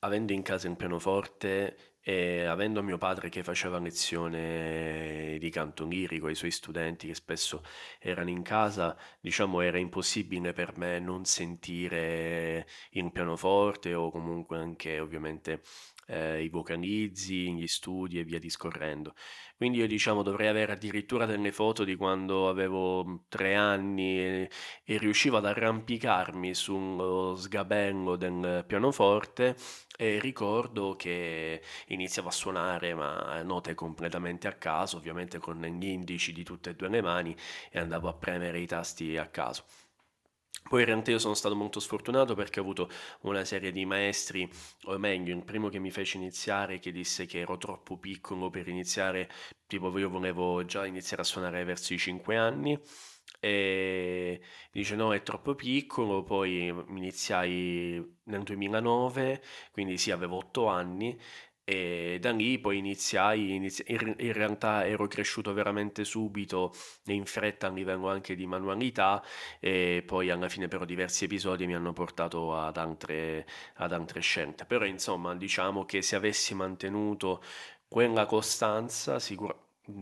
avendo 0.00 0.32
in 0.32 0.40
casa 0.40 0.66
il 0.66 0.76
pianoforte 0.76 1.96
e 2.00 2.44
avendo 2.44 2.82
mio 2.82 2.96
padre 2.96 3.28
che 3.28 3.42
faceva 3.42 3.78
lezione 3.78 5.36
di 5.38 5.50
canto 5.50 5.86
lirico 5.86 6.28
ai 6.28 6.34
suoi 6.34 6.50
studenti 6.50 7.08
che 7.08 7.14
spesso 7.14 7.62
erano 7.98 8.30
in 8.30 8.42
casa, 8.42 8.96
diciamo 9.20 9.60
era 9.60 9.78
impossibile 9.78 10.54
per 10.54 10.78
me 10.78 10.98
non 10.98 11.26
sentire 11.26 12.66
il 12.92 13.12
pianoforte 13.12 13.92
o 13.94 14.10
comunque 14.10 14.56
anche 14.56 14.98
ovviamente 14.98 15.60
eh, 16.06 16.42
i 16.42 16.48
vocalizzi, 16.48 17.52
gli 17.52 17.66
studi 17.66 18.18
e 18.18 18.24
via 18.24 18.38
discorrendo. 18.38 19.14
Quindi 19.56 19.78
io 19.78 19.86
diciamo 19.86 20.22
dovrei 20.22 20.48
avere 20.48 20.72
addirittura 20.72 21.26
delle 21.26 21.52
foto 21.52 21.84
di 21.84 21.94
quando 21.96 22.48
avevo 22.48 23.04
mm, 23.04 23.16
tre 23.28 23.54
anni 23.54 24.18
e, 24.18 24.50
e 24.84 24.98
riuscivo 24.98 25.36
ad 25.36 25.46
arrampicarmi 25.46 26.54
sullo 26.54 27.36
sgabello 27.36 28.16
del 28.16 28.64
pianoforte 28.66 29.56
e 29.96 30.18
ricordo 30.18 30.96
che 30.96 31.62
iniziavo 31.86 32.28
a 32.28 32.32
suonare 32.32 32.94
ma 32.94 33.42
note 33.42 33.74
completamente 33.74 34.48
a 34.48 34.52
caso, 34.54 34.96
ovviamente 34.96 35.38
con 35.38 35.60
gli 35.60 35.86
indici 35.86 36.32
di 36.32 36.42
tutte 36.44 36.70
e 36.70 36.74
due 36.74 36.88
le 36.88 37.00
mani 37.00 37.34
e 37.70 37.78
andavo 37.78 38.08
a 38.08 38.14
premere 38.14 38.58
i 38.60 38.66
tasti 38.66 39.16
a 39.16 39.26
caso. 39.28 39.64
Poi 40.66 40.80
in 40.80 40.86
realtà 40.86 41.10
io 41.10 41.18
sono 41.18 41.34
stato 41.34 41.54
molto 41.54 41.78
sfortunato 41.78 42.34
perché 42.34 42.58
ho 42.58 42.62
avuto 42.62 42.88
una 43.22 43.44
serie 43.44 43.70
di 43.70 43.84
maestri, 43.84 44.48
o 44.84 44.98
meglio, 44.98 45.34
il 45.34 45.44
primo 45.44 45.68
che 45.68 45.78
mi 45.78 45.90
fece 45.90 46.16
iniziare 46.16 46.78
che 46.78 46.90
disse 46.90 47.26
che 47.26 47.40
ero 47.40 47.58
troppo 47.58 47.98
piccolo 47.98 48.48
per 48.50 48.66
iniziare, 48.68 49.28
tipo 49.66 49.96
io 49.98 50.08
volevo 50.08 50.64
già 50.64 50.86
iniziare 50.86 51.22
a 51.22 51.26
suonare 51.26 51.64
verso 51.64 51.92
i 51.92 51.98
5 51.98 52.36
anni 52.36 52.78
e 53.40 54.40
dice 54.72 54.96
no 54.96 55.12
è 55.12 55.22
troppo 55.22 55.54
piccolo, 55.54 56.22
poi 56.22 56.68
iniziai 56.68 58.02
nel 58.24 58.42
2009, 58.42 59.42
quindi 59.70 59.98
sì 59.98 60.10
avevo 60.10 60.36
8 60.38 60.66
anni 60.66 61.18
e 61.64 62.18
da 62.20 62.30
lì 62.30 62.58
poi 62.58 62.78
iniziai, 62.78 63.54
inizi- 63.54 63.84
in, 63.88 64.32
realtà 64.32 64.86
ero 64.86 65.06
cresciuto 65.06 65.52
veramente 65.54 66.04
subito 66.04 66.72
e 67.06 67.14
in 67.14 67.24
fretta 67.24 67.68
a 67.68 67.70
livello 67.70 68.08
anche 68.08 68.34
di 68.36 68.46
manualità 68.46 69.22
e 69.60 70.02
poi 70.06 70.30
alla 70.30 70.48
fine 70.48 70.68
però 70.68 70.84
diversi 70.84 71.24
episodi 71.24 71.66
mi 71.66 71.74
hanno 71.74 71.92
portato 71.92 72.54
ad 72.56 72.76
altre, 72.76 73.46
ad 73.76 73.92
altre 73.92 74.20
scelte. 74.20 74.64
Però 74.66 74.84
insomma 74.84 75.34
diciamo 75.34 75.84
che 75.84 76.02
se 76.02 76.16
avessi 76.16 76.54
mantenuto 76.54 77.42
quella 77.88 78.26
costanza, 78.26 79.18
sicura- 79.18 79.56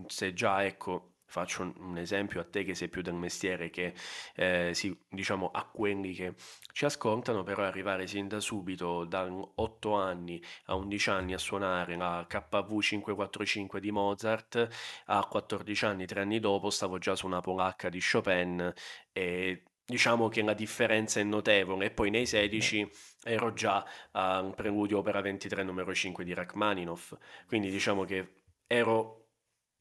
se 0.06 0.32
già 0.32 0.64
ecco 0.64 1.11
faccio 1.32 1.72
un, 1.78 1.96
esempio 1.96 2.40
a 2.40 2.44
te 2.44 2.62
che 2.62 2.74
sei 2.74 2.88
più 2.88 3.00
del 3.00 3.14
mestiere 3.14 3.70
che 3.70 3.94
eh, 4.34 4.72
sì, 4.74 4.94
diciamo 5.08 5.50
a 5.50 5.64
quelli 5.64 6.12
che 6.12 6.34
ci 6.72 6.84
ascoltano, 6.84 7.42
però 7.42 7.64
arrivare 7.64 8.06
sin 8.06 8.28
da 8.28 8.38
subito 8.38 9.04
da 9.04 9.26
8 9.54 9.94
anni 9.94 10.42
a 10.66 10.74
11 10.74 11.10
anni 11.10 11.32
a 11.32 11.38
suonare 11.38 11.96
la 11.96 12.26
KV 12.28 12.80
545 12.80 13.80
di 13.80 13.90
Mozart, 13.90 14.68
a 15.06 15.24
14 15.24 15.84
anni, 15.86 16.06
3 16.06 16.20
anni 16.20 16.38
dopo 16.38 16.68
stavo 16.68 16.98
già 16.98 17.16
su 17.16 17.24
una 17.24 17.40
polacca 17.40 17.88
di 17.88 18.00
Chopin 18.00 18.70
e 19.10 19.62
diciamo 19.86 20.28
che 20.28 20.42
la 20.42 20.52
differenza 20.52 21.18
è 21.18 21.22
notevole. 21.22 21.86
E 21.86 21.90
poi 21.92 22.10
nei 22.10 22.26
16 22.26 22.90
ero 23.24 23.54
già 23.54 23.82
a 24.10 24.40
un 24.40 24.52
preludio 24.52 24.98
opera 24.98 25.22
23 25.22 25.62
numero 25.62 25.94
5 25.94 26.24
di 26.24 26.34
Rachmaninoff, 26.34 27.16
quindi 27.46 27.70
diciamo 27.70 28.04
che 28.04 28.42
ero 28.66 29.22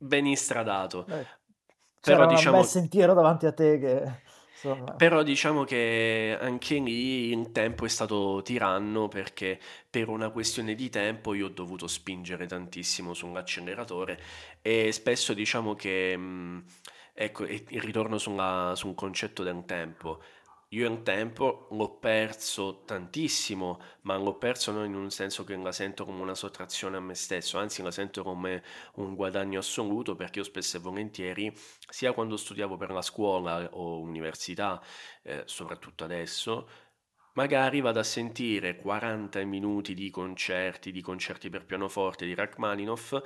ben 0.01 0.25
istradato. 0.25 1.03
Beh, 1.03 1.27
Però 2.03 2.25
c'era 2.25 2.39
un 2.39 2.49
bel 2.49 2.63
diciamo, 2.63 2.63
sentiero 2.63 3.13
davanti 3.13 3.45
a 3.45 3.53
te 3.53 3.79
che 3.79 4.21
insomma 4.51 4.95
però 4.95 5.23
diciamo 5.23 5.63
che 5.63 6.37
anche 6.39 6.75
lì 6.75 7.31
il 7.31 7.51
tempo 7.51 7.85
è 7.85 7.89
stato 7.89 8.41
tiranno 8.43 9.07
perché 9.07 9.59
per 9.89 10.09
una 10.09 10.29
questione 10.29 10.75
di 10.75 10.89
tempo 10.89 11.33
io 11.33 11.47
ho 11.47 11.49
dovuto 11.49 11.87
spingere 11.87 12.45
tantissimo 12.45 13.13
sull'acceleratore 13.13 14.19
e 14.61 14.91
spesso 14.91 15.33
diciamo 15.33 15.73
che, 15.73 16.15
mh, 16.15 16.63
ecco, 17.13 17.45
e 17.45 17.65
ritorno 17.79 18.17
sulla- 18.19 18.73
su 18.75 18.87
un 18.87 18.95
concetto 18.95 19.41
del 19.43 19.63
tempo. 19.65 20.21
Io 20.73 20.89
il 20.89 21.03
tempo 21.03 21.67
l'ho 21.71 21.97
perso 21.97 22.83
tantissimo, 22.85 23.79
ma 24.03 24.15
l'ho 24.15 24.37
perso 24.37 24.71
non 24.71 24.85
in 24.85 24.95
un 24.95 25.11
senso 25.11 25.43
che 25.43 25.53
la 25.57 25.73
sento 25.73 26.05
come 26.05 26.21
una 26.21 26.33
sottrazione 26.33 26.95
a 26.95 27.01
me 27.01 27.13
stesso, 27.13 27.57
anzi 27.57 27.81
la 27.81 27.91
sento 27.91 28.23
come 28.23 28.63
un 28.95 29.13
guadagno 29.15 29.59
assoluto 29.59 30.15
perché 30.15 30.39
io 30.39 30.45
spesso 30.45 30.77
e 30.77 30.79
volentieri, 30.79 31.53
sia 31.89 32.13
quando 32.13 32.37
studiavo 32.37 32.77
per 32.77 32.91
la 32.91 33.01
scuola 33.01 33.67
o 33.73 33.99
università, 33.99 34.81
eh, 35.23 35.43
soprattutto 35.45 36.05
adesso, 36.05 36.69
magari 37.33 37.81
vado 37.81 37.99
a 37.99 38.03
sentire 38.03 38.77
40 38.77 39.43
minuti 39.43 39.93
di 39.93 40.09
concerti, 40.09 40.91
di 40.93 41.01
concerti 41.01 41.49
per 41.49 41.65
pianoforte 41.65 42.25
di 42.25 42.33
Rachmaninoff 42.33 43.21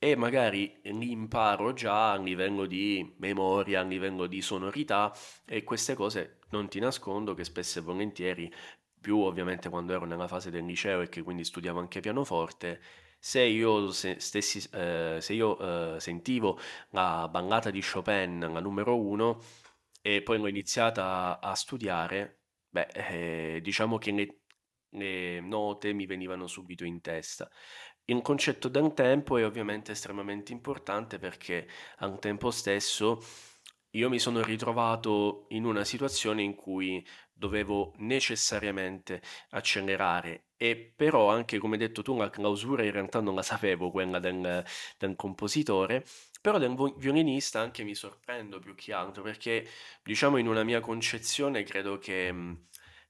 e 0.00 0.14
magari 0.16 0.78
li 0.84 1.10
imparo 1.10 1.72
già 1.72 2.12
a 2.12 2.18
livello 2.18 2.66
di 2.66 3.14
memoria, 3.18 3.80
a 3.80 3.82
livello 3.82 4.26
di 4.26 4.40
sonorità 4.42 5.12
e 5.44 5.64
queste 5.64 5.94
cose 5.94 6.38
non 6.50 6.68
ti 6.68 6.78
nascondo 6.80 7.34
che 7.34 7.44
spesso 7.44 7.78
e 7.80 7.82
volentieri, 7.82 8.52
più 9.00 9.18
ovviamente 9.18 9.68
quando 9.68 9.92
ero 9.94 10.06
nella 10.06 10.28
fase 10.28 10.50
del 10.50 10.64
liceo 10.64 11.00
e 11.02 11.08
che 11.08 11.22
quindi 11.22 11.44
studiavo 11.44 11.78
anche 11.80 12.00
pianoforte, 12.00 12.80
se 13.18 13.40
io, 13.42 13.90
se, 13.90 14.20
stessi, 14.20 14.66
eh, 14.72 15.18
se 15.20 15.32
io 15.32 15.94
eh, 15.96 16.00
sentivo 16.00 16.58
la 16.90 17.28
ballata 17.30 17.70
di 17.70 17.82
Chopin, 17.82 18.38
la 18.52 18.60
numero 18.60 18.96
uno, 19.00 19.40
e 20.00 20.22
poi 20.22 20.38
l'ho 20.38 20.46
iniziata 20.48 21.38
a, 21.40 21.54
studiare, 21.54 22.42
beh, 22.68 22.86
eh, 23.56 23.60
diciamo 23.62 23.98
che 23.98 24.12
ne- 24.12 24.36
le 24.90 25.40
note 25.40 25.92
mi 25.92 26.06
venivano 26.06 26.46
subito 26.46 26.84
in 26.84 27.00
testa. 27.00 27.50
Il 28.10 28.22
concetto 28.22 28.68
del 28.68 28.94
tempo 28.94 29.36
è 29.36 29.44
ovviamente 29.44 29.92
estremamente 29.92 30.50
importante 30.52 31.18
perché 31.18 31.68
al 31.98 32.18
tempo 32.18 32.50
stesso 32.50 33.22
io 33.90 34.08
mi 34.08 34.18
sono 34.18 34.42
ritrovato 34.42 35.44
in 35.50 35.66
una 35.66 35.84
situazione 35.84 36.42
in 36.42 36.54
cui 36.54 37.06
dovevo 37.30 37.92
necessariamente 37.98 39.20
accelerare 39.50 40.46
e 40.56 40.90
però 40.96 41.28
anche 41.30 41.58
come 41.58 41.74
hai 41.74 41.80
detto 41.80 42.00
tu 42.00 42.16
la 42.16 42.30
clausura 42.30 42.82
in 42.82 42.92
realtà 42.92 43.20
non 43.20 43.34
la 43.34 43.42
sapevo 43.42 43.90
quella 43.90 44.18
del, 44.18 44.64
del 44.96 45.14
compositore 45.14 46.02
però 46.40 46.56
del 46.56 46.74
violinista 46.96 47.60
anche 47.60 47.84
mi 47.84 47.94
sorprendo 47.94 48.58
più 48.58 48.74
che 48.74 48.94
altro 48.94 49.22
perché 49.22 49.68
diciamo 50.02 50.38
in 50.38 50.48
una 50.48 50.64
mia 50.64 50.80
concezione 50.80 51.62
credo 51.62 51.98
che 51.98 52.34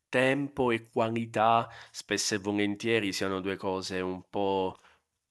tempo 0.08 0.70
e 0.72 0.88
qualità 0.88 1.68
spesso 1.92 2.34
e 2.34 2.38
volentieri 2.38 3.12
siano 3.12 3.40
due 3.40 3.56
cose 3.56 4.00
un 4.00 4.22
po' 4.28 4.78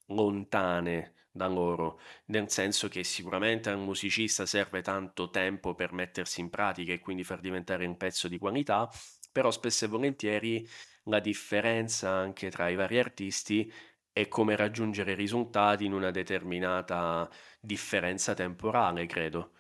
lontane 0.08 1.14
da 1.32 1.48
loro, 1.48 2.00
nel 2.28 2.50
senso 2.50 2.88
che 2.88 3.04
sicuramente 3.04 3.70
al 3.70 3.78
musicista 3.80 4.46
serve 4.46 4.82
tanto 4.82 5.30
tempo 5.30 5.76
per 5.76 5.94
mettersi 5.94 6.42
in 6.42 6.50
pratica 6.50 6.94
e 6.94 7.00
quindi 7.00 7.24
far 7.24 7.40
diventare 7.40 7.86
un 7.86 7.98
pezzo 7.98 8.28
di 8.28 8.38
qualità, 8.38 8.90
però 9.32 9.52
spesso 9.52 9.86
e 9.86 9.88
volentieri 9.88 10.68
la 11.06 11.20
differenza 11.20 12.10
anche 12.12 12.50
tra 12.50 12.70
i 12.70 12.76
vari 12.76 12.98
artisti 13.00 13.72
è 14.12 14.28
come 14.28 14.56
raggiungere 14.56 15.14
risultati 15.14 15.86
in 15.86 15.94
una 15.94 16.10
determinata 16.12 17.30
differenza 17.62 18.34
temporale, 18.34 19.06
credo. 19.06 19.52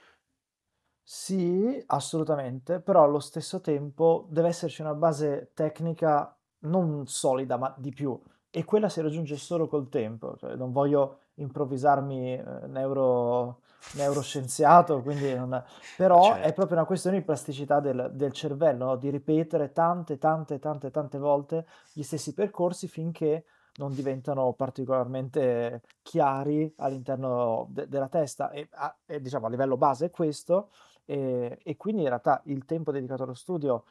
Sì, 1.09 1.81
assolutamente, 1.87 2.81
però 2.81 3.03
allo 3.05 3.19
stesso 3.19 3.61
tempo 3.61 4.27
deve 4.29 4.49
esserci 4.49 4.81
una 4.81 4.93
base 4.93 5.51
tecnica 5.53 6.37
non 6.63 7.07
solida, 7.07 7.57
ma 7.57 7.73
di 7.77 7.91
più, 7.91 8.21
e 8.49 8.63
quella 8.63 8.89
si 8.89 9.01
raggiunge 9.01 9.37
solo 9.37 9.67
col 9.67 9.89
tempo. 9.89 10.35
Cioè, 10.37 10.55
non 10.55 10.71
voglio 10.71 11.19
improvvisarmi 11.35 12.33
eh, 12.33 12.67
neuro, 12.67 13.61
neuroscienziato, 13.93 15.01
quindi 15.01 15.33
non... 15.33 15.63
però 15.95 16.33
è 16.33 16.39
Certo. 16.39 16.53
proprio 16.53 16.77
una 16.77 16.85
questione 16.85 17.19
di 17.19 17.23
plasticità 17.23 17.79
del, 17.79 18.11
del 18.13 18.31
cervello, 18.31 18.85
no? 18.85 18.95
Di 18.95 19.09
ripetere 19.09 19.71
tante, 19.71 20.17
tante, 20.17 20.59
tante, 20.59 20.91
tante 20.91 21.17
volte 21.17 21.67
gli 21.93 22.03
stessi 22.03 22.33
percorsi 22.33 22.87
finché 22.87 23.45
non 23.77 23.93
diventano 23.93 24.53
particolarmente 24.53 25.81
chiari 26.01 26.73
all'interno 26.77 27.67
de- 27.69 27.87
della 27.87 28.07
testa. 28.07 28.49
E, 28.49 28.67
a, 28.71 28.95
e, 29.05 29.21
diciamo 29.21 29.45
a 29.45 29.49
livello 29.49 29.77
base 29.77 30.07
è 30.07 30.09
questo 30.09 30.69
e, 31.05 31.59
e 31.63 31.77
quindi 31.77 32.01
in 32.01 32.07
realtà 32.07 32.41
il 32.45 32.65
tempo 32.65 32.91
dedicato 32.91 33.23
allo 33.23 33.33
studio 33.33 33.83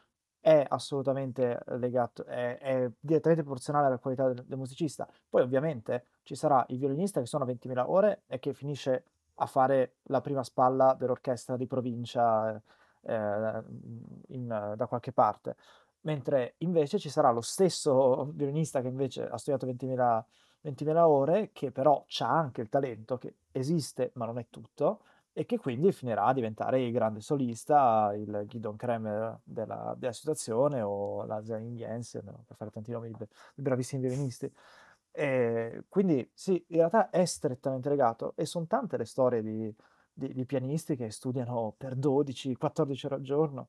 è 0.47 0.65
assolutamente 0.69 1.59
legato, 1.71 2.25
è, 2.25 2.59
è 2.59 2.89
direttamente 3.01 3.43
proporzionale 3.43 3.87
alla 3.87 3.99
qualità 3.99 4.29
del, 4.29 4.45
del 4.45 4.57
musicista. 4.57 5.05
Poi 5.29 5.43
ovviamente 5.43 6.05
ci 6.23 6.37
sarà 6.37 6.65
il 6.69 6.79
violinista 6.79 7.19
che 7.19 7.27
suona 7.27 7.45
20.000 7.45 7.85
ore 7.85 8.23
e 8.29 8.39
che 8.39 8.55
finisce 8.55 9.07
a 9.35 9.47
fare 9.47 9.97
la 10.03 10.21
prima 10.21 10.45
spalla 10.45 10.95
dell'orchestra 10.97 11.57
di 11.57 11.67
provincia 11.67 12.63
eh, 13.01 13.63
in, 14.29 14.75
da 14.77 14.87
qualche 14.87 15.11
parte, 15.11 15.57
mentre 16.03 16.55
invece 16.59 17.01
ci 17.01 17.09
sarà 17.11 17.33
lo 17.33 17.41
stesso 17.41 18.31
violinista 18.33 18.81
che 18.81 18.87
invece 18.87 19.27
ha 19.27 19.39
studiato 19.39 19.67
20.000 19.67 20.25
20.000 20.67 20.97
ore, 20.99 21.51
che 21.53 21.71
però 21.71 22.05
ha 22.21 22.29
anche 22.29 22.61
il 22.61 22.69
talento, 22.69 23.19
che 23.19 23.35
esiste 23.53 24.11
ma 24.15 24.27
non 24.27 24.39
è 24.39 24.47
tutto, 24.51 25.01
e 25.39 25.45
che 25.45 25.59
quindi 25.59 25.93
finirà 25.93 26.25
a 26.25 26.33
diventare 26.33 26.83
il 26.83 26.91
grande 26.91 27.21
solista, 27.21 28.11
il 28.15 28.47
Guidon 28.49 28.75
Kremer 28.75 29.39
della, 29.45 29.95
della 29.99 30.13
situazione 30.15 30.81
o 30.81 31.27
la 31.27 31.45
Zayn 31.45 31.77
Jensen, 31.77 32.25
per 32.47 32.57
fare 32.57 32.71
tanti 32.71 32.91
nomi 32.91 33.11
di, 33.11 33.27
di 33.55 33.61
bravissimi 33.61 34.01
violinisti. 34.01 34.51
E 35.11 35.85
quindi 35.91 36.27
sì, 36.33 36.65
in 36.69 36.79
realtà 36.79 37.11
è 37.11 37.23
strettamente 37.27 37.91
legato 37.91 38.33
e 38.35 38.47
sono 38.47 38.65
tante 38.67 38.97
le 38.97 39.05
storie 39.05 39.43
di, 39.43 39.71
di, 40.11 40.33
di 40.33 40.47
pianisti 40.47 40.97
che 40.97 41.11
studiano 41.11 41.75
per 41.77 41.97
12-14 41.97 43.05
ore 43.05 43.15
al 43.17 43.21
giorno. 43.21 43.69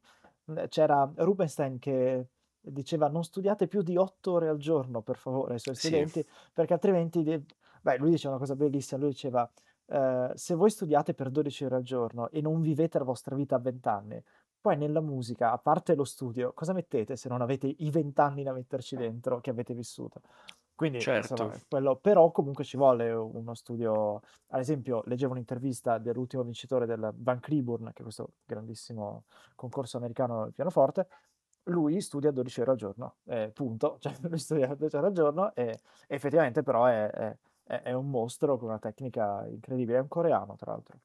C'era 0.69 1.11
Rubinstein 1.17 1.79
che 1.79 2.27
diceva 2.61 3.09
non 3.09 3.25
studiate 3.25 3.67
più 3.67 3.81
di 3.81 3.97
8 3.97 4.31
ore 4.31 4.47
al 4.47 4.57
giorno, 4.57 5.01
per 5.01 5.17
favore, 5.17 5.55
ai 5.55 5.59
suoi 5.59 5.75
Sì, 5.75 5.87
studenti, 5.87 6.25
perché 6.53 6.71
altrimenti... 6.71 7.45
Beh, 7.81 7.97
lui 7.97 8.11
diceva 8.11 8.35
una 8.35 8.39
cosa 8.39 8.55
bellissima, 8.55 9.01
lui 9.01 9.09
diceva 9.09 9.49
Ehm, 9.87 10.33
se 10.33 10.55
voi 10.55 10.69
studiate 10.69 11.13
per 11.13 11.29
12 11.29 11.65
ore 11.65 11.75
al 11.75 11.83
giorno 11.83 12.29
e 12.29 12.41
non 12.41 12.61
vivete 12.61 12.97
la 12.97 13.03
vostra 13.03 13.35
vita 13.35 13.55
a 13.55 13.59
20 13.59 13.87
anni, 13.87 14.23
poi 14.59 14.75
nella 14.75 15.01
musica, 15.01 15.51
a 15.51 15.57
parte 15.57 15.95
lo 15.95 16.03
studio, 16.03 16.51
cosa 16.53 16.73
mettete 16.73 17.15
se 17.15 17.29
non 17.29 17.41
avete 17.41 17.73
i 17.77 17.89
20 17.89 18.19
anni 18.19 18.43
da 18.43 18.51
metterci 18.51 18.95
dentro 18.95 19.39
che 19.39 19.49
avete 19.49 19.73
vissuto? 19.73 20.21
Quindi, 20.75 20.99
certo. 20.99 21.31
insomma, 21.31 21.59
quello, 21.67 21.95
però 21.95 22.29
comunque 22.31 22.63
ci 22.63 22.77
vuole 22.77 23.11
uno 23.11 23.55
studio. 23.55 24.21
Ad 24.49 24.59
esempio, 24.59 25.01
leggevo 25.05 25.31
un'intervista 25.31 25.97
dell'ultimo 25.97 26.43
vincitore 26.43 26.85
del 26.85 27.11
Van 27.15 27.39
Cliburn, 27.39 27.85
che 27.93 27.99
è 27.99 28.03
questo 28.03 28.33
grandissimo 28.45 29.23
concorso 29.55 29.97
americano 29.97 30.43
del 30.43 30.53
pianoforte. 30.53 31.07
Lui 31.63 31.99
studia 31.99 32.29
12 32.29 32.61
ore 32.61 32.71
al 32.71 32.77
giorno, 32.77 33.15
eh, 33.25 33.49
punto. 33.53 33.97
Cioè, 34.01 34.13
lui 34.21 34.37
studia 34.37 34.67
12 34.67 34.95
ore 34.97 35.07
al 35.07 35.13
giorno 35.13 35.55
e, 35.55 35.63
e 35.63 35.79
effettivamente 36.15 36.61
però 36.61 36.85
è, 36.85 37.09
è 37.09 37.37
è, 37.67 37.81
è 37.83 37.93
un 37.93 38.09
mostro 38.09 38.57
con 38.57 38.69
una 38.69 38.79
tecnica 38.79 39.45
incredibile. 39.47 39.97
È 39.97 40.01
un 40.01 40.07
coreano, 40.07 40.55
tra 40.55 40.71
l'altro. 40.71 40.99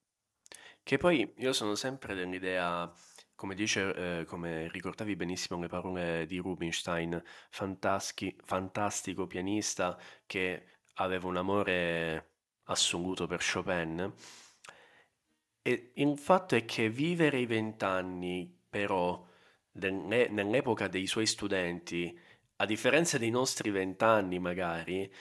Che 0.82 0.96
poi 0.96 1.32
io 1.36 1.52
sono 1.52 1.74
sempre 1.74 2.14
dell'idea, 2.14 2.92
come 3.34 3.54
dice, 3.54 4.20
eh, 4.20 4.24
come 4.24 4.68
ricordavi 4.68 5.14
benissimo 5.16 5.60
le 5.60 5.68
parole 5.68 6.26
di 6.26 6.38
Rubinstein, 6.38 7.22
fantaschi- 7.50 8.36
fantastico 8.42 9.26
pianista 9.26 9.98
che 10.26 10.66
aveva 10.94 11.28
un 11.28 11.36
amore 11.36 12.30
assoluto 12.64 13.26
per 13.26 13.40
Chopin. 13.42 14.12
E 15.62 15.92
il 15.94 16.18
fatto 16.18 16.56
è 16.56 16.64
che 16.64 16.88
vivere 16.88 17.38
i 17.38 17.46
vent'anni, 17.46 18.52
però, 18.68 19.24
nelle- 19.72 20.28
nell'epoca 20.28 20.88
dei 20.88 21.06
suoi 21.06 21.26
studenti, 21.26 22.18
a 22.56 22.66
differenza 22.66 23.18
dei 23.18 23.30
nostri 23.30 23.70
vent'anni 23.70 24.38
magari, 24.38 25.12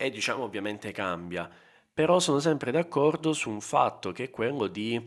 e 0.00 0.10
diciamo 0.10 0.44
ovviamente 0.44 0.92
cambia, 0.92 1.48
però 1.92 2.18
sono 2.20 2.38
sempre 2.40 2.70
d'accordo 2.70 3.34
su 3.34 3.50
un 3.50 3.60
fatto 3.60 4.12
che 4.12 4.24
è 4.24 4.30
quello 4.30 4.66
di 4.66 4.98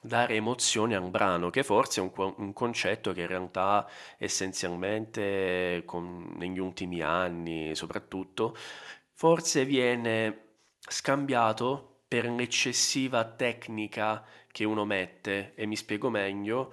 dare 0.00 0.36
emozioni 0.36 0.94
a 0.94 1.00
un 1.00 1.10
brano, 1.10 1.50
che 1.50 1.64
forse 1.64 2.00
è 2.00 2.04
un, 2.04 2.34
un 2.36 2.52
concetto 2.52 3.12
che 3.12 3.22
in 3.22 3.26
realtà 3.26 3.88
essenzialmente 4.18 5.82
con- 5.84 6.34
negli 6.36 6.58
ultimi 6.60 7.00
anni 7.02 7.74
soprattutto, 7.74 8.56
forse 9.12 9.64
viene 9.64 10.44
scambiato 10.78 12.02
per 12.06 12.26
l'eccessiva 12.30 13.24
tecnica 13.24 14.24
che 14.52 14.64
uno 14.64 14.84
mette, 14.84 15.54
e 15.56 15.66
mi 15.66 15.74
spiego 15.76 16.08
meglio. 16.08 16.72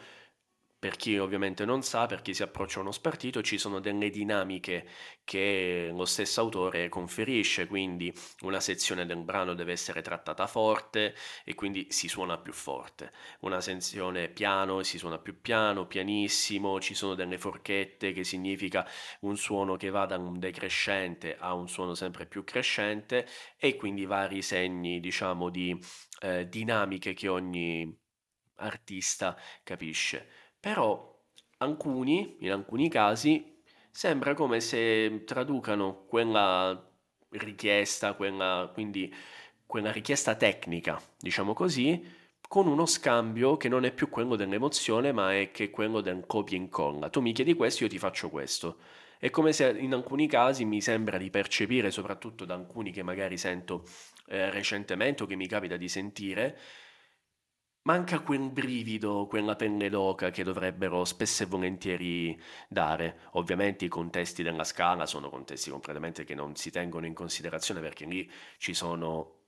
Per 0.84 0.98
chi 0.98 1.18
ovviamente 1.18 1.64
non 1.64 1.82
sa, 1.82 2.08
per 2.08 2.22
chi 2.22 2.34
si 2.34 2.44
approccia 2.44 2.80
a 2.80 2.82
uno 2.82 2.92
spartito, 2.92 3.42
ci 3.42 3.58
sono 3.58 3.80
delle 3.80 4.10
dinamiche 4.10 4.86
che 5.24 5.90
lo 5.94 6.04
stesso 6.04 6.42
autore 6.42 6.90
conferisce, 6.90 7.68
quindi 7.68 8.14
una 8.42 8.60
sezione 8.60 9.06
del 9.06 9.24
brano 9.24 9.54
deve 9.54 9.72
essere 9.72 10.02
trattata 10.02 10.46
forte 10.46 11.16
e 11.46 11.56
quindi 11.56 11.88
si 11.90 12.10
suona 12.10 12.38
più 12.38 12.52
forte, 12.52 13.14
una 13.44 13.62
sezione 13.62 14.28
piano 14.28 14.84
si 14.84 14.98
suona 14.98 15.20
più 15.20 15.40
piano, 15.40 15.88
pianissimo, 15.88 16.82
ci 16.82 16.96
sono 16.96 17.16
delle 17.16 17.38
forchette 17.38 18.12
che 18.12 18.26
significa 18.26 18.86
un 19.22 19.38
suono 19.38 19.78
che 19.78 19.90
va 19.90 20.06
da 20.06 20.18
un 20.18 20.38
decrescente 20.38 21.38
a 21.40 21.54
un 21.54 21.70
suono 21.70 21.94
sempre 21.94 22.26
più 22.26 22.44
crescente 22.44 23.26
e 23.58 23.78
quindi 23.78 24.04
vari 24.04 24.42
segni, 24.42 25.00
diciamo, 25.00 25.48
di 25.50 25.80
eh, 26.20 26.50
dinamiche 26.50 27.14
che 27.14 27.30
ogni 27.30 28.02
artista 28.56 29.38
capisce. 29.64 30.43
Però 30.64 31.14
alcuni, 31.58 32.38
in 32.40 32.52
alcuni 32.54 32.88
casi, 32.88 33.62
sembra 33.92 34.34
come 34.34 34.62
se 34.62 35.24
traducano 35.26 36.06
quella 36.08 36.90
richiesta, 37.32 38.14
quella, 38.14 38.72
quindi 38.74 39.14
quella 39.66 39.92
richiesta 39.92 40.36
tecnica, 40.36 41.02
diciamo 41.20 41.52
così, 41.52 42.02
con 42.48 42.68
uno 42.68 42.86
scambio 42.86 43.58
che 43.58 43.68
non 43.68 43.84
è 43.84 43.92
più 43.92 44.08
quello 44.08 44.38
dell'emozione, 44.38 45.12
ma 45.12 45.38
è 45.38 45.52
che 45.52 45.70
quello 45.70 46.00
del 46.00 46.24
copia 46.26 46.56
e 46.56 46.62
incolla. 46.62 47.10
Tu 47.10 47.20
mi 47.20 47.34
chiedi 47.34 47.56
questo, 47.56 47.84
io 47.84 47.90
ti 47.90 48.00
faccio 48.00 48.30
questo. 48.30 48.78
È 49.20 49.30
come 49.30 49.52
se 49.52 49.70
in 49.78 49.94
alcuni 49.94 50.30
casi 50.30 50.64
mi 50.64 50.80
sembra 50.80 51.18
di 51.18 51.30
percepire, 51.30 51.92
soprattutto 51.92 52.46
da 52.46 52.54
alcuni 52.54 52.92
che 52.92 53.04
magari 53.04 53.38
sento 53.38 53.84
eh, 54.28 54.50
recentemente 54.50 55.24
o 55.24 55.26
che 55.26 55.36
mi 55.36 55.48
capita 55.48 55.76
di 55.76 55.90
sentire, 55.90 56.58
Manca 57.86 58.20
quel 58.22 58.50
brivido, 58.50 59.26
quella 59.28 59.56
pelle 59.56 59.90
d'oca 59.90 60.32
che 60.32 60.44
dovrebbero 60.44 61.04
spesso 61.06 61.44
e 61.44 61.46
volentieri 61.46 62.38
dare. 62.70 63.28
Ovviamente 63.34 63.86
i 63.86 63.90
contesti 63.90 64.42
della 64.42 64.64
scala 64.64 65.06
sono 65.06 65.30
contesti 65.30 65.70
completamente 65.70 66.24
che 66.24 66.34
non 66.34 66.56
si 66.56 66.72
tengono 66.72 67.06
in 67.06 67.14
considerazione 67.14 67.82
perché 67.82 68.06
lì 68.06 68.30
ci 68.58 68.74
sono 68.74 69.40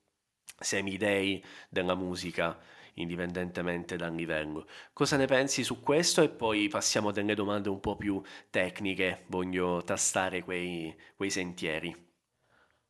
semidei 0.59 1.43
della 1.69 1.95
musica 1.95 2.59
indipendentemente 2.95 3.95
dal 3.95 4.13
livello. 4.13 4.67
Cosa 4.93 5.15
ne 5.17 5.25
pensi 5.27 5.63
su 5.63 5.79
questo? 5.81 6.21
E 6.21 6.29
poi 6.29 6.67
passiamo 6.67 7.09
a 7.09 7.11
delle 7.13 7.35
domande 7.35 7.69
un 7.69 7.79
po' 7.79 7.95
più 7.95 8.21
tecniche, 8.49 9.23
voglio 9.27 9.81
tastare 9.83 10.43
quei, 10.43 10.93
quei 11.15 11.29
sentieri. 11.29 12.14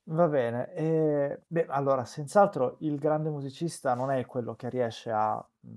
Va 0.07 0.27
bene, 0.27 0.71
e, 0.73 1.41
beh, 1.47 1.65
allora, 1.67 2.05
senz'altro 2.05 2.75
il 2.81 2.99
grande 2.99 3.29
musicista 3.31 3.95
non 3.95 4.11
è 4.11 4.23
quello 4.27 4.53
che 4.55 4.69
riesce 4.69 5.09
a, 5.11 5.43
mh, 5.61 5.69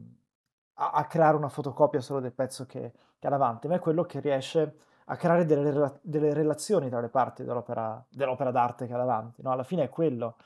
a- 0.74 0.90
a 0.90 1.06
creare 1.06 1.36
una 1.36 1.48
fotocopia 1.48 2.00
solo 2.02 2.20
del 2.20 2.32
pezzo 2.34 2.66
che, 2.66 2.92
che 3.18 3.26
ha 3.26 3.30
davanti, 3.30 3.68
ma 3.68 3.76
è 3.76 3.78
quello 3.78 4.04
che 4.04 4.20
riesce 4.20 4.76
a 5.06 5.16
creare 5.16 5.46
delle, 5.46 5.98
delle 6.02 6.34
relazioni 6.34 6.90
tra 6.90 7.00
le 7.00 7.08
parti 7.08 7.42
dell'opera 7.42 8.04
dell'opera 8.10 8.50
d'arte 8.50 8.86
che 8.86 8.92
ha 8.92 8.98
davanti, 8.98 9.40
no? 9.42 9.50
Alla 9.52 9.62
fine 9.64 9.84
è 9.84 9.88
quello, 9.88 10.36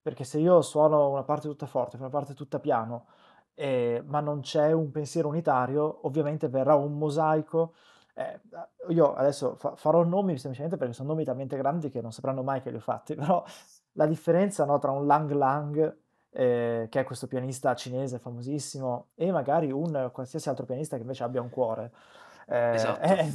perché 0.00 0.22
se 0.24 0.38
io 0.38 0.62
suono 0.62 1.10
una 1.10 1.24
parte 1.24 1.48
tutta 1.48 1.66
forte, 1.66 1.96
una 1.96 2.08
parte 2.10 2.34
tutta 2.34 2.60
piano, 2.60 3.06
eh, 3.54 4.02
ma 4.06 4.20
non 4.20 4.40
c'è 4.40 4.70
un 4.72 4.90
pensiero 4.92 5.26
unitario, 5.28 6.06
ovviamente 6.06 6.48
verrà 6.48 6.74
un 6.76 6.96
mosaico. 6.96 7.74
Eh, 8.14 8.40
io 8.90 9.14
adesso 9.14 9.54
fa- 9.56 9.74
farò 9.74 10.02
nomi 10.04 10.36
semplicemente 10.36 10.76
perché 10.76 10.92
sono 10.92 11.08
nomi 11.10 11.24
talmente 11.24 11.56
grandi 11.56 11.88
che 11.88 12.02
non 12.02 12.12
sapranno 12.12 12.42
mai 12.42 12.60
che 12.60 12.70
li 12.70 12.76
ho 12.76 12.80
fatti, 12.80 13.14
però 13.16 13.42
la 13.92 14.06
differenza 14.06 14.64
no, 14.64 14.78
tra 14.78 14.90
un 14.90 15.06
Lang 15.06 15.30
Lang, 15.32 15.96
eh, 16.30 16.86
che 16.90 17.00
è 17.00 17.04
questo 17.04 17.26
pianista 17.26 17.74
cinese 17.74 18.18
famosissimo, 18.18 19.08
e 19.14 19.30
magari 19.32 19.70
un 19.72 20.10
qualsiasi 20.12 20.48
altro 20.48 20.64
pianista 20.66 20.96
che 20.96 21.02
invece 21.02 21.24
abbia 21.24 21.40
un 21.40 21.48
cuore, 21.50 21.92
eh, 22.48 22.54
Esatto. 22.70 23.00
è, 23.00 23.28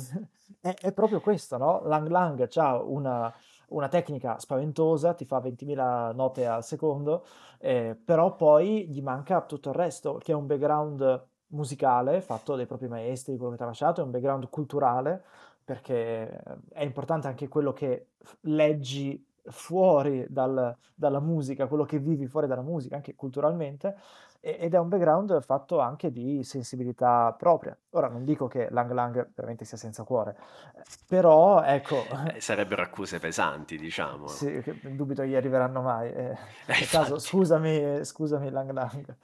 è- 0.62 0.74
è 0.74 0.92
proprio 0.94 1.22
questo, 1.22 1.58
no? 1.58 1.82
Lang 1.86 2.08
Lang 2.08 2.48
ha 2.56 2.82
una, 2.82 3.34
una 3.70 3.88
tecnica 3.88 4.38
spaventosa, 4.40 5.14
ti 5.14 5.26
fa 5.26 5.40
20.000 5.40 6.12
note 6.14 6.46
al 6.48 6.64
secondo, 6.64 7.26
eh, 7.60 7.96
però 8.04 8.36
poi 8.36 8.88
gli 8.90 9.02
manca 9.02 9.42
tutto 9.42 9.70
il 9.70 9.76
resto, 9.76 10.18
che 10.18 10.32
è 10.32 10.36
un 10.36 10.46
background 10.48 11.26
musicale 11.50 12.22
fatto 12.22 12.56
dai 12.56 12.66
propri 12.66 12.88
maestri, 12.88 13.36
quello 13.38 13.52
che 13.52 13.58
ti 13.58 13.64
ha 13.64 13.68
lasciato, 13.68 14.02
è 14.02 14.04
un 14.04 14.12
background 14.12 14.50
culturale, 14.50 15.24
perché 15.64 16.30
è 16.74 16.84
importante 16.84 17.28
anche 17.28 17.48
quello 17.48 17.74
che 17.74 18.08
leggi 18.42 19.24
fuori 19.50 20.26
dal- 20.30 20.76
dalla 20.94 21.20
musica, 21.20 21.68
quello 21.68 21.86
che 21.86 22.00
vivi 22.00 22.28
fuori 22.28 22.48
dalla 22.48 22.62
musica, 22.62 22.96
anche 22.96 23.16
culturalmente, 23.16 23.96
ed 24.40 24.74
è 24.74 24.78
un 24.78 24.88
background 24.88 25.42
fatto 25.42 25.80
anche 25.80 26.12
di 26.12 26.44
sensibilità 26.44 27.34
propria. 27.38 27.76
Ora 27.92 28.08
non 28.08 28.24
dico 28.24 28.48
che 28.48 28.68
Lang 28.70 28.92
Lang 28.92 29.30
veramente 29.34 29.66
sia 29.66 29.78
senza 29.78 30.04
cuore, 30.04 30.38
eh, 30.76 30.84
però 31.08 31.64
ecco, 31.64 31.96
Eh, 32.34 32.40
sarebbero 32.40 32.82
accuse 32.82 33.20
pesanti, 33.20 33.78
diciamo. 33.78 34.28
sì, 34.28 34.62
che 34.62 34.80
dubito 34.96 35.24
gli 35.24 35.36
arriveranno 35.36 35.82
mai. 35.82 36.12
eh. 36.14 36.38
Eh, 36.68 36.86
caso, 36.90 37.18
scusami, 37.20 38.04
scusami 38.06 38.50
Lang 38.50 38.72
Lang. 38.72 39.16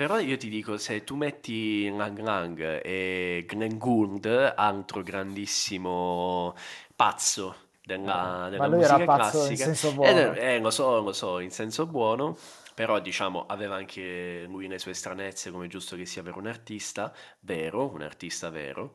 Però 0.00 0.18
io 0.18 0.38
ti 0.38 0.48
dico, 0.48 0.78
se 0.78 1.04
tu 1.04 1.14
metti 1.14 1.90
Lang 1.94 2.18
Lang 2.20 2.80
e 2.82 3.44
Glenn 3.46 3.76
Gould, 3.76 4.24
altro 4.56 5.02
grandissimo 5.02 6.54
pazzo 6.96 7.68
Eh, 8.02 8.32
della, 8.32 8.48
ma 8.54 8.68
della 8.68 8.68
musica 8.68 9.04
pazzo 9.04 9.46
in 9.46 9.56
classica, 9.56 9.56
senso 9.56 9.92
ed 9.98 10.16
buono. 10.16 10.16
è- 10.16 10.54
eh, 10.54 10.58
lo 10.58 10.70
so, 10.70 11.00
lo 11.02 11.12
so, 11.12 11.38
in 11.40 11.50
senso 11.50 11.86
buono, 11.86 12.34
però 12.74 12.98
diciamo 12.98 13.44
aveva 13.46 13.76
anche 13.76 14.44
lui 14.48 14.68
le 14.68 14.78
sue 14.78 14.94
stranezze, 14.94 15.50
come 15.50 15.68
giusto 15.68 15.96
che 15.96 16.06
sia 16.06 16.22
per 16.22 16.36
un 16.36 16.46
artista, 16.46 17.12
vero, 17.40 17.90
un 17.92 18.00
artista 18.00 18.48
vero, 18.48 18.94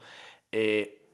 e, 0.50 1.05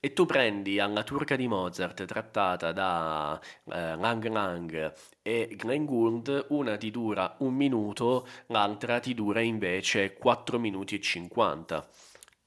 e 0.00 0.12
tu 0.12 0.26
prendi 0.26 0.78
alla 0.78 1.02
turca 1.02 1.36
di 1.36 1.48
Mozart, 1.48 2.04
trattata 2.04 2.72
da 2.72 3.40
eh, 3.64 3.96
Lang 3.96 4.26
Lang 4.28 4.94
e 5.22 5.54
Glenn 5.56 5.84
Gould, 5.84 6.46
una 6.50 6.76
ti 6.76 6.90
dura 6.90 7.36
un 7.38 7.54
minuto, 7.54 8.26
l'altra 8.46 9.00
ti 9.00 9.14
dura 9.14 9.40
invece 9.40 10.14
4 10.14 10.58
minuti 10.58 10.94
e 10.94 11.00
50. 11.00 11.88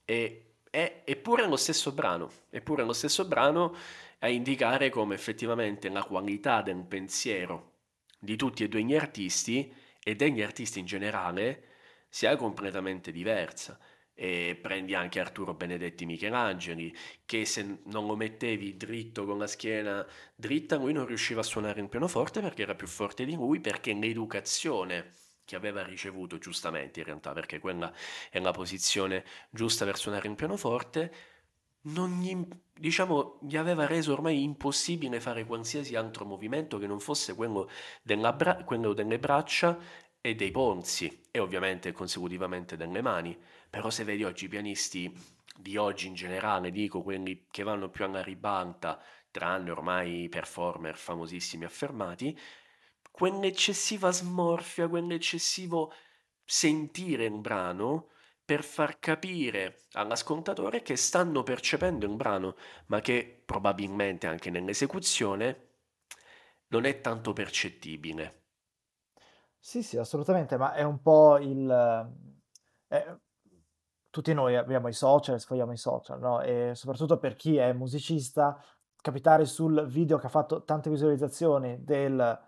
E, 0.06 0.46
è, 0.70 1.02
eppure 1.04 1.44
è 1.44 1.48
lo 1.48 1.58
stesso 1.58 1.92
brano, 1.92 2.32
eppure 2.50 2.84
è 2.84 2.86
lo 2.86 2.94
stesso 2.94 3.26
brano 3.26 3.76
a 4.20 4.30
indicare 4.30 4.90
come 4.90 5.16
effettivamente 5.16 5.90
la 5.90 6.04
qualità 6.04 6.62
del 6.62 6.84
pensiero 6.88 7.72
di 8.20 8.36
tutti 8.36 8.64
e 8.64 8.70
due 8.70 8.84
gli 8.84 8.96
artisti 8.96 9.74
e 10.04 10.16
degli 10.16 10.42
artisti 10.42 10.80
in 10.80 10.86
generale 10.86 11.64
sia 12.08 12.36
completamente 12.36 13.12
diversa. 13.12 13.80
E 14.22 14.56
prendi 14.62 14.94
anche 14.94 15.20
Arturo 15.20 15.56
Benedetti 15.56 16.06
Michelangeli, 16.06 16.96
che 17.26 17.44
se 17.44 17.80
non 17.86 18.06
lo 18.06 18.16
mettevi 18.16 18.78
dritto 18.78 19.26
con 19.26 19.40
la 19.40 19.48
schiena 19.48 20.06
dritta, 20.36 20.76
lui 20.76 20.94
non 20.94 21.08
riusciva 21.08 21.40
a 21.40 21.44
suonare 21.44 21.82
il 21.82 21.90
pianoforte 21.90 22.40
perché 22.40 22.62
era 22.62 22.76
più 22.76 22.86
forte 22.86 23.26
di 23.26 23.34
lui, 23.34 23.60
perché 23.60 23.94
l'educazione 23.94 25.14
che 25.44 25.56
aveva 25.56 25.84
ricevuto 25.84 26.38
giustamente 26.38 27.00
in 27.00 27.08
realtà, 27.08 27.34
perché 27.34 27.58
quella 27.58 27.92
è 28.30 28.40
la 28.40 28.52
posizione 28.52 29.26
giusta 29.50 29.86
per 29.86 29.98
suonare 29.98 30.28
il 30.28 30.36
pianoforte, 30.36 31.12
non 31.84 32.20
gli, 32.20 32.38
diciamo, 32.78 33.40
gli 33.42 33.58
aveva 33.58 33.88
reso 33.88 34.14
ormai 34.14 34.44
impossibile 34.44 35.20
fare 35.20 35.46
qualsiasi 35.46 35.96
altro 35.96 36.26
movimento 36.26 36.78
che 36.78 36.86
non 36.86 37.00
fosse 37.00 37.34
quello, 37.34 37.68
bra- 38.04 38.64
quello 38.64 38.94
delle 38.94 39.18
braccia 39.18 39.80
e 40.22 40.36
dei 40.36 40.52
polsi 40.52 41.24
e 41.32 41.40
ovviamente 41.40 41.92
consecutivamente 41.92 42.78
delle 42.78 43.02
mani. 43.02 43.36
Però 43.72 43.90
se 43.90 44.04
vedi 44.04 44.24
oggi 44.24 44.46
i 44.46 44.50
pianisti 44.50 45.12
di 45.58 45.76
oggi 45.76 46.06
in 46.06 46.14
generale, 46.14 46.70
dico 46.70 47.02
quelli 47.02 47.48
che 47.50 47.64
vanno 47.64 47.90
più 47.90 48.06
alla 48.06 48.22
ribalta, 48.22 49.02
tranne 49.32 49.72
ormai 49.72 50.24
i 50.24 50.30
performer 50.30 50.96
famosissimi 50.96 51.66
affermati, 51.66 52.38
quell'eccessiva 53.12 54.12
smorfia, 54.12 54.88
quell'eccessivo 54.88 55.92
sentire 56.46 57.26
il 57.26 57.40
brano 57.40 58.10
per 58.46 58.64
far 58.64 59.00
capire 59.00 59.86
all'ascoltatore 59.94 60.84
che 60.84 60.96
stanno 60.96 61.42
percependo 61.44 62.06
il 62.06 62.16
brano, 62.16 62.56
ma 62.88 63.02
che 63.02 63.42
probabilmente 63.46 64.28
anche 64.28 64.52
nell'esecuzione 64.52 65.70
non 66.68 66.86
è 66.86 67.02
tanto 67.02 67.34
percettibile. 67.34 68.44
Sì, 69.60 69.84
sì, 69.84 69.98
assolutamente, 69.98 70.58
ma 70.58 70.74
è 70.74 70.84
un 70.84 71.02
po' 71.02 71.38
il... 71.38 71.70
eh, 72.88 73.18
tutti 74.12 74.34
noi 74.34 74.56
abbiamo 74.56 74.88
i 74.88 74.94
social, 74.94 75.40
sfogliamo 75.40 75.72
i 75.72 75.78
social, 75.78 76.20
no? 76.20 76.42
E 76.42 76.74
soprattutto 76.76 77.18
per 77.18 77.36
chi 77.36 77.58
è 77.58 77.74
musicista, 77.74 78.62
capitare 79.02 79.46
sul 79.46 79.88
video 79.88 80.20
che 80.20 80.28
ha 80.28 80.30
fatto 80.30 80.64
tante 80.64 80.92
visualizzazioni 80.92 81.84
del 81.84 82.40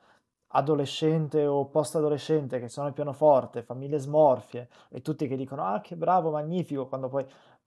adolescente 0.56 1.47
o 1.47 1.67
post-adolescente 1.69 2.60
che 2.60 2.69
suona 2.69 2.89
il 2.89 2.93
pianoforte, 2.93 3.63
famiglie 3.63 3.97
smorfie, 3.97 4.69
e 4.89 5.02
tutti 5.02 5.28
che 5.28 5.36
dicono, 5.36 5.65
ah, 5.65 5.82
che 5.82 5.95
bravo, 5.95 6.30
magnifico, 6.30 6.88
quando 6.88 7.10
poi... 7.10 7.26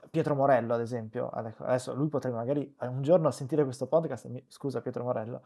Pietro 0.09 0.37
Morello, 0.37 0.75
ad 0.75 0.81
esempio, 0.81 1.31
ade- 1.31 1.55
adesso 1.59 1.93
lui 1.93 2.09
potrebbe 2.09 2.37
magari 2.37 2.77
eh, 2.81 2.87
un 2.87 3.03
giorno 3.03 3.31
sentire 3.33 3.65
questo 3.65 3.89
podcast, 3.89 4.27
mi- 4.29 4.45
scusa 4.47 4.81
Pietro 4.81 5.03
Morello, 5.03 5.43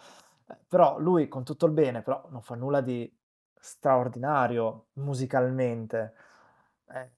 eh, 0.49 0.57
però 0.69 0.99
lui 0.99 1.29
con 1.29 1.45
tutto 1.45 1.65
il 1.65 1.73
bene, 1.73 2.03
però 2.03 2.27
non 2.29 2.43
fa 2.43 2.57
nulla 2.57 2.83
di 2.83 3.11
straordinario 3.59 4.89
musicalmente. 4.95 6.15
Eh, 6.91 7.11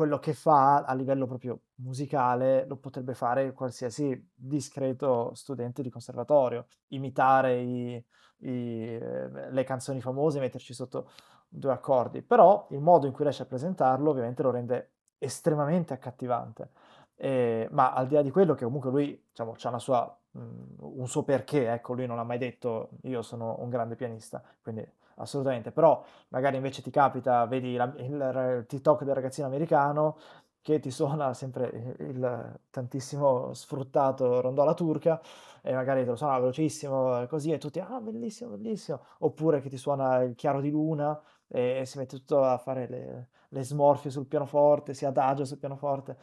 quello 0.00 0.18
che 0.18 0.32
fa 0.32 0.76
a 0.84 0.94
livello 0.94 1.26
proprio 1.26 1.60
musicale 1.82 2.64
lo 2.66 2.76
potrebbe 2.78 3.12
fare 3.12 3.52
qualsiasi 3.52 4.30
discreto 4.34 5.34
studente 5.34 5.82
di 5.82 5.90
conservatorio, 5.90 6.66
imitare 6.88 7.60
i- 7.60 8.04
i, 8.38 8.48
eh, 8.94 9.50
le 9.50 9.64
canzoni 9.64 10.00
famose, 10.00 10.40
metterci 10.40 10.72
sotto 10.72 11.10
due 11.46 11.72
accordi, 11.72 12.22
però 12.22 12.66
il 12.70 12.80
modo 12.80 13.06
in 13.06 13.12
cui 13.12 13.24
riesce 13.24 13.42
a 13.42 13.46
presentarlo 13.46 14.08
ovviamente 14.08 14.42
lo 14.42 14.50
rende 14.50 14.92
estremamente 15.18 15.92
accattivante. 15.92 16.70
Eh, 17.16 17.68
ma 17.72 17.92
al 17.92 18.06
di 18.06 18.14
là 18.14 18.22
di 18.22 18.30
quello 18.30 18.54
che 18.54 18.64
comunque 18.64 18.88
lui, 18.90 19.22
diciamo, 19.28 19.52
c'ha 19.54 19.68
una 19.68 19.78
sua, 19.78 20.18
mh, 20.30 20.40
un 20.78 21.06
suo 21.08 21.24
perché, 21.24 21.70
ecco, 21.70 21.92
lui 21.92 22.06
non 22.06 22.18
ha 22.18 22.24
mai 22.24 22.38
detto 22.38 22.88
io 23.02 23.20
sono 23.20 23.56
un 23.60 23.68
grande 23.68 23.96
pianista, 23.96 24.42
quindi 24.62 24.82
assolutamente, 25.20 25.70
però 25.72 26.02
magari 26.28 26.56
invece 26.56 26.82
ti 26.82 26.90
capita, 26.90 27.46
vedi 27.46 27.76
la- 27.76 27.92
il, 27.98 28.58
il 28.60 28.64
TikTok 28.66 29.04
del 29.04 29.14
ragazzino 29.14 29.46
americano 29.46 30.16
che 30.62 30.78
ti 30.78 30.90
suona 30.90 31.32
sempre 31.34 31.96
il, 31.98 32.06
il 32.10 32.60
tantissimo 32.70 33.52
sfruttato 33.54 34.40
rondola 34.40 34.74
turca 34.74 35.20
e 35.62 35.72
magari 35.74 36.02
te 36.04 36.10
lo 36.10 36.16
suona 36.16 36.38
velocissimo 36.38 37.22
e 37.22 37.26
così 37.26 37.52
e 37.52 37.58
tutti, 37.58 37.80
ah 37.80 38.00
bellissimo, 38.00 38.50
bellissimo, 38.56 39.00
oppure 39.20 39.60
che 39.60 39.68
ti 39.68 39.76
suona 39.76 40.22
il 40.22 40.34
chiaro 40.34 40.60
di 40.60 40.70
luna 40.70 41.20
e, 41.48 41.82
si 41.86 41.98
mette 41.98 42.16
tutto 42.18 42.42
a 42.44 42.58
fare 42.58 42.88
le, 42.88 43.28
le 43.48 43.62
smorfie 43.64 44.10
sul 44.10 44.26
pianoforte, 44.26 44.94
si 44.94 45.04
adagio 45.06 45.44
sul 45.44 45.58
pianoforte. 45.58 46.16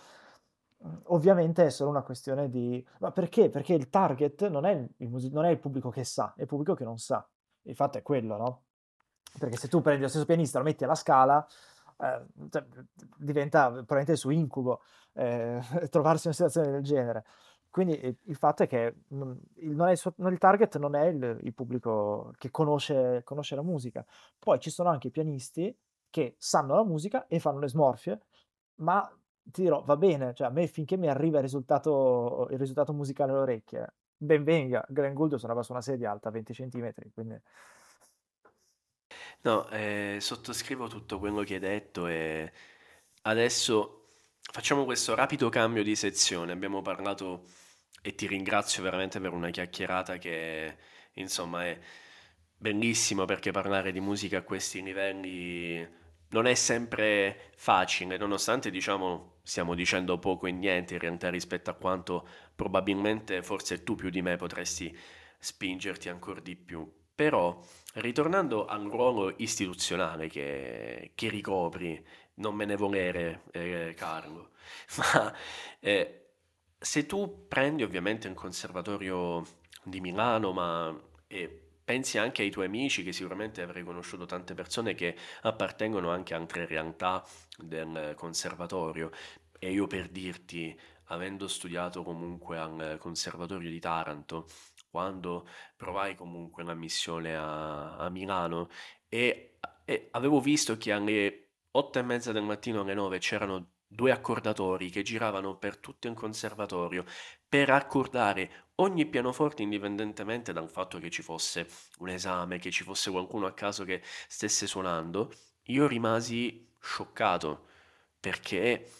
Mm, 0.85 0.95
Ovviamente 1.05 1.65
è 1.65 1.69
solo 1.69 1.89
una 1.89 2.03
questione 2.03 2.49
di... 2.49 2.85
Ma 2.99 3.11
perché? 3.11 3.49
Perché 3.49 3.73
il 3.73 3.89
target 3.89 4.47
non 4.49 4.65
è 4.65 4.71
il, 4.71 4.87
il 4.97 5.09
musi- 5.09 5.31
non 5.31 5.45
è 5.45 5.49
il 5.49 5.59
pubblico 5.59 5.89
che 5.89 6.03
sa, 6.03 6.33
è 6.35 6.41
il 6.41 6.47
pubblico 6.47 6.73
che 6.75 6.83
non 6.83 6.97
sa. 6.97 7.27
Il 7.63 7.75
fatto 7.75 7.97
è 7.97 8.01
quello, 8.01 8.37
no? 8.37 8.63
Perché 9.39 9.57
se 9.57 9.67
tu 9.67 9.81
prendi 9.81 10.01
lo 10.01 10.07
stesso 10.07 10.25
pianista, 10.25 10.57
lo 10.59 10.63
metti 10.65 10.83
alla 10.83 10.95
scala, 10.95 11.45
eh, 11.99 12.25
cioè, 12.49 12.65
diventa 13.17 13.69
probabilmente 13.69 14.13
il 14.13 14.17
suo 14.17 14.31
incubo 14.31 14.81
eh, 15.13 15.59
trovarsi 15.89 16.27
in 16.27 16.33
una 16.33 16.49
situazione 16.49 16.71
del 16.71 16.83
genere. 16.83 17.25
Quindi 17.69 17.99
eh, 17.99 18.17
il 18.23 18.35
fatto 18.35 18.63
è 18.63 18.67
che 18.67 18.95
non, 19.09 19.39
il, 19.57 19.75
non 19.75 19.87
è 19.87 19.91
il, 19.91 19.97
suo- 19.97 20.13
il 20.17 20.37
target 20.37 20.77
non 20.77 20.95
è 20.95 21.05
il, 21.05 21.39
il 21.41 21.53
pubblico 21.53 22.33
che 22.37 22.49
conosce, 22.49 23.21
conosce 23.23 23.55
la 23.55 23.61
musica. 23.63 24.05
Poi 24.39 24.59
ci 24.59 24.69
sono 24.69 24.89
anche 24.89 25.07
i 25.07 25.11
pianisti, 25.11 25.75
che 26.09 26.35
sanno 26.37 26.75
la 26.75 26.83
musica 26.83 27.27
e 27.27 27.39
fanno 27.39 27.59
le 27.59 27.67
smorfie, 27.67 28.19
ma 28.75 29.07
ti 29.43 29.61
dirò, 29.61 29.83
va 29.83 29.95
bene, 29.97 30.33
cioè 30.33 30.47
a 30.47 30.49
me 30.49 30.67
finché 30.67 30.97
mi 30.97 31.07
arriva 31.07 31.37
il 31.37 31.43
risultato 31.43 32.47
il 32.51 32.57
risultato 32.57 32.93
musicale 32.93 33.31
alle 33.31 33.41
orecchie, 33.41 33.93
ben 34.17 34.43
venga. 34.43 34.83
Glenn 34.89 35.13
Gould 35.13 35.35
suonava 35.35 35.63
su 35.63 35.71
una 35.71 35.81
sedia 35.81 36.11
alta 36.11 36.29
20 36.29 36.53
centimetri, 36.53 37.11
quindi 37.13 37.39
No, 39.41 39.69
eh, 39.69 40.17
sottoscrivo 40.19 40.87
tutto 40.87 41.19
quello 41.19 41.43
che 41.43 41.53
hai 41.55 41.59
detto 41.59 42.07
e 42.07 42.51
adesso 43.23 44.07
facciamo 44.51 44.83
questo 44.83 45.15
rapido 45.15 45.49
cambio 45.49 45.83
di 45.83 45.95
sezione. 45.95 46.51
Abbiamo 46.51 46.81
parlato 46.81 47.45
e 48.01 48.13
ti 48.15 48.27
ringrazio 48.27 48.83
veramente 48.83 49.19
per 49.19 49.31
una 49.33 49.49
chiacchierata 49.49 50.17
che 50.17 50.77
insomma 51.13 51.65
è 51.65 51.79
bellissima 52.57 53.25
perché 53.25 53.51
parlare 53.51 53.91
di 53.91 53.99
musica 54.01 54.39
a 54.39 54.41
questi 54.43 54.81
livelli 54.83 55.87
non 56.29 56.45
è 56.45 56.55
sempre 56.55 57.51
facile, 57.55 58.17
nonostante 58.17 58.69
diciamo 58.69 59.35
stiamo 59.43 59.75
dicendo 59.75 60.19
poco 60.19 60.47
e 60.47 60.51
niente 60.51 60.95
in 60.95 60.99
realtà 60.99 61.29
rispetto 61.29 61.69
a 61.69 61.73
quanto 61.75 62.27
probabilmente 62.55 63.41
forse 63.43 63.83
tu 63.83 63.95
più 63.95 64.09
di 64.09 64.21
me 64.21 64.35
potresti 64.35 64.95
spingerti 65.39 66.09
ancora 66.09 66.39
di 66.41 66.55
più. 66.55 66.89
Però, 67.15 67.59
ritornando 67.97 68.65
al 68.65 68.83
ruolo 68.83 69.33
istituzionale 69.37 70.27
che, 70.27 71.11
che 71.15 71.29
ricopri, 71.29 72.03
non 72.35 72.55
me 72.55 72.65
ne 72.65 72.75
volere, 72.75 73.43
eh, 73.51 73.93
Carlo, 73.95 74.51
ma 74.97 75.33
eh, 75.79 76.29
se 76.77 77.05
tu 77.05 77.47
prendi 77.47 77.83
ovviamente 77.83 78.27
un 78.27 78.33
conservatorio 78.35 79.43
di 79.83 79.99
Milano, 79.99 80.51
ma 80.51 80.95
e 81.27 81.61
pensi 81.83 82.17
anche 82.17 82.41
ai 82.43 82.51
tuoi 82.51 82.65
amici, 82.65 83.03
che 83.03 83.13
sicuramente 83.13 83.61
avrai 83.61 83.83
conosciuto 83.83 84.25
tante 84.25 84.53
persone 84.53 84.93
che 84.93 85.15
appartengono 85.41 86.11
anche 86.11 86.33
a 86.33 86.37
altre 86.37 86.65
realtà 86.65 87.23
del 87.57 88.13
conservatorio, 88.15 89.09
e 89.57 89.71
io 89.71 89.87
per 89.87 90.09
dirti, 90.09 90.77
avendo 91.05 91.47
studiato 91.47 92.03
comunque 92.03 92.57
al 92.59 92.97
Conservatorio 92.99 93.69
di 93.69 93.79
Taranto, 93.79 94.47
quando 94.89 95.47
provai 95.75 96.15
comunque 96.15 96.63
una 96.63 96.73
missione 96.73 97.35
a, 97.35 97.97
a 97.97 98.09
Milano 98.09 98.69
e, 99.07 99.57
e 99.85 100.07
avevo 100.11 100.39
visto 100.41 100.77
che 100.77 100.91
alle 100.91 101.49
otto 101.71 101.99
e 101.99 102.01
mezza 102.01 102.31
del 102.31 102.43
mattino 102.43 102.81
alle 102.81 102.93
nove 102.93 103.19
c'erano 103.19 103.71
due 103.87 104.11
accordatori 104.11 104.89
che 104.89 105.01
giravano 105.01 105.57
per 105.57 105.77
tutto 105.77 106.07
il 106.07 106.13
conservatorio 106.13 107.05
per 107.47 107.69
accordare 107.69 108.71
ogni 108.75 109.05
pianoforte 109.05 109.63
indipendentemente 109.63 110.51
dal 110.53 110.69
fatto 110.69 110.99
che 110.99 111.09
ci 111.09 111.21
fosse 111.21 111.67
un 111.99 112.09
esame, 112.09 112.59
che 112.59 112.71
ci 112.71 112.83
fosse 112.83 113.09
qualcuno 113.11 113.45
a 113.45 113.53
caso 113.53 113.85
che 113.85 114.01
stesse 114.27 114.67
suonando, 114.67 115.31
io 115.63 115.87
rimasi 115.87 116.69
scioccato 116.79 117.67
perché 118.19 118.91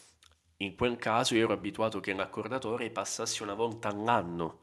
in 0.58 0.76
quel 0.76 0.98
caso 0.98 1.36
io 1.36 1.44
ero 1.44 1.54
abituato 1.54 2.00
che 2.00 2.14
l'accordatore 2.14 2.90
passasse 2.90 3.44
una 3.44 3.54
volta 3.54 3.90
all'anno, 3.90 4.62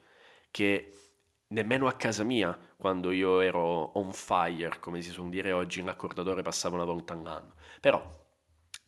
che 0.51 1.04
nemmeno 1.49 1.87
a 1.87 1.95
casa 1.95 2.25
mia, 2.25 2.59
quando 2.77 3.11
io 3.11 3.41
ero 3.41 3.99
on 3.99 4.13
fire, 4.13 4.79
come 4.81 5.03
si 5.03 5.11
suol 5.11 5.29
dire 5.29 5.53
oggi, 5.53 5.83
l'accordatore 5.83 6.43
passava 6.43 6.77
una 6.77 6.85
volta 6.85 7.13
all'anno. 7.13 7.55
Però, 7.81 8.03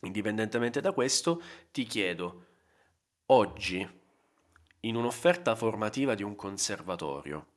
indipendentemente 0.01 0.81
da 0.81 0.91
questo, 0.91 1.41
ti 1.71 1.83
chiedo, 1.83 2.45
oggi, 3.27 3.87
in 4.81 4.95
un'offerta 4.95 5.55
formativa 5.55 6.15
di 6.15 6.23
un 6.23 6.35
conservatorio, 6.35 7.47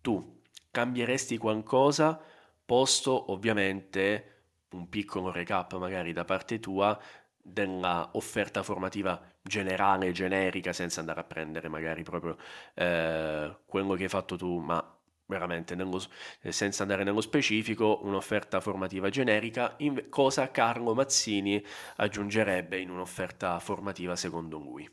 tu 0.00 0.40
cambieresti 0.70 1.36
qualcosa, 1.36 2.20
posto 2.64 3.32
ovviamente 3.32 4.36
un 4.70 4.88
piccolo 4.88 5.32
recap 5.32 5.76
magari 5.76 6.12
da 6.12 6.24
parte 6.24 6.60
tua 6.60 6.98
della 7.36 8.10
offerta 8.12 8.62
formativa 8.62 9.20
generale, 9.42 10.12
generica, 10.12 10.72
senza 10.72 11.00
andare 11.00 11.20
a 11.20 11.24
prendere 11.24 11.68
magari 11.68 12.02
proprio 12.02 12.36
eh, 12.74 13.56
quello 13.66 13.94
che 13.94 14.04
hai 14.04 14.08
fatto 14.08 14.36
tu, 14.36 14.58
ma 14.58 14.82
veramente 15.26 15.74
nello, 15.74 16.00
senza 16.48 16.82
andare 16.82 17.04
nello 17.04 17.20
specifico, 17.20 18.00
un'offerta 18.02 18.60
formativa 18.60 19.08
generica, 19.08 19.74
in, 19.78 20.08
cosa 20.10 20.50
Carlo 20.50 20.94
Mazzini 20.94 21.64
aggiungerebbe 21.96 22.78
in 22.78 22.90
un'offerta 22.90 23.58
formativa 23.60 24.16
secondo 24.16 24.58
lui? 24.58 24.88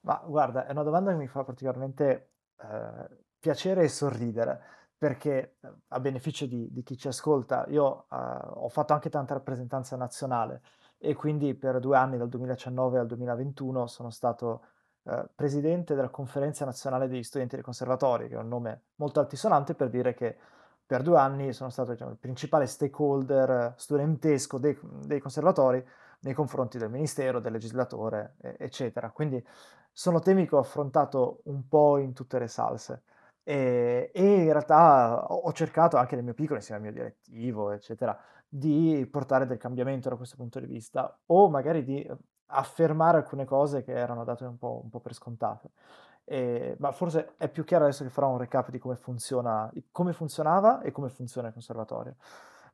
Ma 0.00 0.22
guarda, 0.24 0.66
è 0.66 0.72
una 0.72 0.82
domanda 0.82 1.10
che 1.10 1.18
mi 1.18 1.28
fa 1.28 1.44
particolarmente 1.44 2.30
eh, 2.56 3.16
piacere 3.38 3.82
e 3.82 3.88
sorridere, 3.88 4.60
perché 4.96 5.56
eh, 5.60 5.72
a 5.88 6.00
beneficio 6.00 6.46
di, 6.46 6.72
di 6.72 6.82
chi 6.82 6.96
ci 6.96 7.08
ascolta, 7.08 7.66
io 7.68 8.06
eh, 8.10 8.16
ho 8.16 8.68
fatto 8.68 8.94
anche 8.94 9.10
tanta 9.10 9.34
rappresentanza 9.34 9.96
nazionale 9.96 10.62
e 10.98 11.14
quindi 11.14 11.54
per 11.54 11.78
due 11.80 11.96
anni, 11.96 12.18
dal 12.18 12.28
2019 12.28 12.98
al 12.98 13.06
2021, 13.06 13.86
sono 13.86 14.10
stato 14.10 14.62
eh, 15.04 15.28
presidente 15.34 15.94
della 15.94 16.10
Conferenza 16.10 16.64
Nazionale 16.64 17.08
degli 17.08 17.22
Studenti 17.22 17.54
del 17.54 17.64
Conservatorio, 17.64 18.28
che 18.28 18.34
è 18.34 18.38
un 18.38 18.48
nome 18.48 18.82
molto 18.96 19.20
altisonante 19.20 19.74
per 19.74 19.88
dire 19.88 20.12
che 20.14 20.36
per 20.84 21.02
due 21.02 21.18
anni 21.18 21.52
sono 21.52 21.70
stato 21.70 21.92
diciamo, 21.92 22.10
il 22.10 22.16
principale 22.16 22.66
stakeholder 22.66 23.74
studentesco 23.76 24.58
dei, 24.58 24.78
dei, 25.04 25.20
conservatori 25.20 25.86
nei 26.20 26.32
confronti 26.32 26.78
del 26.78 26.90
Ministero, 26.90 27.40
del 27.40 27.52
legislatore, 27.52 28.36
eccetera. 28.40 29.10
Quindi 29.10 29.44
sono 29.92 30.18
temi 30.20 30.46
che 30.46 30.54
ho 30.54 30.60
affrontato 30.60 31.40
un 31.44 31.68
po' 31.68 31.98
in 31.98 32.12
tutte 32.14 32.38
le 32.38 32.48
salse. 32.48 33.02
E, 33.42 34.10
in 34.14 34.44
realtà 34.44 35.26
ho 35.26 35.52
cercato 35.52 35.96
anche 35.96 36.14
nel 36.16 36.24
mio 36.24 36.34
piccolo, 36.34 36.56
insieme 36.58 36.80
al 36.80 36.92
mio 36.92 37.02
direttivo, 37.02 37.70
eccetera, 37.70 38.18
di 38.48 39.06
portare 39.10 39.46
del 39.46 39.58
cambiamento 39.58 40.08
da 40.08 40.16
questo 40.16 40.36
punto 40.36 40.58
di 40.58 40.66
vista 40.66 41.18
o 41.26 41.50
magari 41.50 41.84
di 41.84 42.02
eh, 42.02 42.16
affermare 42.46 43.18
alcune 43.18 43.44
cose 43.44 43.82
che 43.82 43.92
erano 43.92 44.24
date 44.24 44.44
un 44.44 44.56
po', 44.56 44.80
un 44.82 44.88
po 44.88 45.00
per 45.00 45.14
scontate. 45.14 45.70
E, 46.24 46.76
ma 46.78 46.92
forse 46.92 47.34
è 47.36 47.48
più 47.48 47.64
chiaro 47.64 47.84
adesso 47.84 48.04
che 48.04 48.10
farò 48.10 48.30
un 48.30 48.38
recap 48.38 48.70
di 48.70 48.78
come 48.78 48.96
funziona, 48.96 49.70
come 49.90 50.12
funzionava 50.12 50.80
e 50.80 50.92
come 50.92 51.08
funziona 51.08 51.48
il 51.48 51.52
conservatorio. 51.52 52.16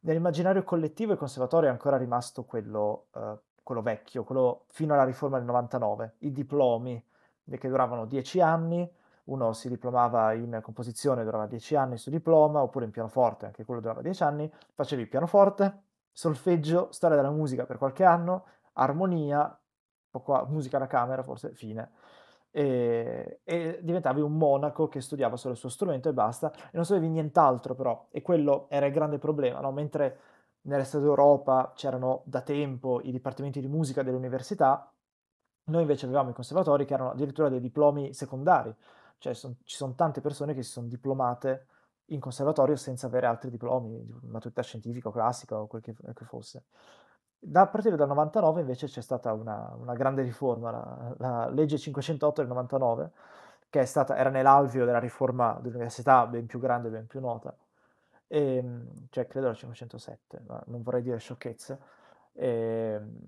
Nell'immaginario 0.01 0.63
collettivo 0.65 1.13
il 1.13 1.19
conservatorio 1.19 1.69
è 1.69 1.73
ancora 1.73 1.97
rimasto 1.97 2.45
quello, 2.45 3.07
eh, 3.15 3.39
quello 3.63 3.83
vecchio, 3.83 4.25
quello 4.25 4.67
fino 4.69 4.95
alla 4.95 5.05
riforma 5.05 5.39
del 5.39 5.47
99, 5.47 6.17
i 6.21 6.33
diplomi 6.33 7.03
che 7.59 7.69
duravano 7.69 8.07
10 8.07 8.41
anni, 8.41 8.91
uno 9.25 9.53
si 9.53 9.69
diplomava 9.69 10.33
in 10.35 10.61
composizione, 10.63 11.25
durava 11.25 11.47
10 11.47 11.77
anni 11.77 11.97
su 11.97 12.11
diploma, 12.11 12.63
oppure 12.63 12.85
in 12.85 12.91
pianoforte, 12.91 13.47
anche 13.47 13.65
quello 13.65 13.81
durava 13.81 14.03
10 14.03 14.23
anni, 14.23 14.53
facevi 14.75 15.07
pianoforte, 15.07 15.83
solfeggio, 16.13 16.89
storia 16.93 17.17
della 17.17 17.31
musica 17.31 17.65
per 17.65 17.79
qualche 17.79 18.05
anno, 18.05 18.47
armonia, 18.75 19.59
qua, 20.11 20.47
musica 20.49 20.79
da 20.79 20.87
camera, 20.87 21.23
forse 21.23 21.55
fine. 21.55 21.93
E, 22.51 23.41
e, 23.43 23.81
diventavi 23.83 24.21
un 24.21 24.37
monaco 24.37 24.89
che 24.89 25.01
studiava 25.01 25.37
solo 25.37 25.55
il 25.55 25.59
suo 25.59 25.69
strumento 25.69 26.09
e 26.09 26.13
basta, 26.13 26.53
e 26.53 26.71
non 26.75 26.85
sapevi 26.85 27.09
nient'altro 27.09 27.75
però, 27.75 28.07
e 28.11 28.23
quello 28.23 28.67
era 28.69 28.87
il 28.87 28.93
grande 28.93 29.19
problema, 29.19 29.61
no? 29.61 29.73
mentre 29.73 30.19
nell'est 30.63 30.99
d'Europa 30.99 31.73
c'erano 31.75 32.23
da 32.27 32.43
tempo 32.43 33.01
i 33.03 33.11
dipartimenti 33.11 33.61
di 33.61 33.67
musica 33.67 34.03
delle 34.03 34.17
università, 34.17 34.89
noi 35.67 35.81
invece 35.81 36.05
avevamo 36.07 36.31
i 36.31 36.35
conservatori 36.35 36.85
che 36.85 36.95
erano 36.95 37.11
addirittura 37.11 37.49
dei 37.49 37.61
diplomi 37.61 38.13
secondari, 38.13 38.75
cioè 39.25 39.33
son, 39.33 39.57
ci 39.65 39.77
sono 39.77 39.95
tante 39.95 40.21
persone 40.21 40.53
che 40.53 40.63
si 40.63 40.71
sono 40.71 40.87
diplomate 40.87 41.67
in 42.09 42.21
conservatorio 42.21 42.77
senza 42.77 43.07
avere 43.07 43.27
altri 43.27 43.49
diplomi, 43.49 44.21
maturità 44.25 44.61
scientifica 44.63 45.09
o 45.09 45.13
classica 45.13 45.59
o 45.59 45.67
quel 45.67 45.81
che, 45.81 45.95
che 45.95 46.25
fosse. 46.27 46.65
Da, 47.39 47.63
a 47.63 47.67
partire 47.67 47.97
dal 47.97 48.09
99 48.09 48.61
invece 48.61 48.87
c'è 48.87 49.01
stata 49.01 49.33
una, 49.33 49.75
una 49.79 49.95
grande 49.95 50.23
riforma, 50.23 50.71
la, 50.71 51.15
la, 51.17 51.49
legge 51.49 51.79
508 51.79 52.43
del 52.43 52.51
99, 52.51 53.11
che 53.71 53.81
è 53.81 53.85
stata, 53.87 54.15
era 54.17 54.29
nell'alveo 54.29 54.85
della 54.85 54.99
riforma 54.99 55.59
dell'università 55.63 56.27
ben 56.27 56.45
più 56.45 56.59
grande 56.59 56.91
ben 56.91 57.07
più 57.07 57.21
nota, 57.21 57.57
e, 58.27 58.57
ehm, 58.57 59.07
cioè 59.09 59.27
credo 59.27 59.47
la 59.47 59.55
507, 59.55 60.43
ma 60.47 60.63
non 60.67 60.83
vorrei 60.83 61.01
dire 61.01 61.19
sciocchezze, 61.19 61.79
e, 62.35 62.47
ehm, 62.47 63.19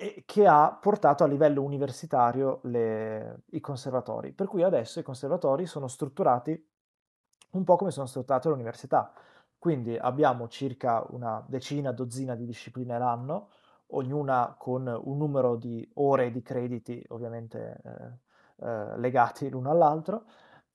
e 0.00 0.22
che 0.24 0.46
ha 0.46 0.72
portato 0.80 1.24
a 1.24 1.26
livello 1.26 1.62
universitario 1.62 2.60
le, 2.62 3.42
i 3.50 3.60
conservatori. 3.60 4.32
Per 4.32 4.46
cui 4.46 4.62
adesso 4.62 4.98
i 4.98 5.02
conservatori 5.02 5.66
sono 5.66 5.88
strutturati 5.88 6.68
un 7.50 7.64
po' 7.64 7.76
come 7.76 7.90
sono 7.90 8.06
strutturate 8.06 8.48
le 8.48 8.54
università. 8.54 9.12
Quindi 9.58 9.98
abbiamo 9.98 10.48
circa 10.48 11.04
una 11.10 11.44
decina, 11.46 11.92
dozzina 11.92 12.34
di 12.34 12.46
discipline 12.46 12.96
l'anno, 12.96 13.50
ognuna 13.88 14.54
con 14.58 14.86
un 14.86 15.18
numero 15.18 15.56
di 15.56 15.86
ore 15.96 16.30
di 16.30 16.40
crediti 16.40 17.04
ovviamente 17.08 17.82
eh, 17.84 18.66
eh, 18.66 18.98
legati 18.98 19.50
l'uno 19.50 19.70
all'altro. 19.70 20.24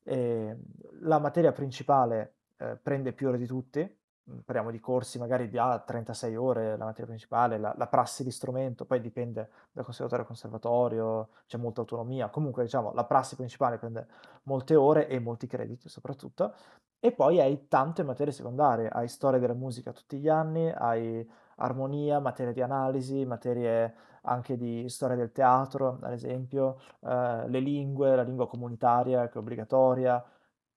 E 0.04 0.56
la 1.00 1.18
materia 1.18 1.52
principale 1.52 2.36
eh, 2.58 2.76
prende 2.76 3.12
più 3.12 3.30
ore 3.30 3.40
di 3.40 3.48
tutti, 3.48 4.00
parliamo 4.44 4.72
di 4.72 4.80
corsi 4.80 5.20
magari 5.20 5.48
di 5.50 5.58
ah, 5.58 5.78
36 5.80 6.36
ore 6.36 6.78
la 6.78 6.86
materia 6.86 7.06
principale, 7.08 7.58
la, 7.58 7.74
la 7.78 7.88
prassi 7.88 8.24
di 8.24 8.32
strumento, 8.32 8.86
poi 8.86 9.00
dipende 9.00 9.50
da 9.72 9.84
conservatorio 9.84 10.26
a 10.26 10.28
conservatorio, 10.28 11.30
c'è 11.46 11.58
molta 11.58 11.82
autonomia, 11.82 12.30
comunque 12.30 12.64
diciamo 12.64 12.92
la 12.94 13.06
prassi 13.06 13.36
principale 13.36 13.78
prende 13.78 14.08
molte 14.44 14.76
ore 14.76 15.08
e 15.08 15.20
molti 15.20 15.48
crediti 15.48 15.90
soprattutto, 15.90 16.54
e 17.00 17.12
poi 17.12 17.40
hai 17.40 17.68
tante 17.68 18.04
materie 18.04 18.34
secondarie, 18.34 18.90
hai 18.90 19.08
storia 19.08 19.40
della 19.40 19.54
musica 19.54 19.92
tutti 19.92 20.18
gli 20.18 20.28
anni, 20.28 20.72
hai 20.72 21.28
armonia, 21.58 22.20
materie 22.20 22.54
di 22.54 22.62
analisi, 22.62 23.26
materie 23.26 23.94
anche 24.26 24.58
di 24.58 24.90
storia 24.90 25.16
del 25.16 25.32
teatro, 25.32 26.00
ad 26.02 26.12
esempio, 26.12 26.80
eh, 27.02 27.48
le 27.48 27.60
lingue, 27.60 28.16
la 28.16 28.24
lingua 28.24 28.48
comunitaria 28.48 29.28
che 29.28 29.36
è 29.36 29.38
obbligatoria. 29.38 30.24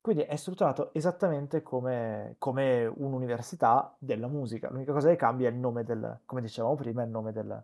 Quindi 0.01 0.23
è 0.23 0.37
strutturato 0.37 0.93
esattamente 0.95 1.63
come, 1.63 2.37
come 2.39 2.87
un'università 2.87 3.95
della 3.99 4.29
musica. 4.29 4.71
L'unica 4.71 4.93
cosa 4.93 5.09
che 5.09 5.17
cambia 5.17 5.49
è 5.49 5.53
il 5.53 5.59
nome 5.59 5.85
del, 5.85 6.21
come 6.25 6.41
dicevamo 6.41 6.75
prima, 6.77 7.03
il 7.03 7.11
nome 7.11 7.33
del, 7.33 7.63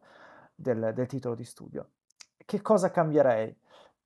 del, 0.54 0.92
del 0.94 1.06
titolo 1.06 1.34
di 1.34 1.44
studio. 1.44 1.88
Che 2.36 2.60
cosa 2.60 2.90
cambierei? 2.90 3.56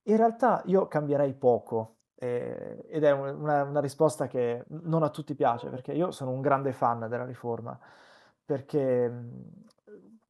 In 0.05 0.17
realtà 0.17 0.63
io 0.67 0.87
cambierei 0.87 1.35
poco, 1.35 1.97
eh, 2.15 2.85
ed 2.89 3.05
è 3.05 3.11
una, 3.11 3.65
una 3.65 3.81
risposta 3.81 4.27
che 4.27 4.65
non 4.69 5.03
a 5.03 5.11
tutti 5.11 5.35
piace, 5.35 5.69
perché 5.69 5.93
io 5.93 6.11
sono 6.11 6.31
un 6.31 6.41
grande 6.41 6.73
fan 6.73 7.09
della 7.09 7.25
riforma, 7.25 7.79
perché 8.45 9.09
mh, 9.09 9.65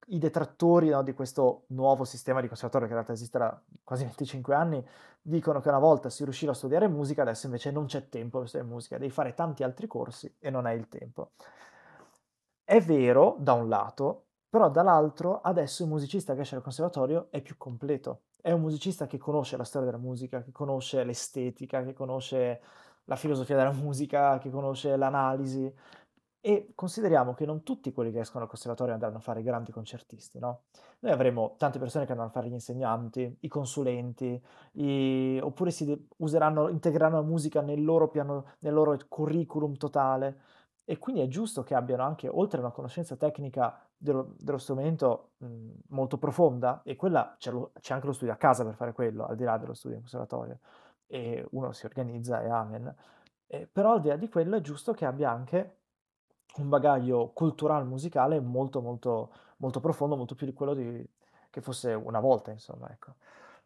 i 0.09 0.19
detrattori 0.19 0.89
no, 0.89 1.03
di 1.03 1.13
questo 1.13 1.65
nuovo 1.69 2.05
sistema 2.05 2.41
di 2.41 2.47
conservatorio, 2.47 2.87
che 2.87 2.93
in 2.93 2.99
realtà 2.99 3.15
esiste 3.15 3.39
da 3.39 3.61
quasi 3.85 4.05
25 4.05 4.55
anni, 4.55 4.87
dicono 5.21 5.61
che 5.61 5.69
una 5.69 5.79
volta 5.79 6.11
si 6.11 6.25
riusciva 6.25 6.53
a 6.53 6.55
studiare 6.55 6.89
musica, 6.89 7.23
adesso 7.23 7.47
invece 7.47 7.71
non 7.71 7.87
c'è 7.87 8.09
tempo 8.09 8.39
per 8.39 8.49
studiare 8.49 8.73
musica, 8.73 8.99
devi 8.99 9.13
fare 9.13 9.35
tanti 9.35 9.63
altri 9.63 9.87
corsi 9.87 10.35
e 10.39 10.51
non 10.51 10.67
hai 10.67 10.77
il 10.79 10.89
tempo. 10.89 11.33
È 12.65 12.81
vero, 12.81 13.37
da 13.39 13.55
un 13.55 13.69
lato, 13.69 14.27
però 14.49 14.71
dall'altro 14.71 15.41
adesso 15.41 15.83
il 15.83 15.89
musicista 15.89 16.35
che 16.35 16.41
esce 16.41 16.55
dal 16.55 16.63
conservatorio 16.63 17.29
è 17.31 17.41
più 17.43 17.57
completo. 17.57 18.23
È 18.41 18.51
un 18.51 18.61
musicista 18.61 19.07
che 19.07 19.19
conosce 19.19 19.57
la 19.57 19.65
storia 19.65 19.91
della 19.91 20.03
musica, 20.03 20.43
che 20.43 20.53
conosce 20.53 21.05
l'estetica, 21.05 21.83
che 21.83 21.93
conosce 21.93 22.61
la 23.05 23.17
filosofia 23.17 23.57
della 23.57 23.73
musica, 23.77 24.39
che 24.39 24.51
conosce 24.51 24.97
l'analisi. 24.97 25.73
E 26.41 26.71
consideriamo 26.75 27.35
che 27.35 27.45
non 27.45 27.65
tutti 27.65 27.93
quelli 27.93 28.13
che 28.13 28.21
escono 28.21 28.41
dal 28.41 28.49
conservatorio 28.49 28.93
andranno 28.95 29.17
a 29.17 29.21
fare 29.21 29.43
grandi 29.43 29.73
concertisti, 29.73 30.39
no? 30.39 30.63
Noi 31.01 31.13
avremo 31.13 31.55
tante 31.59 31.79
persone 31.79 32.05
che 32.05 32.13
andranno 32.13 32.31
a 32.31 32.35
fare 32.35 32.49
gli 32.49 32.53
insegnanti, 32.53 33.39
i 33.41 33.49
consulenti, 33.49 34.41
i... 34.75 35.41
oppure 35.43 35.71
si 35.73 36.09
useranno, 36.19 36.69
integreranno 36.69 37.17
la 37.17 37.23
musica 37.23 37.61
nel 37.61 37.85
loro 37.85 38.09
piano, 38.09 38.53
nel 38.61 38.73
loro 38.73 38.97
curriculum 39.09 39.77
totale. 39.77 40.41
E 40.85 40.97
quindi 40.99 41.21
è 41.21 41.27
giusto 41.27 41.63
che 41.63 41.75
abbiano 41.75 42.03
anche, 42.05 42.29
oltre 42.29 42.59
a 42.59 42.63
una 42.63 42.73
conoscenza 42.73 43.17
tecnica 43.17 43.79
dello, 43.97 44.35
dello 44.39 44.59
strumento 44.59 45.33
mh, 45.39 45.71
molto 45.89 46.19
profonda, 46.19 46.81
e 46.83 46.97
quella 46.97 47.35
c'è, 47.37 47.51
lo, 47.51 47.73
c'è, 47.79 47.93
anche 47.95 48.07
lo 48.07 48.13
studio 48.13 48.33
a 48.33 48.37
casa 48.37 48.65
per 48.65 48.75
fare 48.75 48.93
quello, 48.93 49.27
al 49.27 49.37
di 49.37 49.45
là 49.45 49.59
dello 49.59 49.75
studio 49.75 49.97
in 49.97 50.03
conservatorio, 50.03 50.61
e 51.07 51.47
uno 51.51 51.73
si 51.73 51.85
organizza 51.85 52.43
e 52.43 52.49
amen. 52.49 52.95
Eh, 53.49 53.67
però 53.67 53.93
al 53.95 54.01
di 54.01 54.09
là 54.09 54.17
di 54.17 54.29
quello 54.29 54.57
è 54.57 54.61
giusto 54.61 54.93
che 54.93 55.05
abbia 55.05 55.31
anche 55.31 55.78
un 56.57 56.69
bagaglio 56.69 57.31
culturale 57.33 57.85
musicale 57.85 58.41
molto 58.41 58.81
molto 58.81 59.31
molto 59.59 59.81
profondo, 59.81 60.17
molto 60.17 60.35
più 60.35 60.47
di 60.47 60.53
quello 60.53 60.75
di, 60.75 61.07
che 61.51 61.61
fosse 61.61 61.93
una 61.93 62.21
volta, 62.21 62.51
insomma, 62.51 62.91
ecco. 62.91 63.15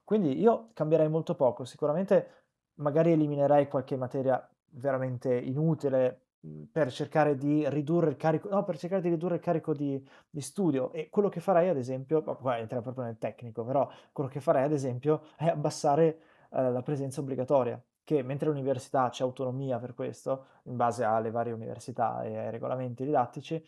Quindi 0.04 0.38
io 0.38 0.70
cambierei 0.74 1.08
molto 1.08 1.34
poco, 1.34 1.64
sicuramente 1.64 2.44
magari 2.74 3.12
eliminerei 3.12 3.68
qualche 3.68 3.96
materia 3.96 4.46
veramente 4.74 5.34
inutile 5.34 6.26
mhmm, 6.40 6.64
per 6.72 6.90
cercare 6.90 7.36
di 7.36 7.68
ridurre 7.68 8.10
il 8.10 8.16
carico, 8.16 8.48
no, 8.48 8.64
per 8.64 8.78
cercare 8.78 9.02
di 9.02 9.08
ridurre 9.10 9.36
il 9.36 9.40
carico 9.40 9.72
di, 9.74 10.04
di 10.28 10.40
studio. 10.40 10.92
E 10.92 11.08
quello 11.08 11.28
che 11.28 11.40
farei, 11.40 11.68
ad 11.68 11.76
esempio, 11.76 12.22
qua 12.22 12.58
entriamo 12.58 12.82
proprio 12.82 13.04
nel 13.04 13.18
tecnico, 13.18 13.64
però 13.64 13.88
quello 14.12 14.28
che 14.28 14.40
farei, 14.40 14.64
ad 14.64 14.72
esempio, 14.72 15.22
è 15.36 15.46
abbassare 15.48 16.20
eh, 16.50 16.70
la 16.70 16.82
presenza 16.82 17.20
obbligatoria 17.20 17.80
che 18.04 18.22
mentre 18.22 18.48
l'università 18.48 19.08
c'è 19.08 19.22
autonomia 19.22 19.78
per 19.78 19.94
questo, 19.94 20.46
in 20.64 20.76
base 20.76 21.04
alle 21.04 21.30
varie 21.30 21.52
università 21.52 22.22
e 22.22 22.36
ai 22.36 22.50
regolamenti 22.50 23.04
didattici, 23.04 23.64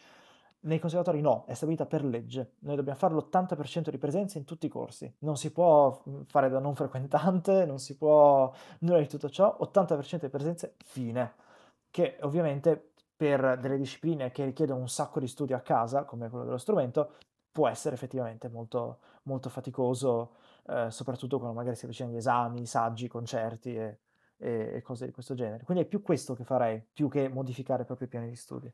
nei 0.65 0.79
conservatori 0.79 1.21
no, 1.21 1.45
è 1.47 1.55
stabilita 1.55 1.87
per 1.87 2.05
legge. 2.05 2.55
Noi 2.61 2.77
dobbiamo 2.77 2.99
fare 2.99 3.15
l'80% 3.15 3.91
di 3.91 3.99
presenza 3.99 4.39
in 4.39 4.45
tutti 4.45 4.67
i 4.67 4.71
corsi. 4.71 5.13
Non 5.21 5.37
si 5.37 5.53
può 5.53 6.03
fare 6.27 6.49
da 6.49 6.59
non 6.59 6.75
frequentante, 6.75 7.65
non 7.67 7.79
si 7.79 7.97
può 7.97 8.53
nulla 8.81 8.99
di 8.99 9.07
tutto 9.07 9.29
ciò, 9.29 9.57
80% 9.61 10.21
di 10.21 10.29
presenze, 10.29 10.75
fine. 10.85 11.35
Che 11.91 12.19
ovviamente 12.23 12.93
per 13.17 13.59
delle 13.61 13.77
discipline 13.77 14.33
che 14.33 14.45
richiedono 14.45 14.81
un 14.81 14.89
sacco 14.89 15.21
di 15.21 15.29
studio 15.29 15.55
a 15.57 15.61
casa, 15.61 16.05
come 16.05 16.29
quello 16.29 16.45
dello 16.45 16.59
strumento, 16.59 17.13
può 17.53 17.69
essere 17.69 17.95
effettivamente 17.95 18.49
molto, 18.49 18.99
molto 19.25 19.49
faticoso, 19.49 20.33
eh, 20.67 20.91
soprattutto 20.91 21.39
quando 21.39 21.57
magari 21.57 21.77
si 21.77 21.85
avvicinano 21.85 22.15
gli 22.15 22.19
esami, 22.19 22.63
i 22.63 22.67
saggi, 22.67 23.05
i 23.05 23.09
concerti 23.09 23.77
e, 23.77 23.99
e, 24.37 24.73
e 24.77 24.83
cose 24.83 25.07
di 25.07 25.13
questo 25.13 25.35
genere. 25.35 25.65
Quindi 25.65 25.85
è 25.85 25.87
più 25.87 26.03
questo 26.03 26.35
che 26.35 26.45
farei, 26.45 26.83
più 26.93 27.09
che 27.09 27.29
modificare 27.29 27.85
proprio 27.85 28.07
i 28.07 28.11
piani 28.11 28.29
di 28.29 28.37
studio. 28.37 28.73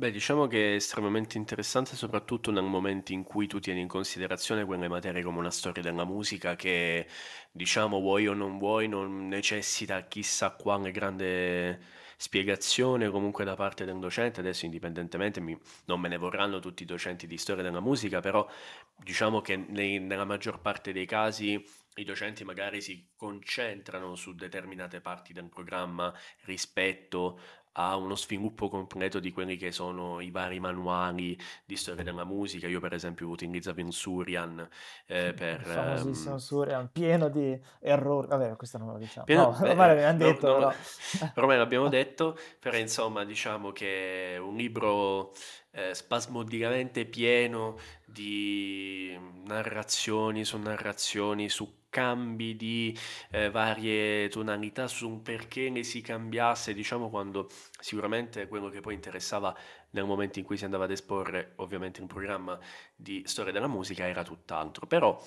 Beh, 0.00 0.10
diciamo 0.10 0.46
che 0.46 0.72
è 0.72 0.74
estremamente 0.76 1.36
interessante 1.36 1.94
soprattutto 1.94 2.50
nel 2.50 2.62
momento 2.64 3.12
in 3.12 3.22
cui 3.22 3.46
tu 3.46 3.60
tieni 3.60 3.80
in 3.80 3.86
considerazione 3.88 4.64
quelle 4.64 4.88
materie 4.88 5.22
come 5.22 5.38
una 5.38 5.50
storia 5.50 5.82
della 5.82 6.06
musica 6.06 6.56
che, 6.56 7.06
diciamo, 7.52 8.00
vuoi 8.00 8.26
o 8.26 8.32
non 8.32 8.56
vuoi, 8.58 8.88
non 8.88 9.28
necessita 9.28 10.06
chissà 10.06 10.52
quale 10.52 10.90
grande 10.90 11.78
spiegazione 12.16 13.10
comunque 13.10 13.44
da 13.44 13.54
parte 13.56 13.84
del 13.84 13.98
docente. 13.98 14.40
Adesso, 14.40 14.64
indipendentemente, 14.64 15.38
mi- 15.40 15.58
non 15.84 16.00
me 16.00 16.08
ne 16.08 16.16
vorranno 16.16 16.60
tutti 16.60 16.82
i 16.82 16.86
docenti 16.86 17.26
di 17.26 17.36
storia 17.36 17.62
della 17.62 17.80
musica, 17.80 18.20
però 18.20 18.48
diciamo 18.96 19.42
che 19.42 19.56
nei- 19.56 19.98
nella 19.98 20.24
maggior 20.24 20.60
parte 20.60 20.92
dei 20.92 21.04
casi 21.06 21.62
i 21.96 22.04
docenti 22.04 22.44
magari 22.44 22.80
si 22.80 23.10
concentrano 23.16 24.14
su 24.14 24.34
determinate 24.34 25.00
parti 25.00 25.32
del 25.32 25.48
programma 25.48 26.12
rispetto 26.44 27.38
a 27.72 27.96
uno 27.96 28.16
sviluppo 28.16 28.68
completo 28.68 29.20
di 29.20 29.32
quelli 29.32 29.56
che 29.56 29.70
sono 29.70 30.20
i 30.20 30.30
vari 30.30 30.58
manuali 30.58 31.38
di 31.64 31.76
storia 31.76 32.02
della 32.02 32.24
musica. 32.24 32.66
Io, 32.66 32.80
per 32.80 32.94
esempio, 32.94 33.28
utilizzavo 33.28 33.80
in 33.80 33.92
Surian 33.92 34.68
eh, 35.06 35.32
per... 35.36 35.60
Il 35.60 35.66
famosissimo 35.66 36.32
ehm... 36.32 36.38
Surian, 36.38 36.90
pieno 36.90 37.28
di 37.28 37.58
errori. 37.80 38.26
Vabbè, 38.26 38.56
questo 38.56 38.78
non 38.78 38.92
lo 38.92 38.98
diciamo. 38.98 39.24
Pieno... 39.24 39.50
No, 39.50 39.58
beh, 39.58 39.70
ormai 39.70 39.88
l'abbiamo 39.88 40.18
detto, 40.18 40.58
no, 40.58 40.58
no, 40.58 40.74
Ormai 41.36 41.56
l'abbiamo 41.58 41.88
detto, 41.88 42.36
però 42.58 42.76
insomma, 42.76 43.24
diciamo 43.24 43.70
che 43.70 44.34
è 44.34 44.38
un 44.38 44.56
libro 44.56 45.32
eh, 45.70 45.94
spasmodicamente 45.94 47.04
pieno 47.04 47.78
di 48.04 49.16
narrazioni 49.44 50.44
su 50.44 50.58
narrazioni, 50.58 51.48
su 51.48 51.79
cambi 51.90 52.56
di 52.56 52.96
eh, 53.30 53.50
varie 53.50 54.28
tonalità, 54.28 54.88
su 54.88 55.08
un 55.08 55.22
perché 55.22 55.68
ne 55.68 55.82
si 55.82 56.00
cambiasse, 56.00 56.72
diciamo 56.72 57.10
quando 57.10 57.50
sicuramente 57.78 58.48
quello 58.48 58.68
che 58.68 58.80
poi 58.80 58.94
interessava 58.94 59.54
nel 59.90 60.04
momento 60.04 60.38
in 60.38 60.44
cui 60.44 60.56
si 60.56 60.64
andava 60.64 60.84
ad 60.84 60.92
esporre 60.92 61.52
ovviamente 61.56 62.00
un 62.00 62.06
programma 62.06 62.58
di 62.94 63.22
storia 63.26 63.52
della 63.52 63.66
musica 63.66 64.06
era 64.06 64.22
tutt'altro. 64.22 64.86
Però 64.86 65.20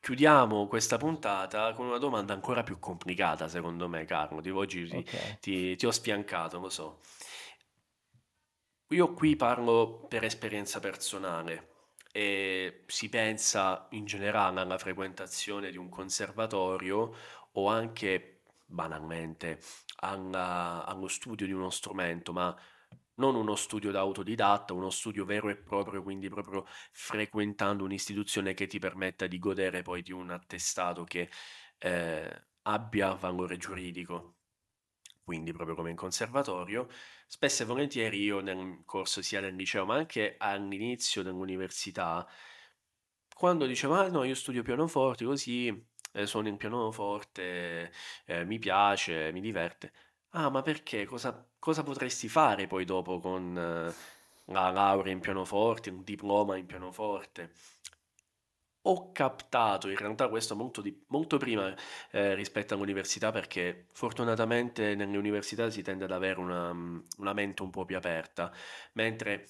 chiudiamo 0.00 0.66
questa 0.66 0.96
puntata 0.96 1.72
con 1.74 1.86
una 1.86 1.98
domanda 1.98 2.32
ancora 2.32 2.62
più 2.62 2.78
complicata 2.78 3.46
secondo 3.48 3.88
me, 3.88 4.04
Carlo. 4.04 4.40
Di 4.40 4.50
oggi 4.50 4.88
okay. 4.92 5.38
ti, 5.40 5.76
ti 5.76 5.86
ho 5.86 5.90
sfiancato, 5.92 6.58
lo 6.58 6.70
so. 6.70 7.00
Io 8.88 9.12
qui 9.14 9.36
parlo 9.36 10.06
per 10.08 10.24
esperienza 10.24 10.80
personale 10.80 11.71
e 12.12 12.84
si 12.86 13.08
pensa 13.08 13.86
in 13.92 14.04
generale 14.04 14.60
alla 14.60 14.78
frequentazione 14.78 15.70
di 15.70 15.76
un 15.78 15.88
conservatorio 15.88 17.14
o 17.52 17.68
anche 17.68 18.42
banalmente 18.66 19.60
alla- 19.96 20.84
allo 20.86 21.08
studio 21.08 21.46
di 21.46 21.52
uno 21.52 21.70
strumento, 21.70 22.32
ma 22.32 22.56
non 23.16 23.34
uno 23.34 23.54
studio 23.56 23.90
da 23.90 24.00
autodidatta, 24.00 24.72
uno 24.72 24.90
studio 24.90 25.24
vero 25.24 25.48
e 25.48 25.56
proprio, 25.56 26.02
quindi 26.02 26.28
proprio 26.28 26.64
frequentando 26.92 27.84
un'istituzione 27.84 28.54
che 28.54 28.66
ti 28.66 28.78
permetta 28.78 29.26
di 29.26 29.38
godere 29.38 29.82
poi 29.82 30.02
di 30.02 30.12
un 30.12 30.30
attestato 30.30 31.04
che 31.04 31.30
eh, 31.78 32.46
abbia 32.62 33.14
valore 33.14 33.56
giuridico 33.58 34.36
quindi 35.24 35.52
proprio 35.52 35.74
come 35.76 35.90
in 35.90 35.96
conservatorio, 35.96 36.88
spesso 37.26 37.62
e 37.62 37.66
volentieri 37.66 38.20
io 38.22 38.40
nel 38.40 38.82
corso 38.84 39.22
sia 39.22 39.40
del 39.40 39.54
liceo 39.54 39.84
ma 39.84 39.96
anche 39.96 40.36
all'inizio 40.38 41.22
dell'università, 41.22 42.26
quando 43.34 43.66
dicevo, 43.66 43.94
ah 43.94 44.08
no, 44.08 44.24
io 44.24 44.34
studio 44.34 44.62
pianoforte 44.62 45.24
così, 45.24 45.66
eh, 46.12 46.26
suono 46.26 46.48
il 46.48 46.56
pianoforte, 46.56 47.92
eh, 48.26 48.44
mi 48.44 48.58
piace, 48.58 49.32
mi 49.32 49.40
diverte. 49.40 49.92
Ah, 50.30 50.48
ma 50.50 50.62
perché? 50.62 51.04
Cosa, 51.04 51.44
cosa 51.58 51.82
potresti 51.82 52.28
fare 52.28 52.66
poi 52.66 52.84
dopo 52.84 53.18
con 53.20 53.56
eh, 53.58 53.94
la 54.52 54.70
laurea 54.70 55.12
in 55.12 55.20
pianoforte, 55.20 55.90
un 55.90 56.02
diploma 56.04 56.56
in 56.56 56.66
pianoforte? 56.66 57.52
Ho 58.84 59.12
captato 59.12 59.88
in 59.88 59.96
realtà 59.96 60.28
questo 60.28 60.56
molto, 60.56 60.80
di- 60.82 61.04
molto 61.08 61.36
prima 61.36 61.72
eh, 62.10 62.34
rispetto 62.34 62.74
all'università 62.74 63.30
perché 63.30 63.86
fortunatamente 63.92 64.94
nelle 64.96 65.16
università 65.16 65.70
si 65.70 65.82
tende 65.82 66.04
ad 66.04 66.10
avere 66.12 66.40
una, 66.40 66.70
una 66.70 67.32
mente 67.32 67.62
un 67.62 67.70
po' 67.70 67.84
più 67.84 67.96
aperta, 67.96 68.52
mentre 68.94 69.48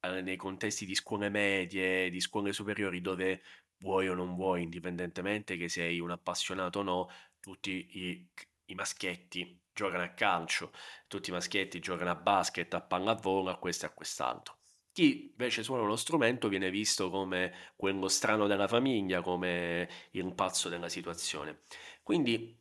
eh, 0.00 0.20
nei 0.20 0.36
contesti 0.36 0.84
di 0.84 0.94
scuole 0.94 1.30
medie, 1.30 2.10
di 2.10 2.20
scuole 2.20 2.52
superiori 2.52 3.00
dove 3.00 3.42
vuoi 3.78 4.08
o 4.08 4.14
non 4.14 4.34
vuoi, 4.34 4.62
indipendentemente 4.62 5.56
che 5.56 5.68
sei 5.70 5.98
un 6.00 6.10
appassionato 6.10 6.80
o 6.80 6.82
no, 6.82 7.08
tutti 7.40 7.70
i, 7.70 8.28
i 8.66 8.74
maschietti 8.74 9.58
giocano 9.72 10.02
a 10.02 10.08
calcio, 10.10 10.70
tutti 11.06 11.30
i 11.30 11.32
maschietti 11.32 11.78
giocano 11.80 12.10
a 12.10 12.14
basket, 12.14 12.72
a 12.74 12.82
pallavolo, 12.82 13.50
a 13.50 13.58
questo 13.58 13.86
e 13.86 13.88
a 13.88 13.92
quest'altro. 13.92 14.55
Chi 14.96 15.26
invece 15.28 15.62
suona 15.62 15.82
uno 15.82 15.94
strumento 15.94 16.48
viene 16.48 16.70
visto 16.70 17.10
come 17.10 17.52
quello 17.76 18.08
strano 18.08 18.46
della 18.46 18.66
famiglia, 18.66 19.20
come 19.20 19.90
il 20.12 20.32
pazzo 20.32 20.70
della 20.70 20.88
situazione. 20.88 21.64
Quindi 22.02 22.58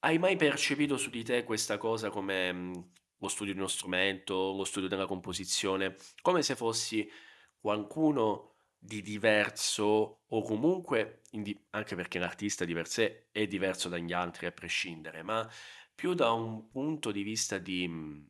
hai 0.00 0.18
mai 0.18 0.36
percepito 0.36 0.98
su 0.98 1.08
di 1.08 1.24
te 1.24 1.44
questa 1.44 1.78
cosa 1.78 2.10
come 2.10 2.52
mm, 2.52 2.72
lo 3.16 3.28
studio 3.28 3.54
di 3.54 3.58
uno 3.58 3.68
strumento, 3.68 4.52
lo 4.54 4.64
studio 4.64 4.86
della 4.86 5.06
composizione, 5.06 5.96
come 6.20 6.42
se 6.42 6.56
fossi 6.56 7.10
qualcuno 7.58 8.56
di 8.76 9.00
diverso 9.00 10.24
o 10.26 10.42
comunque, 10.42 11.22
anche 11.70 11.94
perché 11.94 12.18
l'artista 12.18 12.66
di 12.66 12.74
per 12.74 12.86
sé 12.86 13.28
è 13.32 13.46
diverso 13.46 13.88
dagli 13.88 14.12
altri 14.12 14.44
a 14.44 14.52
prescindere, 14.52 15.22
ma 15.22 15.50
più 15.94 16.12
da 16.12 16.32
un 16.32 16.68
punto 16.68 17.10
di 17.10 17.22
vista 17.22 17.56
di 17.56 17.88
mm, 17.88 18.24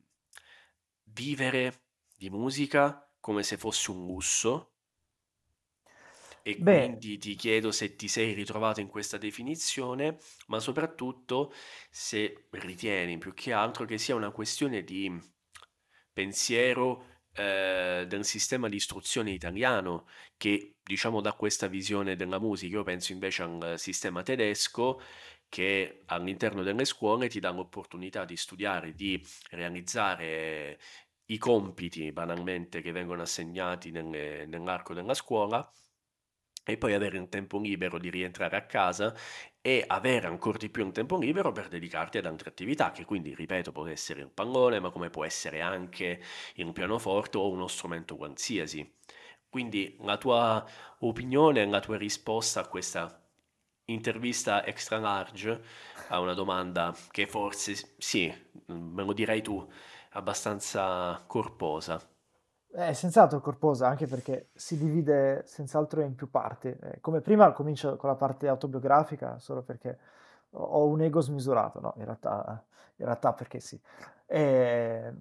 vivere 1.07 1.87
di 2.17 2.31
musica 2.31 3.05
come 3.23 3.43
se 3.43 3.57
fosse 3.57 3.91
un 3.91 4.05
lusso 4.07 4.73
e 6.45 6.57
Beh, 6.57 6.99
quindi 6.99 7.19
ti 7.19 7.35
chiedo 7.37 7.71
se 7.71 7.95
ti 7.95 8.09
sei 8.09 8.33
ritrovato 8.33 8.81
in 8.81 8.89
questa 8.89 9.17
definizione, 9.17 10.19
ma 10.49 10.59
soprattutto 10.59 11.53
se 11.89 12.49
ritieni 12.51 13.17
più 13.19 13.33
che 13.33 13.53
altro 13.53 13.85
che 13.85 13.97
sia 13.97 14.17
una 14.17 14.33
questione 14.33 14.83
di 14.83 15.09
pensiero 16.13 17.21
eh, 17.35 18.05
del 18.09 18.25
sistema 18.25 18.69
di 18.69 18.77
istruzione 18.77 19.31
italiano 19.31 20.07
che 20.37 20.77
diciamo 20.83 21.21
dà 21.21 21.33
questa 21.35 21.69
visione 21.69 22.17
della 22.17 22.41
musica. 22.41 22.77
Io 22.77 22.83
penso 22.83 23.13
invece 23.13 23.43
al 23.45 23.75
sistema 23.79 24.23
tedesco 24.23 25.01
che 25.49 26.03
all'interno 26.07 26.63
delle 26.63 26.85
scuole 26.85 27.29
ti 27.29 27.39
dà 27.39 27.51
l'opportunità 27.51 28.25
di 28.25 28.37
studiare, 28.37 28.95
di 28.95 29.23
realizzare 29.51 30.79
i 31.27 31.39
compiti 31.39 32.13
banalmente 32.13 32.81
che 32.81 32.93
vengono 32.93 33.23
assegnati 33.23 33.91
nelle- 33.91 34.47
nell'arco 34.47 34.95
della 34.95 35.15
scuola 35.15 35.69
e 36.65 36.77
poi 36.79 36.95
avere 36.95 37.19
un 37.19 37.29
tempo 37.29 37.59
libero 37.59 37.99
di 37.99 38.09
rientrare 38.11 38.57
a 38.57 38.67
casa 38.67 39.15
e 39.61 39.85
avere 39.87 40.29
ancora 40.29 40.59
di 40.59 40.69
più 40.71 40.85
un 40.85 40.93
tempo 40.93 41.19
libero 41.19 41.51
per 41.53 41.69
dedicarti 41.69 42.19
ad 42.19 42.27
altre 42.27 42.51
attività, 42.51 42.93
che 42.93 43.05
quindi, 43.05 43.35
ripeto, 43.35 43.73
può 43.73 43.87
essere 43.87 44.21
il 44.23 44.31
pallone, 44.31 44.79
ma 44.81 44.91
come 44.91 45.11
può 45.11 45.25
essere 45.25 45.61
anche 45.61 46.21
il 46.55 46.73
pianoforte 46.73 47.37
o 47.39 47.51
uno 47.51 47.67
strumento 47.67 48.17
qualsiasi. 48.17 48.89
Quindi 49.49 49.97
la 50.01 50.17
tua 50.19 50.65
opinione, 51.01 51.67
la 51.67 51.81
tua 51.81 51.97
risposta 51.97 52.61
a 52.61 52.69
questa 52.69 53.21
intervista 53.87 54.65
extra 54.65 54.99
large 54.99 55.61
a 56.09 56.21
una 56.21 56.35
domanda 56.35 56.95
che 57.11 57.27
forse 57.27 57.95
sì, 57.99 58.33
me 58.67 59.05
lo 59.05 59.13
direi 59.13 59.43
tu, 59.43 59.69
abbastanza 60.13 61.21
corposa. 61.27 62.01
È 62.71 62.93
senz'altro 62.95 63.41
corposa, 63.41 63.87
anche 63.87 64.07
perché 64.07 64.49
si 64.55 64.79
divide 64.79 65.43
senz'altro 65.47 66.01
in 66.01 66.15
più 66.15 66.31
parti. 66.31 66.69
Eh, 66.69 67.01
come 67.01 67.21
prima 67.21 67.53
comincio 67.53 67.97
con 67.97 68.09
la 68.09 68.17
parte 68.17 68.49
autobiografica, 68.49 69.39
solo 69.39 69.63
perché 69.63 69.99
ho 70.51 70.87
un 70.87 71.03
ego 71.03 71.21
smisurato, 71.21 71.81
no, 71.81 71.93
in 71.97 72.05
realtà, 72.05 72.65
in 72.97 73.05
realtà 73.05 73.33
perché 73.35 73.61
sì. 73.61 73.81
E, 74.27 75.15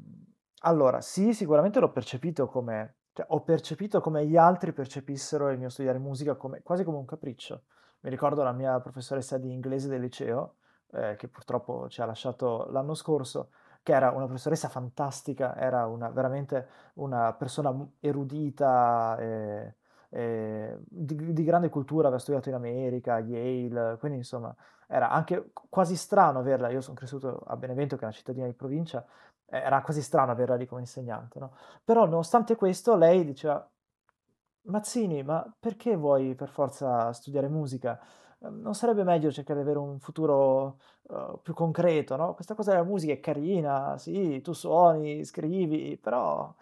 allora, 0.60 1.02
sì, 1.02 1.34
sicuramente 1.34 1.80
l'ho 1.80 1.92
percepito 1.92 2.48
come, 2.48 2.96
cioè, 3.14 3.26
ho 3.30 3.42
percepito 3.42 4.00
come 4.00 4.26
gli 4.26 4.38
altri 4.38 4.72
percepissero 4.72 5.50
il 5.50 5.58
mio 5.58 5.70
studiare 5.70 6.00
musica 6.00 6.36
come, 6.36 6.62
quasi 6.62 6.84
come 6.84 6.98
un 6.98 7.06
capriccio. 7.06 7.64
Mi 8.02 8.10
ricordo 8.10 8.44
la 8.44 8.54
mia 8.54 8.80
professoressa 8.80 9.38
di 9.38 9.52
inglese 9.52 9.90
del 9.90 10.02
liceo, 10.02 10.56
eh, 10.94 11.16
che 11.18 11.28
purtroppo 11.28 11.90
ci 11.90 12.02
ha 12.02 12.06
lasciato 12.06 12.68
l'anno 12.72 12.94
scorso, 12.94 13.50
che 13.84 13.94
era 13.94 14.12
una 14.12 14.26
professoressa 14.26 14.70
fantastica, 14.70 15.56
era 15.56 15.88
una, 15.88 16.10
veramente 16.10 16.68
una 16.96 17.34
persona 17.34 17.74
erudita 18.00 19.18
e, 19.18 19.76
e 20.10 20.78
di, 20.82 21.34
di, 21.34 21.44
grande 21.44 21.70
cultura, 21.70 22.08
aveva 22.08 22.22
studiato 22.22 22.50
in 22.50 22.56
America, 22.56 23.20
Yale, 23.20 23.98
quindi 23.98 24.18
insomma 24.20 24.56
era 24.88 25.10
anche 25.10 25.52
quasi 25.70 25.96
strano 25.96 26.40
averla, 26.40 26.70
io 26.70 26.82
sono 26.82 26.96
cresciuto 26.98 27.44
a 27.48 27.56
Benevento 27.56 27.96
che 27.96 28.02
è 28.02 28.06
una 28.06 28.14
cittadina 28.14 28.46
di 28.46 28.54
provincia, 28.54 29.06
era 29.46 29.82
quasi 29.82 30.02
strano 30.02 30.32
averla 30.32 30.56
lì 30.56 30.66
come 30.66 30.82
insegnante, 30.82 31.40
no? 31.40 31.56
Però 31.84 32.06
nonostante 32.06 32.56
questo 32.56 32.96
lei 32.96 33.26
diceva, 33.26 33.68
Mazzini, 34.64 35.24
ma 35.24 35.52
perché 35.60 35.96
vuoi 35.96 36.36
per 36.36 36.50
forza 36.50 37.12
studiare 37.14 37.48
musica? 37.48 38.00
Ehm, 38.44 38.62
non 38.62 38.74
sarebbe 38.76 39.04
meglio 39.04 39.32
cercare 39.32 39.60
di 39.60 39.66
avere 39.70 39.80
un 39.80 40.00
futuro, 40.00 40.80
uhm, 41.04 41.40
più 41.44 41.54
concreto, 41.54 42.16
no, 42.16 42.34
questa 42.34 42.56
cosa 42.56 42.72
della 42.72 42.84
musica 42.84 43.14
è 43.14 43.20
carina, 43.20 43.98
sì, 43.98 44.42
tu 44.42 44.54
suoni, 44.54 45.24
scrivi, 45.24 45.98
però 45.98 46.54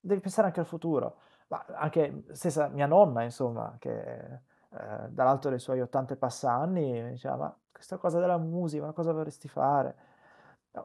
devi 0.00 0.20
pensare 0.20 0.48
anche 0.48 0.60
al 0.60 0.66
futuro. 0.66 1.18
Ma 1.48 1.64
anche 1.76 2.24
stessa 2.32 2.68
mia 2.68 2.86
nonna, 2.86 3.22
insomma, 3.22 3.76
che, 3.78 4.40
ehm, 4.70 5.08
dall'alto 5.08 5.48
dei 5.50 5.58
suoi 5.60 5.80
80 5.80 6.14
e 6.14 6.16
passa 6.16 6.50
anni, 6.52 7.02
mi 7.02 7.10
diceva: 7.10 7.36
"Ma 7.36 7.56
questa 7.72 7.96
cosa 7.98 8.18
della 8.20 8.38
musica, 8.38 8.84
ma 8.86 8.92
cosa 8.92 9.12
vorresti 9.12 9.48
fare?" 9.48 9.96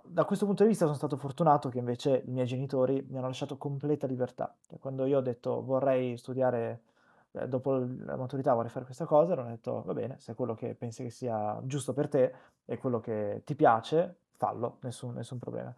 Da 0.03 0.23
questo 0.25 0.45
punto 0.45 0.61
di 0.63 0.69
vista 0.69 0.85
sono 0.85 0.95
stato 0.97 1.17
fortunato 1.17 1.69
che 1.69 1.79
invece 1.79 2.21
i 2.27 2.31
miei 2.31 2.45
genitori 2.45 3.03
mi 3.09 3.17
hanno 3.17 3.27
lasciato 3.27 3.57
completa 3.57 4.05
libertà. 4.05 4.55
Quando 4.79 5.05
io 5.05 5.17
ho 5.17 5.21
detto: 5.21 5.63
"Vorrei 5.63 6.15
studiare 6.17 6.81
eh, 7.31 7.47
dopo 7.47 7.77
la 7.77 8.15
maturità 8.15 8.53
vorrei 8.53 8.69
fare 8.71 8.85
questa 8.85 9.05
cosa, 9.05 9.33
ho 9.33 9.43
detto 9.43 9.83
va 9.83 9.93
bene, 9.93 10.19
se 10.19 10.31
è 10.33 10.35
quello 10.35 10.55
che 10.55 10.75
pensi 10.75 11.03
che 11.03 11.09
sia 11.09 11.59
giusto 11.63 11.93
per 11.93 12.07
te 12.07 12.33
e 12.65 12.77
quello 12.77 12.99
che 12.99 13.41
ti 13.45 13.55
piace, 13.55 14.21
fallo, 14.35 14.77
nessun, 14.81 15.13
nessun 15.13 15.39
problema. 15.39 15.73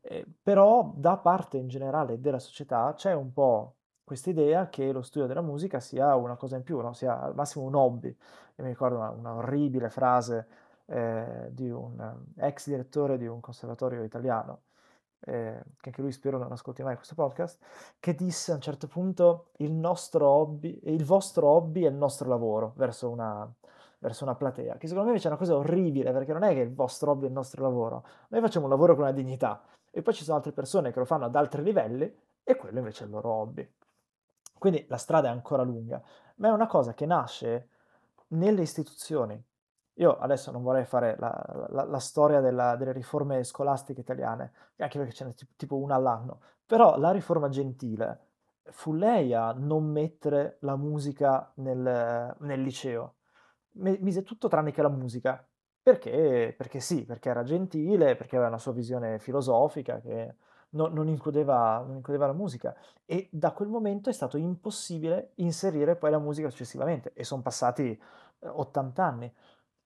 Eh, 0.00 0.24
però 0.42 0.92
da 0.94 1.16
parte 1.18 1.58
in 1.58 1.68
generale 1.68 2.20
della 2.20 2.38
società 2.38 2.92
c'è 2.94 3.12
un 3.12 3.32
po' 3.32 3.74
questa 4.04 4.30
idea 4.30 4.68
che 4.68 4.92
lo 4.92 5.02
studio 5.02 5.26
della 5.26 5.42
musica 5.42 5.80
sia 5.80 6.14
una 6.14 6.36
cosa 6.36 6.56
in 6.56 6.62
più, 6.62 6.80
no? 6.80 6.92
sia 6.92 7.20
al 7.20 7.34
massimo 7.34 7.64
un 7.64 7.74
hobby. 7.74 8.08
Io 8.08 8.64
mi 8.64 8.68
ricordo 8.70 8.96
una, 8.96 9.10
una 9.10 9.34
orribile 9.34 9.90
frase 9.90 10.46
eh, 10.86 11.48
di 11.50 11.70
un 11.70 12.24
ex 12.36 12.68
direttore 12.68 13.18
di 13.18 13.26
un 13.26 13.40
conservatorio 13.40 14.04
italiano 14.04 14.60
eh, 15.20 15.62
che 15.80 15.88
anche 15.88 16.02
lui 16.02 16.12
spero 16.12 16.38
non 16.38 16.52
ascolti 16.52 16.82
mai 16.82 16.96
questo 16.96 17.14
podcast, 17.14 17.58
che 17.98 18.14
disse 18.14 18.52
a 18.52 18.54
un 18.54 18.60
certo 18.60 18.86
punto 18.86 19.50
il 19.58 19.72
nostro 19.72 20.28
hobby, 20.28 20.78
il 20.84 21.04
vostro 21.04 21.48
hobby 21.48 21.82
è 21.84 21.88
il 21.88 21.94
nostro 21.94 22.28
lavoro 22.28 22.72
verso 22.76 23.08
una, 23.08 23.50
verso 23.98 24.24
una 24.24 24.34
platea, 24.34 24.76
che 24.76 24.86
secondo 24.86 25.04
me 25.04 25.16
invece 25.16 25.28
è 25.28 25.30
una 25.30 25.38
cosa 25.38 25.56
orribile, 25.56 26.12
perché 26.12 26.32
non 26.32 26.42
è 26.42 26.52
che 26.52 26.60
il 26.60 26.72
vostro 26.72 27.10
hobby 27.12 27.24
è 27.24 27.28
il 27.28 27.34
nostro 27.34 27.62
lavoro, 27.62 28.04
noi 28.28 28.40
facciamo 28.40 28.66
un 28.66 28.70
lavoro 28.70 28.94
con 28.94 29.04
una 29.04 29.12
dignità, 29.12 29.62
e 29.90 30.02
poi 30.02 30.14
ci 30.14 30.24
sono 30.24 30.36
altre 30.36 30.52
persone 30.52 30.92
che 30.92 30.98
lo 30.98 31.04
fanno 31.04 31.24
ad 31.24 31.34
altri 31.34 31.62
livelli, 31.62 32.24
e 32.44 32.56
quello 32.56 32.78
invece 32.78 33.02
è 33.02 33.06
il 33.06 33.12
loro 33.12 33.30
hobby. 33.30 33.68
Quindi 34.58 34.86
la 34.88 34.96
strada 34.96 35.28
è 35.28 35.30
ancora 35.32 35.62
lunga, 35.62 36.00
ma 36.36 36.48
è 36.48 36.50
una 36.52 36.66
cosa 36.66 36.94
che 36.94 37.06
nasce 37.06 37.68
nelle 38.28 38.62
istituzioni, 38.62 39.42
io 39.98 40.16
adesso 40.18 40.50
non 40.50 40.62
vorrei 40.62 40.84
fare 40.84 41.16
la, 41.18 41.66
la- 41.70 41.84
la 41.84 41.98
storia 41.98 42.40
della- 42.40 42.76
delle 42.76 42.92
riforme 42.92 43.44
scolastiche 43.44 44.00
italiane, 44.00 44.52
anche 44.76 44.98
perché 44.98 45.12
ce 45.14 45.24
n'è 45.24 45.34
tipo 45.56 45.76
una 45.76 45.94
all'anno, 45.94 46.40
però 46.64 46.98
la 46.98 47.10
riforma 47.12 47.48
Gentile 47.48 48.20
fu 48.70 48.92
lei 48.92 49.32
a 49.34 49.52
non 49.52 49.84
mettere 49.84 50.56
la 50.60 50.76
musica 50.76 51.50
nel, 51.56 52.34
nel 52.40 52.60
liceo. 52.62 53.14
Mise 53.78 54.22
tutto 54.22 54.48
tranne 54.48 54.72
che 54.72 54.80
la 54.82 54.88
musica. 54.88 55.46
Perché? 55.82 56.54
Perché 56.56 56.80
sì, 56.80 57.04
perché 57.04 57.28
era 57.28 57.42
gentile, 57.42 58.16
perché 58.16 58.36
aveva 58.36 58.48
una 58.50 58.58
sua 58.58 58.72
visione 58.72 59.18
filosofica 59.18 60.00
che 60.00 60.34
non, 60.70 60.92
non 60.92 61.08
includeva, 61.08 61.78
non 61.86 61.96
includeva 61.96 62.26
la 62.26 62.32
musica. 62.32 62.74
E 63.04 63.28
da 63.30 63.52
quel 63.52 63.68
momento 63.68 64.08
è 64.10 64.12
stato 64.12 64.36
impossibile 64.38 65.32
inserire 65.36 65.94
poi 65.96 66.10
la 66.10 66.18
musica 66.18 66.48
successivamente. 66.50 67.12
E 67.14 67.22
sono 67.24 67.42
passati 67.42 67.90
eh, 68.40 68.48
80 68.48 69.04
anni. 69.04 69.32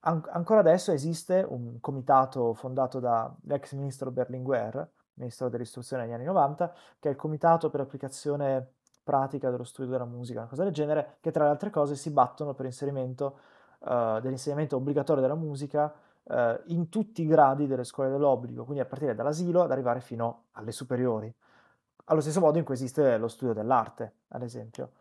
An- 0.01 0.27
ancora 0.31 0.61
adesso 0.61 0.93
esiste 0.93 1.45
un 1.47 1.79
comitato 1.81 2.55
fondato 2.55 3.01
dall'ex 3.01 3.75
ministro 3.75 4.11
Berlinguer, 4.11 4.89
ministro 5.15 5.49
dell'istruzione 5.49 6.05
negli 6.05 6.15
anni 6.15 6.25
90, 6.25 6.73
che 6.99 7.09
è 7.09 7.11
il 7.13 7.19
Comitato 7.19 7.69
per 7.69 7.81
l'applicazione 7.81 8.75
pratica 9.03 9.51
dello 9.51 9.65
studio 9.65 9.91
della 9.91 10.07
musica, 10.07 10.41
una 10.41 10.49
cosa 10.49 10.65
del 10.65 10.73
genere, 10.73 11.17
che 11.21 11.31
tra 11.31 11.45
le 11.45 11.51
altre 11.51 11.69
cose 11.71 11.97
si 11.97 12.11
battono 12.11 12.55
per 12.55 12.65
l'inserimento 12.65 13.39
uh, 13.81 14.21
dell'insegnamento 14.21 14.77
obbligatorio 14.77 15.21
della 15.21 15.35
musica 15.35 15.93
uh, 16.23 16.35
in 16.67 16.89
tutti 16.89 17.23
i 17.23 17.27
gradi 17.27 17.67
delle 17.67 17.85
scuole 17.85 18.09
dell'obbligo, 18.09 18.65
quindi 18.65 18.83
a 18.83 18.87
partire 18.87 19.15
dall'asilo 19.15 19.63
ad 19.63 19.71
arrivare 19.71 20.01
fino 20.01 20.45
alle 20.53 20.73
superiori. 20.73 21.33
Allo 22.05 22.21
stesso 22.21 22.41
modo 22.41 22.57
in 22.57 22.65
cui 22.65 22.75
esiste 22.75 23.19
lo 23.19 23.29
studio 23.29 23.53
dell'arte, 23.53 24.15
ad 24.29 24.43
esempio. 24.43 24.93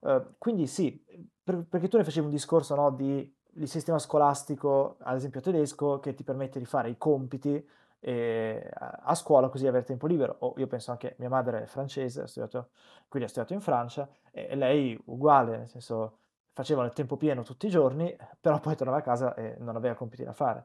Uh, 0.00 0.34
quindi 0.38 0.66
sì, 0.66 1.30
per, 1.42 1.64
perché 1.68 1.86
tu 1.86 1.96
ne 1.96 2.04
facevi 2.04 2.26
un 2.26 2.32
discorso 2.32 2.74
no, 2.74 2.90
di 2.90 3.32
il 3.54 3.68
sistema 3.68 3.98
scolastico, 3.98 4.96
ad 5.00 5.16
esempio 5.16 5.40
tedesco, 5.40 6.00
che 6.00 6.14
ti 6.14 6.22
permette 6.22 6.58
di 6.58 6.64
fare 6.64 6.88
i 6.90 6.96
compiti 6.96 7.66
eh, 8.00 8.70
a 8.74 9.14
scuola 9.14 9.48
così 9.48 9.66
avere 9.66 9.84
tempo 9.84 10.06
libero. 10.06 10.36
O 10.40 10.54
io 10.56 10.66
penso 10.66 10.90
anche, 10.90 11.14
mia 11.18 11.28
madre 11.28 11.62
è 11.62 11.66
francese, 11.66 12.26
studiato, 12.26 12.70
quindi 13.08 13.28
ha 13.28 13.30
studiato 13.30 13.54
in 13.54 13.60
Francia, 13.60 14.08
e, 14.30 14.54
lei 14.56 15.00
uguale, 15.06 15.58
nel 15.58 15.68
senso 15.68 16.18
faceva 16.52 16.84
il 16.84 16.92
tempo 16.92 17.16
pieno 17.16 17.42
tutti 17.42 17.66
i 17.66 17.70
giorni, 17.70 18.14
però 18.40 18.58
poi 18.60 18.76
tornava 18.76 18.98
a 18.98 19.02
casa 19.02 19.34
e 19.34 19.56
non 19.58 19.76
aveva 19.76 19.94
compiti 19.94 20.24
da 20.24 20.32
fare. 20.32 20.64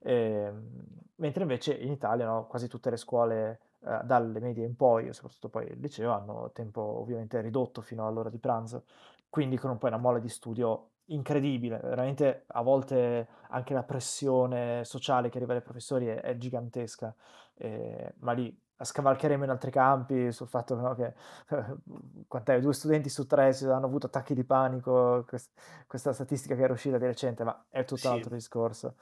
Ehm, 0.00 0.70
mentre 1.16 1.42
invece 1.42 1.74
in 1.74 1.90
Italia, 1.90 2.26
no, 2.26 2.46
quasi 2.46 2.68
tutte 2.68 2.90
le 2.90 2.96
scuole, 2.96 3.60
eh, 3.84 4.00
dalle 4.04 4.40
medie 4.40 4.64
in 4.64 4.76
poi, 4.76 5.08
e 5.08 5.12
soprattutto 5.12 5.48
poi 5.48 5.66
il 5.66 5.80
liceo, 5.80 6.12
hanno 6.12 6.50
tempo 6.52 6.80
ovviamente 6.80 7.40
ridotto 7.40 7.80
fino 7.80 8.06
all'ora 8.06 8.30
di 8.30 8.38
pranzo, 8.38 8.84
quindi 9.28 9.56
con 9.58 9.70
un 9.70 9.78
po' 9.78 9.86
una 9.88 9.98
mole 9.98 10.20
di 10.20 10.28
studio 10.28 10.90
incredibile. 11.08 11.78
Veramente 11.82 12.44
a 12.48 12.62
volte 12.62 13.28
anche 13.50 13.74
la 13.74 13.82
pressione 13.82 14.84
sociale 14.84 15.28
che 15.30 15.38
arriva 15.38 15.52
dai 15.54 15.62
professori 15.62 16.06
è, 16.06 16.20
è 16.20 16.36
gigantesca, 16.36 17.14
eh, 17.54 18.14
ma 18.20 18.32
lì 18.32 18.56
scavalcheremo 18.80 19.42
in 19.44 19.50
altri 19.50 19.70
campi 19.72 20.30
sul 20.32 20.46
fatto 20.48 20.74
no, 20.76 20.94
che 20.94 21.14
quant'è, 22.28 22.60
due 22.60 22.72
studenti 22.72 23.08
su 23.08 23.26
tre 23.26 23.48
hanno 23.64 23.86
avuto 23.86 24.06
attacchi 24.06 24.34
di 24.34 24.44
panico, 24.44 25.24
quest- 25.26 25.52
questa 25.86 26.12
statistica 26.12 26.54
che 26.54 26.62
era 26.62 26.72
uscita 26.72 26.98
di 26.98 27.06
recente, 27.06 27.44
ma 27.44 27.64
è 27.68 27.84
tutto 27.84 28.06
un 28.08 28.12
Sì, 28.12 28.14
altro 28.14 28.34
discorso. 28.34 28.96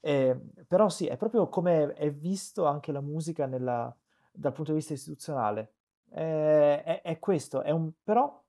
Eh, 0.00 0.36
però 0.66 0.88
sì, 0.88 1.06
è 1.06 1.16
proprio 1.16 1.48
come 1.48 1.92
è 1.94 2.10
visto 2.12 2.64
anche 2.66 2.90
la 2.92 3.00
musica 3.00 3.46
nella- 3.46 3.94
dal 4.32 4.52
punto 4.52 4.70
di 4.72 4.78
vista 4.78 4.94
istituzionale. 4.94 5.72
Eh, 6.12 6.82
È, 6.82 7.02
è 7.02 7.18
questo, 7.18 7.62
è 7.62 7.70
un, 7.70 7.90
però, 8.02 8.42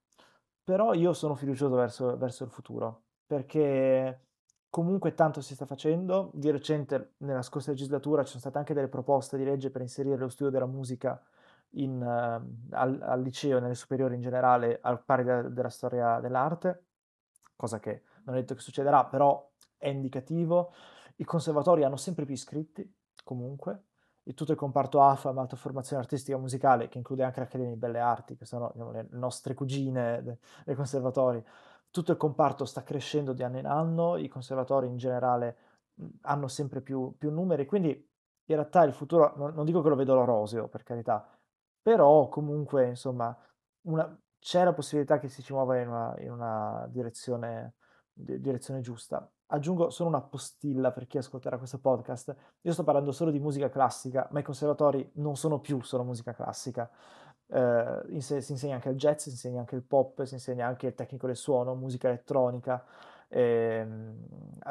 però 0.64 0.94
io 0.94 1.14
sono 1.14 1.36
fiducioso 1.36 1.76
verso, 1.76 2.18
verso 2.18 2.44
il 2.44 2.50
futuro, 2.50 3.04
perché 3.26 4.28
comunque 4.70 5.14
tanto 5.14 5.42
si 5.42 5.54
sta 5.56 5.66
facendo. 5.66 6.32
Di 6.34 6.50
recente, 6.52 7.14
nella 7.18 7.42
scorsa 7.42 7.72
legislatura, 7.72 8.24
ci 8.24 8.30
sono 8.30 8.42
state 8.42 8.58
anche 8.58 8.74
delle 8.74 8.88
proposte 8.88 9.38
di 9.38 9.44
legge 9.44 9.70
per 9.70 9.82
inserire 9.82 10.18
lo 10.18 10.30
studio 10.30 10.52
della 10.52 10.66
musica 10.66 11.22
in, 11.72 12.02
eh, 12.02 12.76
al, 12.76 13.02
al 13.02 13.22
liceo 13.22 13.58
e 13.58 13.62
nelle 13.62 13.76
superiori 13.76 14.16
in 14.16 14.22
generale, 14.22 14.80
al 14.82 15.04
pari 15.04 15.24
de- 15.24 15.54
della 15.54 15.70
storia 15.70 16.20
dell'arte, 16.20 16.86
cosa 17.56 17.80
che 17.80 18.04
non 18.24 18.36
è 18.36 18.40
detto 18.40 18.56
che 18.56 18.62
succederà, 18.62 19.06
però 19.06 19.50
è 19.78 19.88
indicativo. 19.88 20.74
I 21.18 21.24
conservatori 21.24 21.84
hanno 21.84 21.98
sempre 21.98 22.26
più 22.26 22.34
iscritti, 22.34 22.90
comunque, 23.24 23.84
e 24.24 24.34
tutto 24.34 24.52
il 24.52 24.58
comparto 24.58 25.02
AFAM, 25.02 25.38
Alta 25.40 25.56
Formazione 25.56 26.02
Artistica 26.02 26.38
Musicale, 26.38 26.88
che 26.90 26.98
include 26.98 27.24
anche 27.24 27.40
l'Accademia 27.40 27.74
di 27.74 27.80
Belle 27.80 28.00
Arti, 28.00 28.36
che 28.36 28.46
sono 28.46 28.70
diciamo, 28.74 28.92
le 28.92 29.08
nostre 29.12 29.54
cugine 29.54 30.22
de- 30.24 30.38
dei 30.66 30.76
conservatori, 30.76 31.44
tutto 31.90 32.12
il 32.12 32.18
comparto 32.18 32.66
sta 32.66 32.84
crescendo 32.84 33.34
di 33.34 33.44
anno 33.44 33.58
in 33.58 33.66
anno, 33.66 34.18
i 34.18 34.28
conservatori 34.28 34.88
in 34.88 34.98
generale 34.98 35.58
hanno 36.22 36.48
sempre 36.48 36.82
più, 36.82 37.16
più 37.18 37.32
numeri, 37.32 37.66
quindi 37.66 37.90
in 37.90 38.56
realtà 38.56 38.84
il 38.84 38.94
futuro, 38.94 39.34
non, 39.38 39.54
non 39.54 39.66
dico 39.66 39.82
che 39.82 39.90
lo 39.90 39.96
vedo 39.96 40.24
roseo, 40.24 40.68
per 40.68 40.84
carità, 40.84 41.28
però 41.82 42.28
comunque, 42.30 42.88
insomma, 42.88 43.36
una- 43.82 44.18
c'è 44.40 44.64
la 44.64 44.74
possibilità 44.74 45.20
che 45.20 45.30
si 45.30 45.42
ci 45.44 45.54
muova 45.54 45.80
in 45.80 45.88
una, 45.88 46.16
in 46.20 46.32
una 46.32 46.88
direzione, 46.90 47.76
di- 48.12 48.40
direzione 48.40 48.82
giusta. 48.82 49.30
Aggiungo 49.54 49.90
solo 49.90 50.08
una 50.08 50.22
postilla 50.22 50.92
per 50.92 51.08
chi 51.08 51.18
ascolterà 51.18 51.58
questo 51.58 51.78
podcast. 51.78 52.34
Io 52.62 52.72
sto 52.72 52.84
parlando 52.84 53.12
solo 53.12 53.32
di 53.32 53.40
musica 53.40 53.70
classica, 53.70 54.26
ma 54.32 54.40
i 54.40 54.44
conservatori 54.44 55.10
non 55.16 55.36
sono 55.36 55.60
più 55.60 55.82
solo 55.82 56.04
musica 56.06 56.32
classica. 56.34 56.90
Eh, 57.48 58.02
inse- 58.08 58.40
si 58.40 58.54
insegna 58.54 58.76
anche 58.76 58.88
il 58.88 58.96
jazz, 58.96 59.24
si 59.24 59.30
insegna 59.30 59.60
anche 59.60 59.76
il 59.76 59.84
pop, 59.84 60.24
si 60.24 60.36
insegna 60.36 60.68
anche 60.68 60.88
il 60.88 60.96
tecnico 60.96 61.28
del 61.28 61.36
suono, 61.36 61.76
musica 61.76 62.08
elettronica, 62.08 62.82
ehm, 63.28 64.26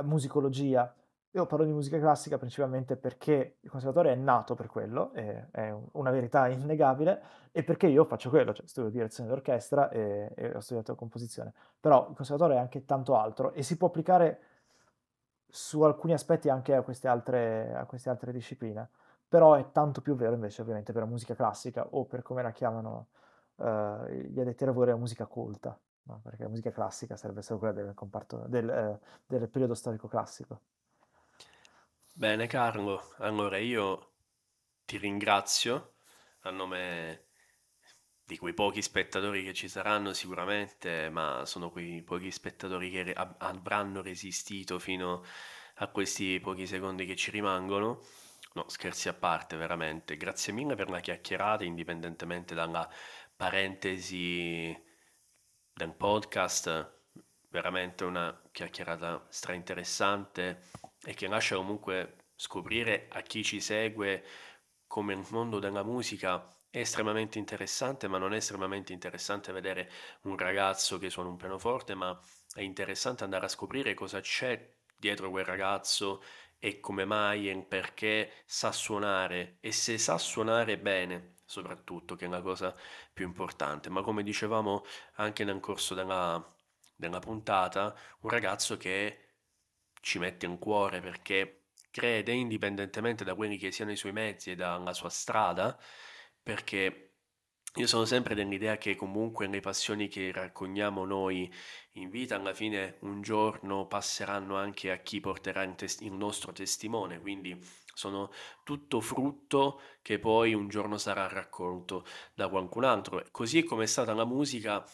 musicologia. 0.05 0.95
Io 1.33 1.47
parlo 1.47 1.67
di 1.67 1.73
musica 1.73 1.99
classica 1.99 2.39
principalmente 2.39 2.97
perché 2.97 3.59
il 3.61 3.69
conservatorio 3.69 4.13
è 4.13 4.15
nato 4.17 4.55
per 4.55 4.67
quello, 4.67 5.13
è, 5.13 5.47
è 5.51 5.71
un- 5.71 5.89
una 5.93 6.11
verità 6.11 6.49
innegabile, 6.49 7.23
e 7.53 7.63
perché 7.65 7.87
io 7.87 8.05
faccio 8.05 8.31
quello, 8.31 8.55
cioè 8.55 8.67
studio 8.67 8.91
direzione 8.91 9.29
d'orchestra 9.29 9.91
e, 9.91 10.33
e 10.35 10.55
ho 10.55 10.61
studiato 10.61 10.95
composizione. 10.95 11.53
Però 11.79 12.09
il 12.09 12.17
conservatorio 12.17 12.57
è 12.57 12.61
anche 12.61 12.87
tanto 12.87 13.15
altro 13.17 13.53
e 13.53 13.63
si 13.63 13.77
può 13.77 13.89
applicare 13.89 14.41
su 15.51 15.83
alcuni 15.83 16.13
aspetti 16.13 16.49
anche 16.49 16.75
a 16.75 16.83
queste 16.83 17.09
altre, 17.09 17.75
a 17.75 17.85
queste 17.85 18.11
altre 18.11 18.33
discipline. 18.33 18.89
Però 19.29 19.55
è 19.55 19.71
tanto 19.71 20.01
più 20.01 20.17
vero 20.17 20.35
invece 20.35 20.63
ovviamente 20.63 20.93
per 20.93 21.03
la 21.03 21.09
musica 21.09 21.35
classica 21.35 21.87
o 21.91 22.05
per 22.05 22.23
come 22.23 22.43
la 22.43 22.51
chiamano 22.51 23.09
eh, 23.57 24.27
gli 24.29 24.41
addetti 24.41 24.65
ai 24.65 24.69
lavori 24.71 24.91
la 24.91 24.97
musica 24.97 25.27
colta, 25.27 25.79
no? 26.05 26.21
Perché 26.23 26.43
la 26.43 26.49
musica 26.49 26.73
classica 26.73 27.17
sarebbe 27.17 27.43
solo 27.43 27.59
quella 27.59 27.75
del 27.75 27.95
comparto, 27.95 28.45
del, 28.49 28.69
eh, 28.69 28.99
del 29.27 29.49
periodo 29.49 29.75
storico 29.75 30.09
classico. 30.09 30.61
bene 32.13 32.47
Carlo, 32.49 33.01
allora 33.19 33.59
io 33.59 34.09
ti 34.85 34.97
ringrazio 34.99 35.93
a 36.41 36.51
nome 36.51 37.30
di 38.31 38.39
quei 38.39 38.55
pochi 38.55 38.81
spettatori 38.81 39.43
che 39.43 39.53
ci 39.53 39.69
saranno 39.69 40.13
sicuramente, 40.13 41.11
ma 41.11 41.45
sono 41.47 41.69
quei 41.69 42.01
pochi 42.01 42.31
spettatori 42.31 42.89
che 42.89 43.03
re- 43.03 43.35
avranno 43.39 44.03
resistito 44.03 44.79
fino 44.79 45.25
a 45.79 45.89
questi 45.89 46.39
pochi 46.39 46.65
secondi 46.65 47.07
che 47.07 47.17
ci 47.17 47.33
rimangono. 47.33 48.01
No, 48.55 48.69
scherzi 48.69 49.09
a 49.09 49.15
parte, 49.15 49.57
veramente. 49.57 50.17
Grazie 50.17 50.53
mille 50.53 50.77
per 50.77 50.91
la 50.91 51.01
chiacchierata, 51.01 51.65
indipendentemente 51.65 52.55
dalla 52.55 52.89
parentesi 53.35 54.81
del 55.73 55.93
podcast, 55.97 57.01
veramente 57.49 58.05
una 58.05 58.41
chiacchierata 58.53 59.27
strainteressante 59.29 60.69
e 61.03 61.15
che 61.15 61.27
lascia 61.27 61.57
comunque 61.57 62.27
scoprire 62.37 63.09
a 63.11 63.23
chi 63.23 63.43
ci 63.43 63.61
segue 63.61 64.25
come 64.87 65.15
il 65.15 65.27
mondo 65.31 65.59
della 65.59 65.83
musica 65.83 66.49
estremamente 66.71 67.39
interessante, 67.39 68.09
ma 68.09 68.19
non 68.19 68.33
è 68.33 68.37
estremamente 68.37 68.93
interessante 68.93 69.53
vedere 69.53 69.91
un 70.23 70.37
ragazzo 70.37 70.99
che 70.99 71.11
suona 71.11 71.29
un 71.29 71.37
pianoforte, 71.37 71.95
ma 71.95 72.19
è 72.55 72.63
interessante 72.63 73.25
andare 73.25 73.47
a 73.47 73.49
scoprire 73.49 73.95
cosa 73.95 74.21
c'è 74.21 74.75
dietro 74.97 75.31
quel 75.31 75.45
ragazzo 75.45 76.23
e 76.59 76.79
come 76.81 77.05
mai 77.05 77.49
e 77.49 77.57
perché 77.65 78.33
sa 78.45 78.71
suonare 78.71 79.57
e 79.61 79.73
se 79.73 79.99
sa 79.99 80.19
suonare 80.19 80.79
bene, 80.79 81.37
soprattutto, 81.45 82.17
che 82.17 82.27
è 82.27 82.29
la 82.29 82.43
cosa 82.43 82.75
più 83.13 83.27
importante. 83.27 83.89
Ma 83.91 84.03
come 84.03 84.23
dicevamo 84.23 84.85
anche 85.15 85.45
nel 85.45 85.59
corso 85.61 85.95
della, 85.95 86.45
della 86.95 87.19
puntata, 87.19 87.95
un 88.21 88.31
ragazzo 88.31 88.77
che 88.77 89.25
ci 90.01 90.19
mette 90.19 90.47
un 90.47 90.59
cuore 90.59 91.01
perché 91.01 91.65
crede, 91.91 92.33
indipendentemente 92.33 93.25
da 93.25 93.35
quelli 93.35 93.57
che 93.57 93.73
siano 93.73 93.91
i 93.93 93.97
suoi 93.97 94.13
mezzi 94.13 94.51
e 94.53 94.57
dalla 94.57 94.93
sua 94.93 95.09
strada, 95.09 95.79
perché 96.51 97.13
io 97.77 97.87
sono 97.87 98.05
sempre 98.05 98.35
dell'idea 98.35 98.77
che 98.77 98.97
comunque 98.97 99.47
le 99.47 99.61
passioni 99.61 100.09
che 100.09 100.33
raccogniamo 100.33 101.05
noi 101.05 101.49
in 101.93 102.11
vita, 102.11 102.35
alla 102.35 102.53
fine 102.53 102.97
un 103.03 103.23
giorno 103.23 103.87
passeranno 103.87 104.57
anche 104.57 104.91
a 104.91 104.97
chi 104.97 105.21
porterà 105.21 105.65
tes- 105.75 106.01
il 106.01 106.13
nostro 106.13 106.51
testimone, 106.51 107.21
quindi 107.21 107.57
sono 107.95 108.33
tutto 108.65 109.01
frutto 109.01 109.81
che 110.03 110.19
poi 110.19 110.53
un 110.53 110.67
giorno 110.67 110.99
sarà 110.99 111.29
raccolto 111.29 112.05
da 112.35 112.49
qualcun 112.49 112.83
altro. 112.83 113.25
Così 113.31 113.63
come 113.63 113.85
è 113.85 113.87
stata 113.87 114.13
la 114.13 114.25
musica 114.25 114.85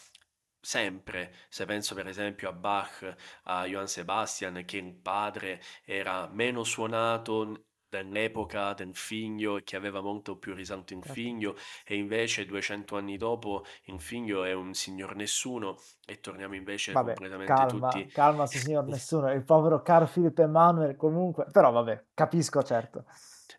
sempre, 0.61 1.33
se 1.49 1.65
penso 1.65 1.95
per 1.95 2.05
esempio 2.05 2.49
a 2.49 2.53
Bach, 2.53 3.15
a 3.45 3.65
Johann 3.65 3.85
Sebastian, 3.85 4.63
che 4.63 4.77
il 4.77 4.93
padre 4.93 5.59
era 5.85 6.27
meno 6.27 6.63
suonato 6.63 7.66
dell'epoca 8.01 8.73
del 8.73 8.95
figlio 8.95 9.59
che 9.63 9.75
aveva 9.75 10.01
molto 10.01 10.37
più 10.37 10.53
risalto 10.53 10.93
in 10.93 11.01
Certo. 11.01 11.13
figlio 11.13 11.55
e 11.85 11.95
invece 11.95 12.45
200 12.45 12.97
anni 12.97 13.17
dopo 13.17 13.65
il 13.85 13.99
figlio 13.99 14.43
è 14.43 14.53
un 14.53 14.73
signor 14.73 15.15
nessuno 15.15 15.77
e 16.05 16.19
torniamo 16.19 16.55
invece 16.55 16.91
Vabbè, 16.93 17.13
completamente 17.13 17.53
calma, 17.53 17.89
tutti 17.89 18.05
calma, 18.07 18.45
signor 18.45 18.85
nessuno, 18.87 19.31
il 19.31 19.43
povero 19.43 19.81
caro 19.81 20.05
Philip 20.11 20.37
Emanuel 20.39 20.95
comunque, 20.95 21.45
però 21.51 21.71
vabbè, 21.71 22.05
capisco 22.13 22.63
certo. 22.63 23.05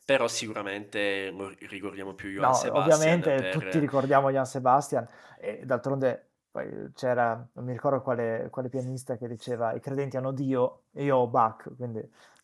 però 0.05 0.27
sicuramente 0.29 1.33
ricordiamo 1.69 2.15
più 2.15 2.31
Johann 2.31 2.49
No, 2.49 2.55
Sebastian 2.55 3.19
ovviamente 3.19 3.51
tutti 3.51 3.67
per 3.67 3.81
ricordiamo 3.81 4.31
Johann 4.31 4.45
Sebastian 4.45 5.09
e 5.39 5.63
d'altronde 5.65 6.29
c'era, 6.95 7.47
non 7.53 7.65
mi 7.65 7.73
ricordo 7.73 8.01
quale, 8.03 8.49
quale 8.51 8.69
pianista 8.69 9.17
che 9.17 9.29
diceva 9.29 9.75
i 9.75 9.81
credenti 9.81 10.17
hanno 10.17 10.33
Dio 10.33 10.85
e 10.93 11.05
io 11.05 11.17
ho 11.17 11.27
Bach, 11.29 11.71
quindi 11.77 12.03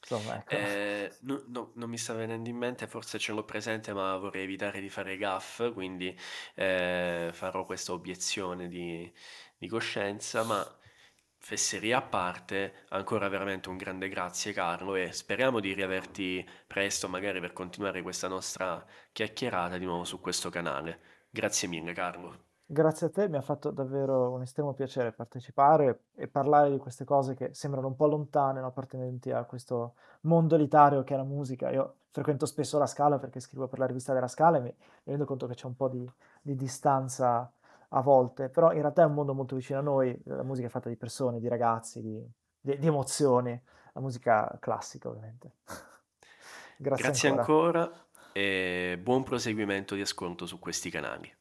ecco. 0.08 0.54
Eh, 0.54 1.12
no- 1.22 1.44
no- 1.48 1.72
non 1.76 1.88
mi 1.88 1.96
sta 1.98 2.12
venendo 2.14 2.48
in 2.48 2.56
mente, 2.56 2.86
forse 2.86 3.18
ce 3.18 3.32
l'ho 3.32 3.44
presente, 3.44 3.92
ma 3.92 4.16
vorrei 4.16 4.42
evitare 4.44 4.80
di 4.80 4.88
fare 4.90 5.16
gaff, 5.16 5.72
quindi 5.72 6.16
eh, 6.54 7.30
farò 7.32 7.64
questa 7.64 7.92
obiezione 7.92 8.68
di, 8.68 9.10
di 9.56 9.68
coscienza, 9.68 10.44
ma 10.44 10.64
fesseria 11.38 11.98
a 11.98 12.02
parte, 12.02 12.86
ancora 12.90 13.28
veramente 13.28 13.68
un 13.68 13.76
grande 13.76 14.08
grazie 14.08 14.52
Carlo 14.52 14.94
e 14.94 15.12
speriamo 15.12 15.60
di 15.60 15.72
riaverti 15.72 16.46
presto, 16.66 17.08
magari 17.08 17.40
per 17.40 17.52
continuare 17.52 18.02
questa 18.02 18.28
nostra 18.28 18.84
chiacchierata 19.12 19.78
di 19.78 19.84
nuovo 19.86 20.04
su 20.04 20.20
questo 20.20 20.50
canale. 20.50 21.26
Grazie 21.30 21.68
mille 21.68 21.92
Carlo. 21.92 22.53
Grazie 22.66 23.08
a 23.08 23.10
te, 23.10 23.28
mi 23.28 23.36
ha 23.36 23.42
fatto 23.42 23.70
davvero 23.70 24.30
un 24.30 24.40
estremo 24.40 24.72
piacere 24.72 25.12
partecipare 25.12 26.04
e 26.14 26.28
parlare 26.28 26.70
di 26.70 26.78
queste 26.78 27.04
cose 27.04 27.34
che 27.34 27.52
sembrano 27.52 27.88
un 27.88 27.94
po' 27.94 28.06
lontane, 28.06 28.60
no, 28.60 28.66
appartenenti 28.66 29.30
a 29.30 29.44
questo 29.44 29.96
mondo 30.22 30.54
elitario 30.54 31.02
che 31.02 31.12
è 31.12 31.16
la 31.18 31.24
musica. 31.24 31.70
Io 31.70 31.96
frequento 32.08 32.46
spesso 32.46 32.78
la 32.78 32.86
Scala 32.86 33.18
perché 33.18 33.38
scrivo 33.40 33.68
per 33.68 33.78
la 33.78 33.86
rivista 33.86 34.14
della 34.14 34.28
Scala 34.28 34.56
e 34.56 34.60
mi, 34.60 34.68
mi 34.68 34.76
rendo 35.04 35.26
conto 35.26 35.46
che 35.46 35.54
c'è 35.54 35.66
un 35.66 35.76
po' 35.76 35.88
di, 35.88 36.10
di 36.40 36.54
distanza 36.56 37.52
a 37.90 38.00
volte, 38.00 38.48
però 38.48 38.72
in 38.72 38.80
realtà 38.80 39.02
è 39.02 39.06
un 39.06 39.14
mondo 39.14 39.34
molto 39.34 39.56
vicino 39.56 39.78
a 39.78 39.82
noi, 39.82 40.18
la 40.24 40.42
musica 40.42 40.66
è 40.66 40.70
fatta 40.70 40.88
di 40.88 40.96
persone, 40.96 41.40
di 41.40 41.48
ragazzi, 41.48 42.00
di, 42.00 42.26
di- 42.60 42.78
di 42.78 42.86
emozioni, 42.86 43.60
la 43.92 44.00
musica 44.00 44.56
classica 44.58 45.10
ovviamente. 45.10 45.56
Grazie 46.78 47.04
Grazie 47.04 47.28
ancora. 47.28 47.42
ancora 47.42 48.06
e 48.32 48.98
buon 49.00 49.22
proseguimento 49.22 49.94
di 49.94 50.00
ascolto 50.00 50.46
su 50.46 50.58
questi 50.58 50.88
canali. 50.90 51.32